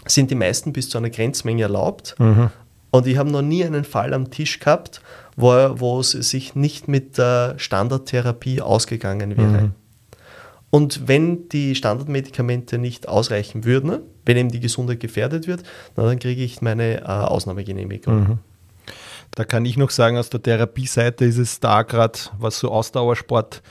sind 0.06 0.30
die 0.30 0.34
meisten 0.34 0.72
bis 0.72 0.88
zu 0.88 0.98
einer 0.98 1.10
Grenzmenge 1.10 1.62
erlaubt. 1.62 2.16
Mhm. 2.18 2.50
Und 2.90 3.06
ich 3.06 3.16
habe 3.16 3.30
noch 3.30 3.42
nie 3.42 3.64
einen 3.64 3.84
Fall 3.84 4.12
am 4.12 4.30
Tisch 4.30 4.58
gehabt, 4.58 5.00
wo, 5.36 5.52
wo 5.78 6.00
es 6.00 6.10
sich 6.10 6.54
nicht 6.54 6.88
mit 6.88 7.18
der 7.18 7.54
Standardtherapie 7.56 8.60
ausgegangen 8.60 9.36
wäre. 9.36 9.70
Und 10.70 11.08
wenn 11.08 11.48
die 11.48 11.74
Standardmedikamente 11.74 12.78
nicht 12.78 13.08
ausreichen 13.08 13.64
würden, 13.64 14.00
wenn 14.24 14.36
eben 14.36 14.50
die 14.50 14.60
Gesundheit 14.60 15.00
gefährdet 15.00 15.48
wird, 15.48 15.64
dann 15.96 16.18
kriege 16.18 16.42
ich 16.42 16.62
meine 16.62 17.00
äh, 17.00 17.04
Ausnahmegenehmigung. 17.04 18.20
Mhm. 18.20 18.38
Da 19.32 19.44
kann 19.44 19.64
ich 19.64 19.76
noch 19.76 19.90
sagen, 19.90 20.16
aus 20.16 20.30
der 20.30 20.42
Therapieseite 20.42 21.24
ist 21.24 21.38
es 21.38 21.60
da 21.60 21.82
gerade, 21.82 22.18
was 22.38 22.58
so 22.58 22.70
Ausdauersport 22.70 23.62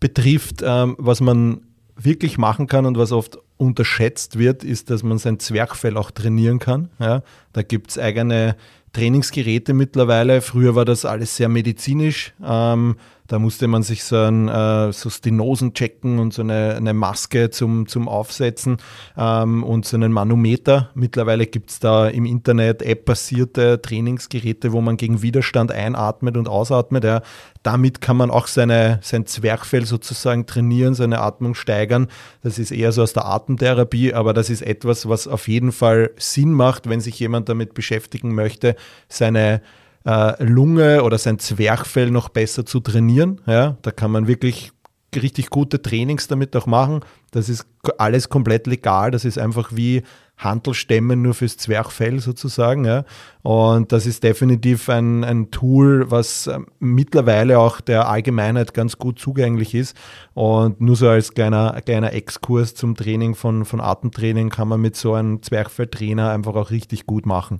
betrifft, 0.00 0.62
ähm, 0.62 0.96
was 0.98 1.20
man 1.20 1.62
wirklich 1.96 2.38
machen 2.38 2.66
kann 2.66 2.86
und 2.86 2.98
was 2.98 3.12
oft 3.12 3.38
unterschätzt 3.56 4.38
wird, 4.38 4.62
ist, 4.62 4.90
dass 4.90 5.02
man 5.02 5.18
sein 5.18 5.40
Zwerchfell 5.40 5.96
auch 5.96 6.12
trainieren 6.12 6.60
kann. 6.60 6.90
Ja, 7.00 7.22
da 7.52 7.62
gibt 7.62 7.90
es 7.90 7.98
eigene 7.98 8.56
Trainingsgeräte 8.92 9.74
mittlerweile. 9.74 10.40
Früher 10.40 10.74
war 10.74 10.84
das 10.84 11.04
alles 11.04 11.36
sehr 11.36 11.48
medizinisch. 11.48 12.32
Ähm, 12.44 12.96
da 13.28 13.38
musste 13.38 13.68
man 13.68 13.82
sich 13.82 14.04
so, 14.04 14.16
ein, 14.16 14.48
äh, 14.48 14.90
so 14.92 15.10
Stenosen 15.10 15.74
checken 15.74 16.18
und 16.18 16.32
so 16.32 16.40
eine, 16.40 16.74
eine 16.76 16.94
Maske 16.94 17.50
zum, 17.50 17.86
zum 17.86 18.08
Aufsetzen 18.08 18.78
ähm, 19.18 19.62
und 19.62 19.84
so 19.84 19.98
einen 19.98 20.12
Manometer. 20.12 20.90
Mittlerweile 20.94 21.46
gibt 21.46 21.70
es 21.70 21.78
da 21.78 22.08
im 22.08 22.24
Internet 22.24 22.82
App-basierte 22.82 23.82
Trainingsgeräte, 23.82 24.72
wo 24.72 24.80
man 24.80 24.96
gegen 24.96 25.20
Widerstand 25.20 25.70
einatmet 25.70 26.38
und 26.38 26.48
ausatmet. 26.48 27.04
Ja. 27.04 27.20
Damit 27.62 28.00
kann 28.00 28.16
man 28.16 28.30
auch 28.30 28.46
seine, 28.46 28.98
sein 29.02 29.26
Zwerchfell 29.26 29.84
sozusagen 29.84 30.46
trainieren, 30.46 30.94
seine 30.94 31.20
Atmung 31.20 31.54
steigern. 31.54 32.08
Das 32.42 32.58
ist 32.58 32.70
eher 32.70 32.92
so 32.92 33.02
aus 33.02 33.12
der 33.12 33.26
Atemtherapie, 33.26 34.14
aber 34.14 34.32
das 34.32 34.48
ist 34.48 34.62
etwas, 34.62 35.06
was 35.06 35.28
auf 35.28 35.48
jeden 35.48 35.72
Fall 35.72 36.12
Sinn 36.16 36.52
macht, 36.52 36.88
wenn 36.88 37.02
sich 37.02 37.20
jemand 37.20 37.50
damit 37.50 37.74
beschäftigen 37.74 38.34
möchte, 38.34 38.74
seine 39.08 39.60
äh, 40.08 40.42
Lunge 40.42 41.02
oder 41.02 41.18
sein 41.18 41.38
Zwerchfell 41.38 42.10
noch 42.10 42.30
besser 42.30 42.64
zu 42.64 42.80
trainieren. 42.80 43.42
Ja, 43.46 43.76
da 43.82 43.90
kann 43.90 44.10
man 44.10 44.26
wirklich 44.26 44.72
richtig 45.14 45.50
gute 45.50 45.82
Trainings 45.82 46.28
damit 46.28 46.56
auch 46.56 46.66
machen. 46.66 47.00
Das 47.30 47.48
ist 47.48 47.66
alles 47.98 48.28
komplett 48.28 48.66
legal. 48.66 49.10
Das 49.10 49.24
ist 49.24 49.38
einfach 49.38 49.70
wie 49.74 50.02
Handelsstämmen 50.38 51.20
nur 51.20 51.34
fürs 51.34 51.56
Zwerchfell 51.56 52.20
sozusagen. 52.20 52.84
Ja. 52.84 53.04
Und 53.42 53.92
das 53.92 54.06
ist 54.06 54.22
definitiv 54.22 54.88
ein, 54.88 55.24
ein 55.24 55.50
Tool, 55.50 56.10
was 56.10 56.46
äh, 56.46 56.58
mittlerweile 56.78 57.58
auch 57.58 57.80
der 57.80 58.08
Allgemeinheit 58.08 58.72
ganz 58.72 58.98
gut 58.98 59.18
zugänglich 59.18 59.74
ist. 59.74 59.96
Und 60.32 60.80
nur 60.80 60.96
so 60.96 61.08
als 61.08 61.34
kleiner, 61.34 61.78
kleiner 61.84 62.14
Exkurs 62.14 62.74
zum 62.74 62.94
Training 62.94 63.34
von, 63.34 63.66
von 63.66 63.80
Atemtraining 63.80 64.48
kann 64.48 64.68
man 64.68 64.80
mit 64.80 64.96
so 64.96 65.14
einem 65.14 65.42
Zwerchfelltrainer 65.42 66.30
einfach 66.30 66.54
auch 66.54 66.70
richtig 66.70 67.04
gut 67.06 67.26
machen. 67.26 67.58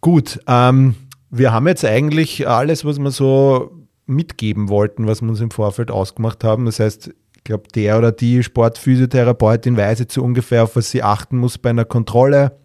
Gut, 0.00 0.38
ähm, 0.46 0.94
wir 1.30 1.52
haben 1.52 1.68
jetzt 1.68 1.84
eigentlich 1.84 2.48
alles, 2.48 2.84
was 2.84 2.98
wir 2.98 3.10
so 3.10 3.70
mitgeben 4.06 4.68
wollten, 4.68 5.06
was 5.06 5.20
wir 5.20 5.28
uns 5.28 5.40
im 5.40 5.50
Vorfeld 5.50 5.90
ausgemacht 5.90 6.42
haben. 6.44 6.64
Das 6.64 6.80
heißt, 6.80 7.08
ich 7.36 7.44
glaube, 7.44 7.64
der 7.74 7.98
oder 7.98 8.12
die 8.12 8.42
Sportphysiotherapeutin 8.42 9.76
weiß 9.76 10.00
jetzt 10.00 10.14
so 10.14 10.22
ungefähr, 10.22 10.64
auf 10.64 10.76
was 10.76 10.90
sie 10.90 11.02
achten 11.02 11.38
muss 11.38 11.58
bei 11.58 11.70
einer 11.70 11.84
Kontrolle. 11.84 12.58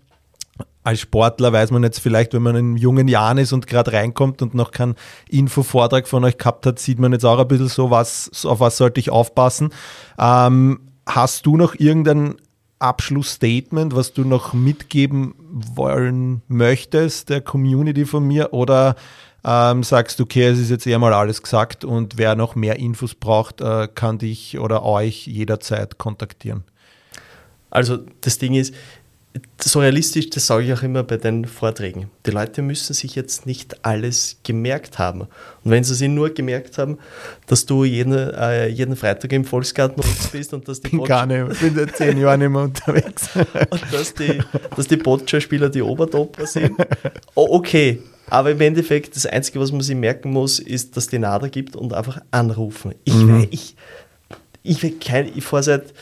Als 0.85 0.99
Sportler 0.99 1.53
weiß 1.53 1.71
man 1.71 1.83
jetzt 1.83 1.99
vielleicht, 1.99 2.33
wenn 2.33 2.41
man 2.41 2.55
in 2.55 2.77
jungen 2.77 3.07
Jahren 3.07 3.37
ist 3.37 3.53
und 3.53 3.67
gerade 3.67 3.93
reinkommt 3.93 4.41
und 4.41 4.53
noch 4.53 4.71
keinen 4.71 4.95
Infovortrag 5.29 6.07
von 6.07 6.25
euch 6.25 6.37
gehabt 6.37 6.65
hat, 6.65 6.79
sieht 6.79 6.99
man 6.99 7.13
jetzt 7.13 7.25
auch 7.25 7.39
ein 7.39 7.47
bisschen 7.47 7.69
so, 7.69 7.89
was, 7.89 8.45
auf 8.45 8.59
was 8.59 8.77
sollte 8.77 8.99
ich 8.99 9.09
aufpassen. 9.09 9.69
Ähm, 10.19 10.81
hast 11.05 11.45
du 11.45 11.55
noch 11.55 11.75
irgendein 11.75 12.35
Abschlussstatement, 12.83 13.95
was 13.95 14.13
du 14.13 14.25
noch 14.25 14.53
mitgeben 14.53 15.33
wollen 15.39 16.41
möchtest 16.47 17.29
der 17.29 17.41
Community 17.41 18.05
von 18.05 18.27
mir 18.27 18.53
oder 18.53 18.95
ähm, 19.45 19.83
sagst 19.83 20.19
du, 20.19 20.23
okay, 20.23 20.47
es 20.47 20.59
ist 20.59 20.69
jetzt 20.69 20.85
eher 20.85 20.99
mal 20.99 21.13
alles 21.13 21.41
gesagt 21.41 21.85
und 21.85 22.17
wer 22.17 22.35
noch 22.35 22.55
mehr 22.55 22.77
Infos 22.79 23.15
braucht, 23.15 23.61
äh, 23.61 23.87
kann 23.93 24.17
dich 24.17 24.59
oder 24.59 24.83
euch 24.83 25.27
jederzeit 25.27 25.97
kontaktieren? 25.97 26.63
Also 27.69 27.99
das 28.21 28.37
Ding 28.37 28.53
ist, 28.53 28.73
so 29.59 29.79
realistisch, 29.79 30.29
das 30.29 30.45
sage 30.45 30.65
ich 30.65 30.73
auch 30.73 30.83
immer 30.83 31.03
bei 31.03 31.17
den 31.17 31.45
Vorträgen. 31.45 32.11
Die 32.25 32.31
Leute 32.31 32.61
müssen 32.61 32.93
sich 32.93 33.15
jetzt 33.15 33.45
nicht 33.45 33.83
alles 33.83 34.37
gemerkt 34.43 34.99
haben. 34.99 35.21
Und 35.21 35.71
wenn 35.71 35.83
sie 35.83 35.95
sich 35.95 36.09
nur 36.09 36.29
gemerkt 36.29 36.77
haben, 36.77 36.99
dass 37.47 37.65
du 37.65 37.83
jeden, 37.83 38.13
äh, 38.13 38.67
jeden 38.67 38.95
Freitag 38.95 39.31
im 39.33 39.45
Volksgarten 39.45 40.03
bist 40.31 40.53
und 40.53 40.67
dass 40.67 40.81
die 40.81 40.89
bin 40.89 41.03
gar 41.03 41.25
nicht, 41.25 41.59
bin 41.59 41.73
seit 41.75 41.95
zehn 41.95 42.17
Jahren 42.19 42.41
nicht 42.41 42.49
mehr 42.49 42.61
unterwegs. 42.61 43.29
und 43.69 43.81
dass 43.91 44.13
die, 44.13 44.39
dass 44.75 44.87
die 44.87 44.97
Boccia-Spieler 44.97 45.69
die 45.69 45.81
Obertopper 45.81 46.45
sind. 46.45 46.73
Oh, 47.33 47.47
okay, 47.51 48.01
aber 48.27 48.51
im 48.51 48.61
Endeffekt, 48.61 49.15
das 49.15 49.25
Einzige, 49.25 49.59
was 49.59 49.71
man 49.71 49.81
sich 49.81 49.95
merken 49.95 50.31
muss, 50.31 50.59
ist, 50.59 50.95
dass 50.95 51.07
die 51.07 51.19
NADA 51.19 51.47
gibt 51.47 51.75
und 51.75 51.93
einfach 51.93 52.21
anrufen. 52.31 52.93
Ich, 53.03 53.13
mhm. 53.13 53.47
ich, 53.49 53.75
ich, 54.63 54.83
ich, 54.83 55.13
ich 55.35 55.43
fahre 55.43 55.63
seit 55.63 55.93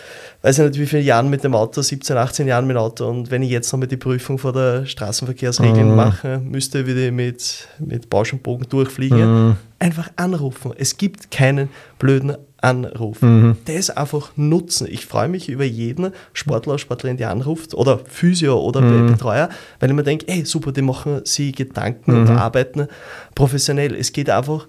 weiß 0.41 0.59
ich 0.59 0.65
nicht 0.65 0.79
wie 0.79 0.85
viele 0.85 1.03
Jahren 1.03 1.29
mit 1.29 1.43
dem 1.43 1.53
Auto, 1.53 1.81
17, 1.81 2.17
18 2.17 2.47
Jahren 2.47 2.65
mit 2.65 2.75
dem 2.75 2.81
Auto 2.81 3.07
und 3.07 3.29
wenn 3.29 3.43
ich 3.43 3.51
jetzt 3.51 3.71
noch 3.71 3.79
mal 3.79 3.85
die 3.85 3.97
Prüfung 3.97 4.37
vor 4.37 4.53
der 4.53 4.85
Straßenverkehrsregeln 4.85 5.89
mhm. 5.89 5.95
mache, 5.95 6.39
müsste 6.39 6.87
wieder 6.87 7.11
mit, 7.11 7.67
mit 7.79 8.09
Bausch 8.09 8.33
und 8.33 8.41
Bogen 8.41 8.65
durchfliegen. 8.67 9.47
Mhm. 9.47 9.55
Einfach 9.79 10.09
anrufen. 10.15 10.73
Es 10.77 10.97
gibt 10.97 11.31
keinen 11.31 11.69
blöden 11.99 12.37
Anruf. 12.57 13.21
Mhm. 13.21 13.57
Das 13.65 13.89
einfach 13.89 14.31
nutzen. 14.35 14.87
Ich 14.89 15.05
freue 15.05 15.27
mich 15.27 15.49
über 15.49 15.63
jeden 15.63 16.11
Sportler, 16.33 16.77
Sportlerin, 16.77 17.17
die 17.17 17.25
anruft 17.25 17.73
oder 17.73 17.99
Physio 18.07 18.59
oder 18.59 18.81
mhm. 18.81 19.11
Betreuer, 19.11 19.49
weil 19.79 19.89
ich 19.89 19.95
mir 19.95 20.03
denke, 20.03 20.27
ey, 20.27 20.45
super, 20.45 20.71
die 20.71 20.83
machen 20.83 21.21
sie 21.23 21.51
Gedanken 21.51 22.15
und 22.15 22.29
mhm. 22.29 22.37
arbeiten 22.37 22.87
professionell. 23.35 23.95
Es 23.95 24.13
geht 24.13 24.29
einfach 24.29 24.67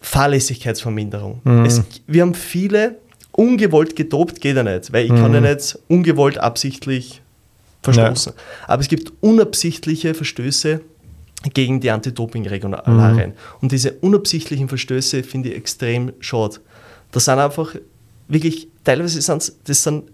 Fahrlässigkeitsverminderung. 0.00 1.40
Mhm. 1.44 1.64
Es, 1.64 1.82
wir 2.06 2.22
haben 2.22 2.34
viele 2.34 2.96
ungewollt 3.36 3.96
gedopt 3.96 4.40
geht 4.40 4.56
ja 4.56 4.62
nicht, 4.62 4.92
weil 4.92 5.06
ich 5.06 5.12
mhm. 5.12 5.16
kann 5.16 5.34
ja 5.34 5.40
nicht 5.40 5.78
ungewollt 5.88 6.38
absichtlich 6.38 7.22
verstoßen. 7.82 8.32
Ja. 8.36 8.42
Aber 8.68 8.80
es 8.80 8.88
gibt 8.88 9.12
unabsichtliche 9.20 10.14
Verstöße 10.14 10.80
gegen 11.52 11.80
die 11.80 11.90
Anti-Doping-Regularien. 11.90 13.30
Mhm. 13.30 13.36
Und 13.60 13.72
diese 13.72 13.92
unabsichtlichen 13.92 14.68
Verstöße 14.68 15.22
finde 15.22 15.50
ich 15.50 15.56
extrem 15.56 16.12
schade. 16.20 16.56
Das 17.12 17.26
sind 17.26 17.38
einfach 17.38 17.74
wirklich, 18.28 18.68
teilweise 18.82 19.20
sind 19.20 19.52
das 19.64 19.82
sind 19.82 20.04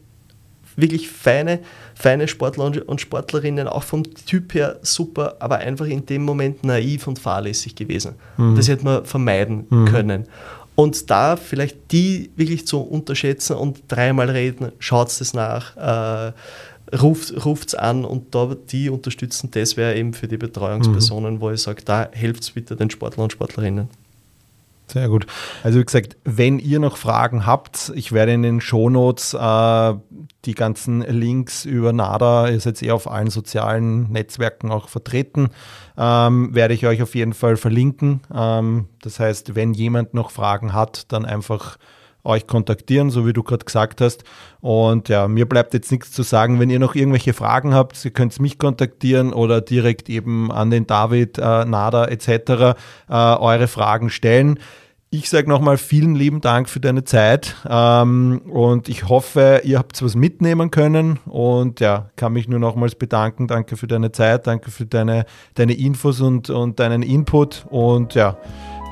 wirklich 0.76 1.08
feine, 1.10 1.60
feine 1.94 2.26
Sportler 2.28 2.64
und 2.86 3.00
Sportlerinnen, 3.00 3.68
auch 3.68 3.82
vom 3.82 4.02
Typ 4.02 4.54
her 4.54 4.78
super, 4.82 5.36
aber 5.40 5.58
einfach 5.58 5.86
in 5.86 6.06
dem 6.06 6.24
Moment 6.24 6.64
naiv 6.64 7.06
und 7.06 7.18
fahrlässig 7.18 7.74
gewesen. 7.74 8.14
Mhm. 8.36 8.56
Das 8.56 8.68
hätte 8.68 8.84
man 8.84 9.04
vermeiden 9.04 9.66
mhm. 9.68 9.84
können. 9.86 10.26
Und 10.74 11.10
da 11.10 11.36
vielleicht 11.36 11.92
die 11.92 12.30
wirklich 12.36 12.66
zu 12.66 12.80
unterschätzen 12.80 13.56
und 13.56 13.82
dreimal 13.88 14.30
reden, 14.30 14.72
schaut 14.78 15.08
es 15.08 15.34
nach, 15.34 15.76
äh, 15.76 16.32
ruft 16.96 17.68
es 17.68 17.74
an 17.74 18.04
und 18.04 18.34
da 18.34 18.54
die 18.70 18.90
unterstützen, 18.90 19.50
das 19.50 19.76
wäre 19.76 19.96
eben 19.96 20.14
für 20.14 20.26
die 20.26 20.38
Betreuungspersonen, 20.38 21.34
mhm. 21.34 21.40
wo 21.40 21.50
ich 21.50 21.60
sage, 21.60 21.82
da 21.84 22.08
helft 22.12 22.42
es 22.42 22.50
bitte 22.50 22.76
den 22.76 22.90
Sportlern 22.90 23.24
und 23.24 23.32
Sportlerinnen. 23.32 23.88
Sehr 24.90 25.08
gut. 25.08 25.26
Also 25.62 25.78
wie 25.78 25.84
gesagt, 25.84 26.16
wenn 26.24 26.58
ihr 26.58 26.80
noch 26.80 26.96
Fragen 26.96 27.46
habt, 27.46 27.92
ich 27.94 28.10
werde 28.10 28.32
in 28.32 28.42
den 28.42 28.60
Shownotes 28.60 29.34
äh, 29.34 29.94
die 30.44 30.54
ganzen 30.54 31.02
Links 31.02 31.64
über 31.64 31.92
NADA, 31.92 32.48
ihr 32.48 32.58
seid 32.58 32.82
eh 32.82 32.90
auf 32.90 33.08
allen 33.08 33.30
sozialen 33.30 34.10
Netzwerken 34.10 34.72
auch 34.72 34.88
vertreten, 34.88 35.50
ähm, 36.00 36.54
werde 36.54 36.72
ich 36.72 36.86
euch 36.86 37.02
auf 37.02 37.14
jeden 37.14 37.34
Fall 37.34 37.58
verlinken. 37.58 38.22
Ähm, 38.34 38.86
das 39.02 39.20
heißt, 39.20 39.54
wenn 39.54 39.74
jemand 39.74 40.14
noch 40.14 40.30
Fragen 40.30 40.72
hat, 40.72 41.12
dann 41.12 41.26
einfach 41.26 41.76
euch 42.24 42.46
kontaktieren, 42.46 43.10
so 43.10 43.26
wie 43.26 43.32
du 43.32 43.42
gerade 43.42 43.64
gesagt 43.64 44.00
hast. 44.00 44.24
Und 44.60 45.08
ja, 45.08 45.28
mir 45.28 45.46
bleibt 45.46 45.74
jetzt 45.74 45.90
nichts 45.90 46.12
zu 46.12 46.22
sagen. 46.22 46.58
Wenn 46.58 46.70
ihr 46.70 46.78
noch 46.78 46.94
irgendwelche 46.94 47.32
Fragen 47.32 47.74
habt, 47.74 48.02
ihr 48.04 48.10
könnt 48.10 48.38
mich 48.40 48.58
kontaktieren 48.58 49.32
oder 49.32 49.60
direkt 49.60 50.08
eben 50.08 50.50
an 50.50 50.70
den 50.70 50.86
David, 50.86 51.38
äh, 51.38 51.64
Nada 51.64 52.06
etc. 52.06 52.28
Äh, 52.28 52.76
eure 53.08 53.68
Fragen 53.68 54.10
stellen. 54.10 54.58
Ich 55.12 55.28
sage 55.28 55.48
nochmal 55.48 55.76
vielen 55.76 56.14
lieben 56.14 56.40
Dank 56.40 56.68
für 56.68 56.78
deine 56.78 57.02
Zeit 57.02 57.56
ähm, 57.68 58.42
und 58.48 58.88
ich 58.88 59.08
hoffe, 59.08 59.62
ihr 59.64 59.76
habt 59.76 60.00
was 60.04 60.14
mitnehmen 60.14 60.70
können 60.70 61.18
und 61.26 61.80
ja, 61.80 62.10
kann 62.14 62.32
mich 62.32 62.46
nur 62.46 62.60
nochmals 62.60 62.94
bedanken. 62.94 63.48
Danke 63.48 63.76
für 63.76 63.88
deine 63.88 64.12
Zeit, 64.12 64.46
danke 64.46 64.70
für 64.70 64.86
deine, 64.86 65.24
deine 65.54 65.72
Infos 65.72 66.20
und, 66.20 66.48
und 66.48 66.78
deinen 66.78 67.02
Input 67.02 67.66
und 67.70 68.14
ja, 68.14 68.36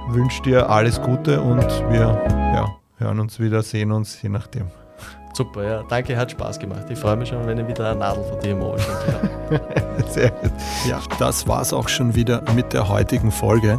wünsche 0.09 0.43
dir 0.43 0.69
alles 0.69 1.01
Gute 1.01 1.40
und 1.40 1.69
wir 1.89 2.20
ja, 2.53 2.66
hören 2.97 3.20
uns 3.20 3.39
wieder, 3.39 3.62
sehen 3.62 3.93
uns, 3.93 4.20
je 4.20 4.31
nachdem. 4.31 4.66
Super, 5.35 5.62
ja. 5.62 5.85
Danke, 5.89 6.16
hat 6.16 6.32
Spaß 6.32 6.59
gemacht. 6.59 6.86
Ich 6.90 6.99
freue 6.99 7.15
mich 7.15 7.28
schon, 7.28 7.47
wenn 7.47 7.59
ich 7.59 7.69
wieder 7.69 7.90
eine 7.93 8.01
Nadel 8.01 8.24
von 8.24 8.40
dir 8.40 8.51
im 8.51 8.62
Ohr 8.62 8.77
habe. 8.77 9.61
Sehr 10.09 10.31
gut. 10.31 10.51
Ja, 10.85 11.01
das 11.20 11.47
war 11.47 11.62
es 11.62 11.73
auch 11.73 11.89
schon 11.89 12.16
wieder 12.16 12.43
mit 12.57 12.73
der 12.73 12.89
heutigen 12.89 13.31
Folge. 13.31 13.78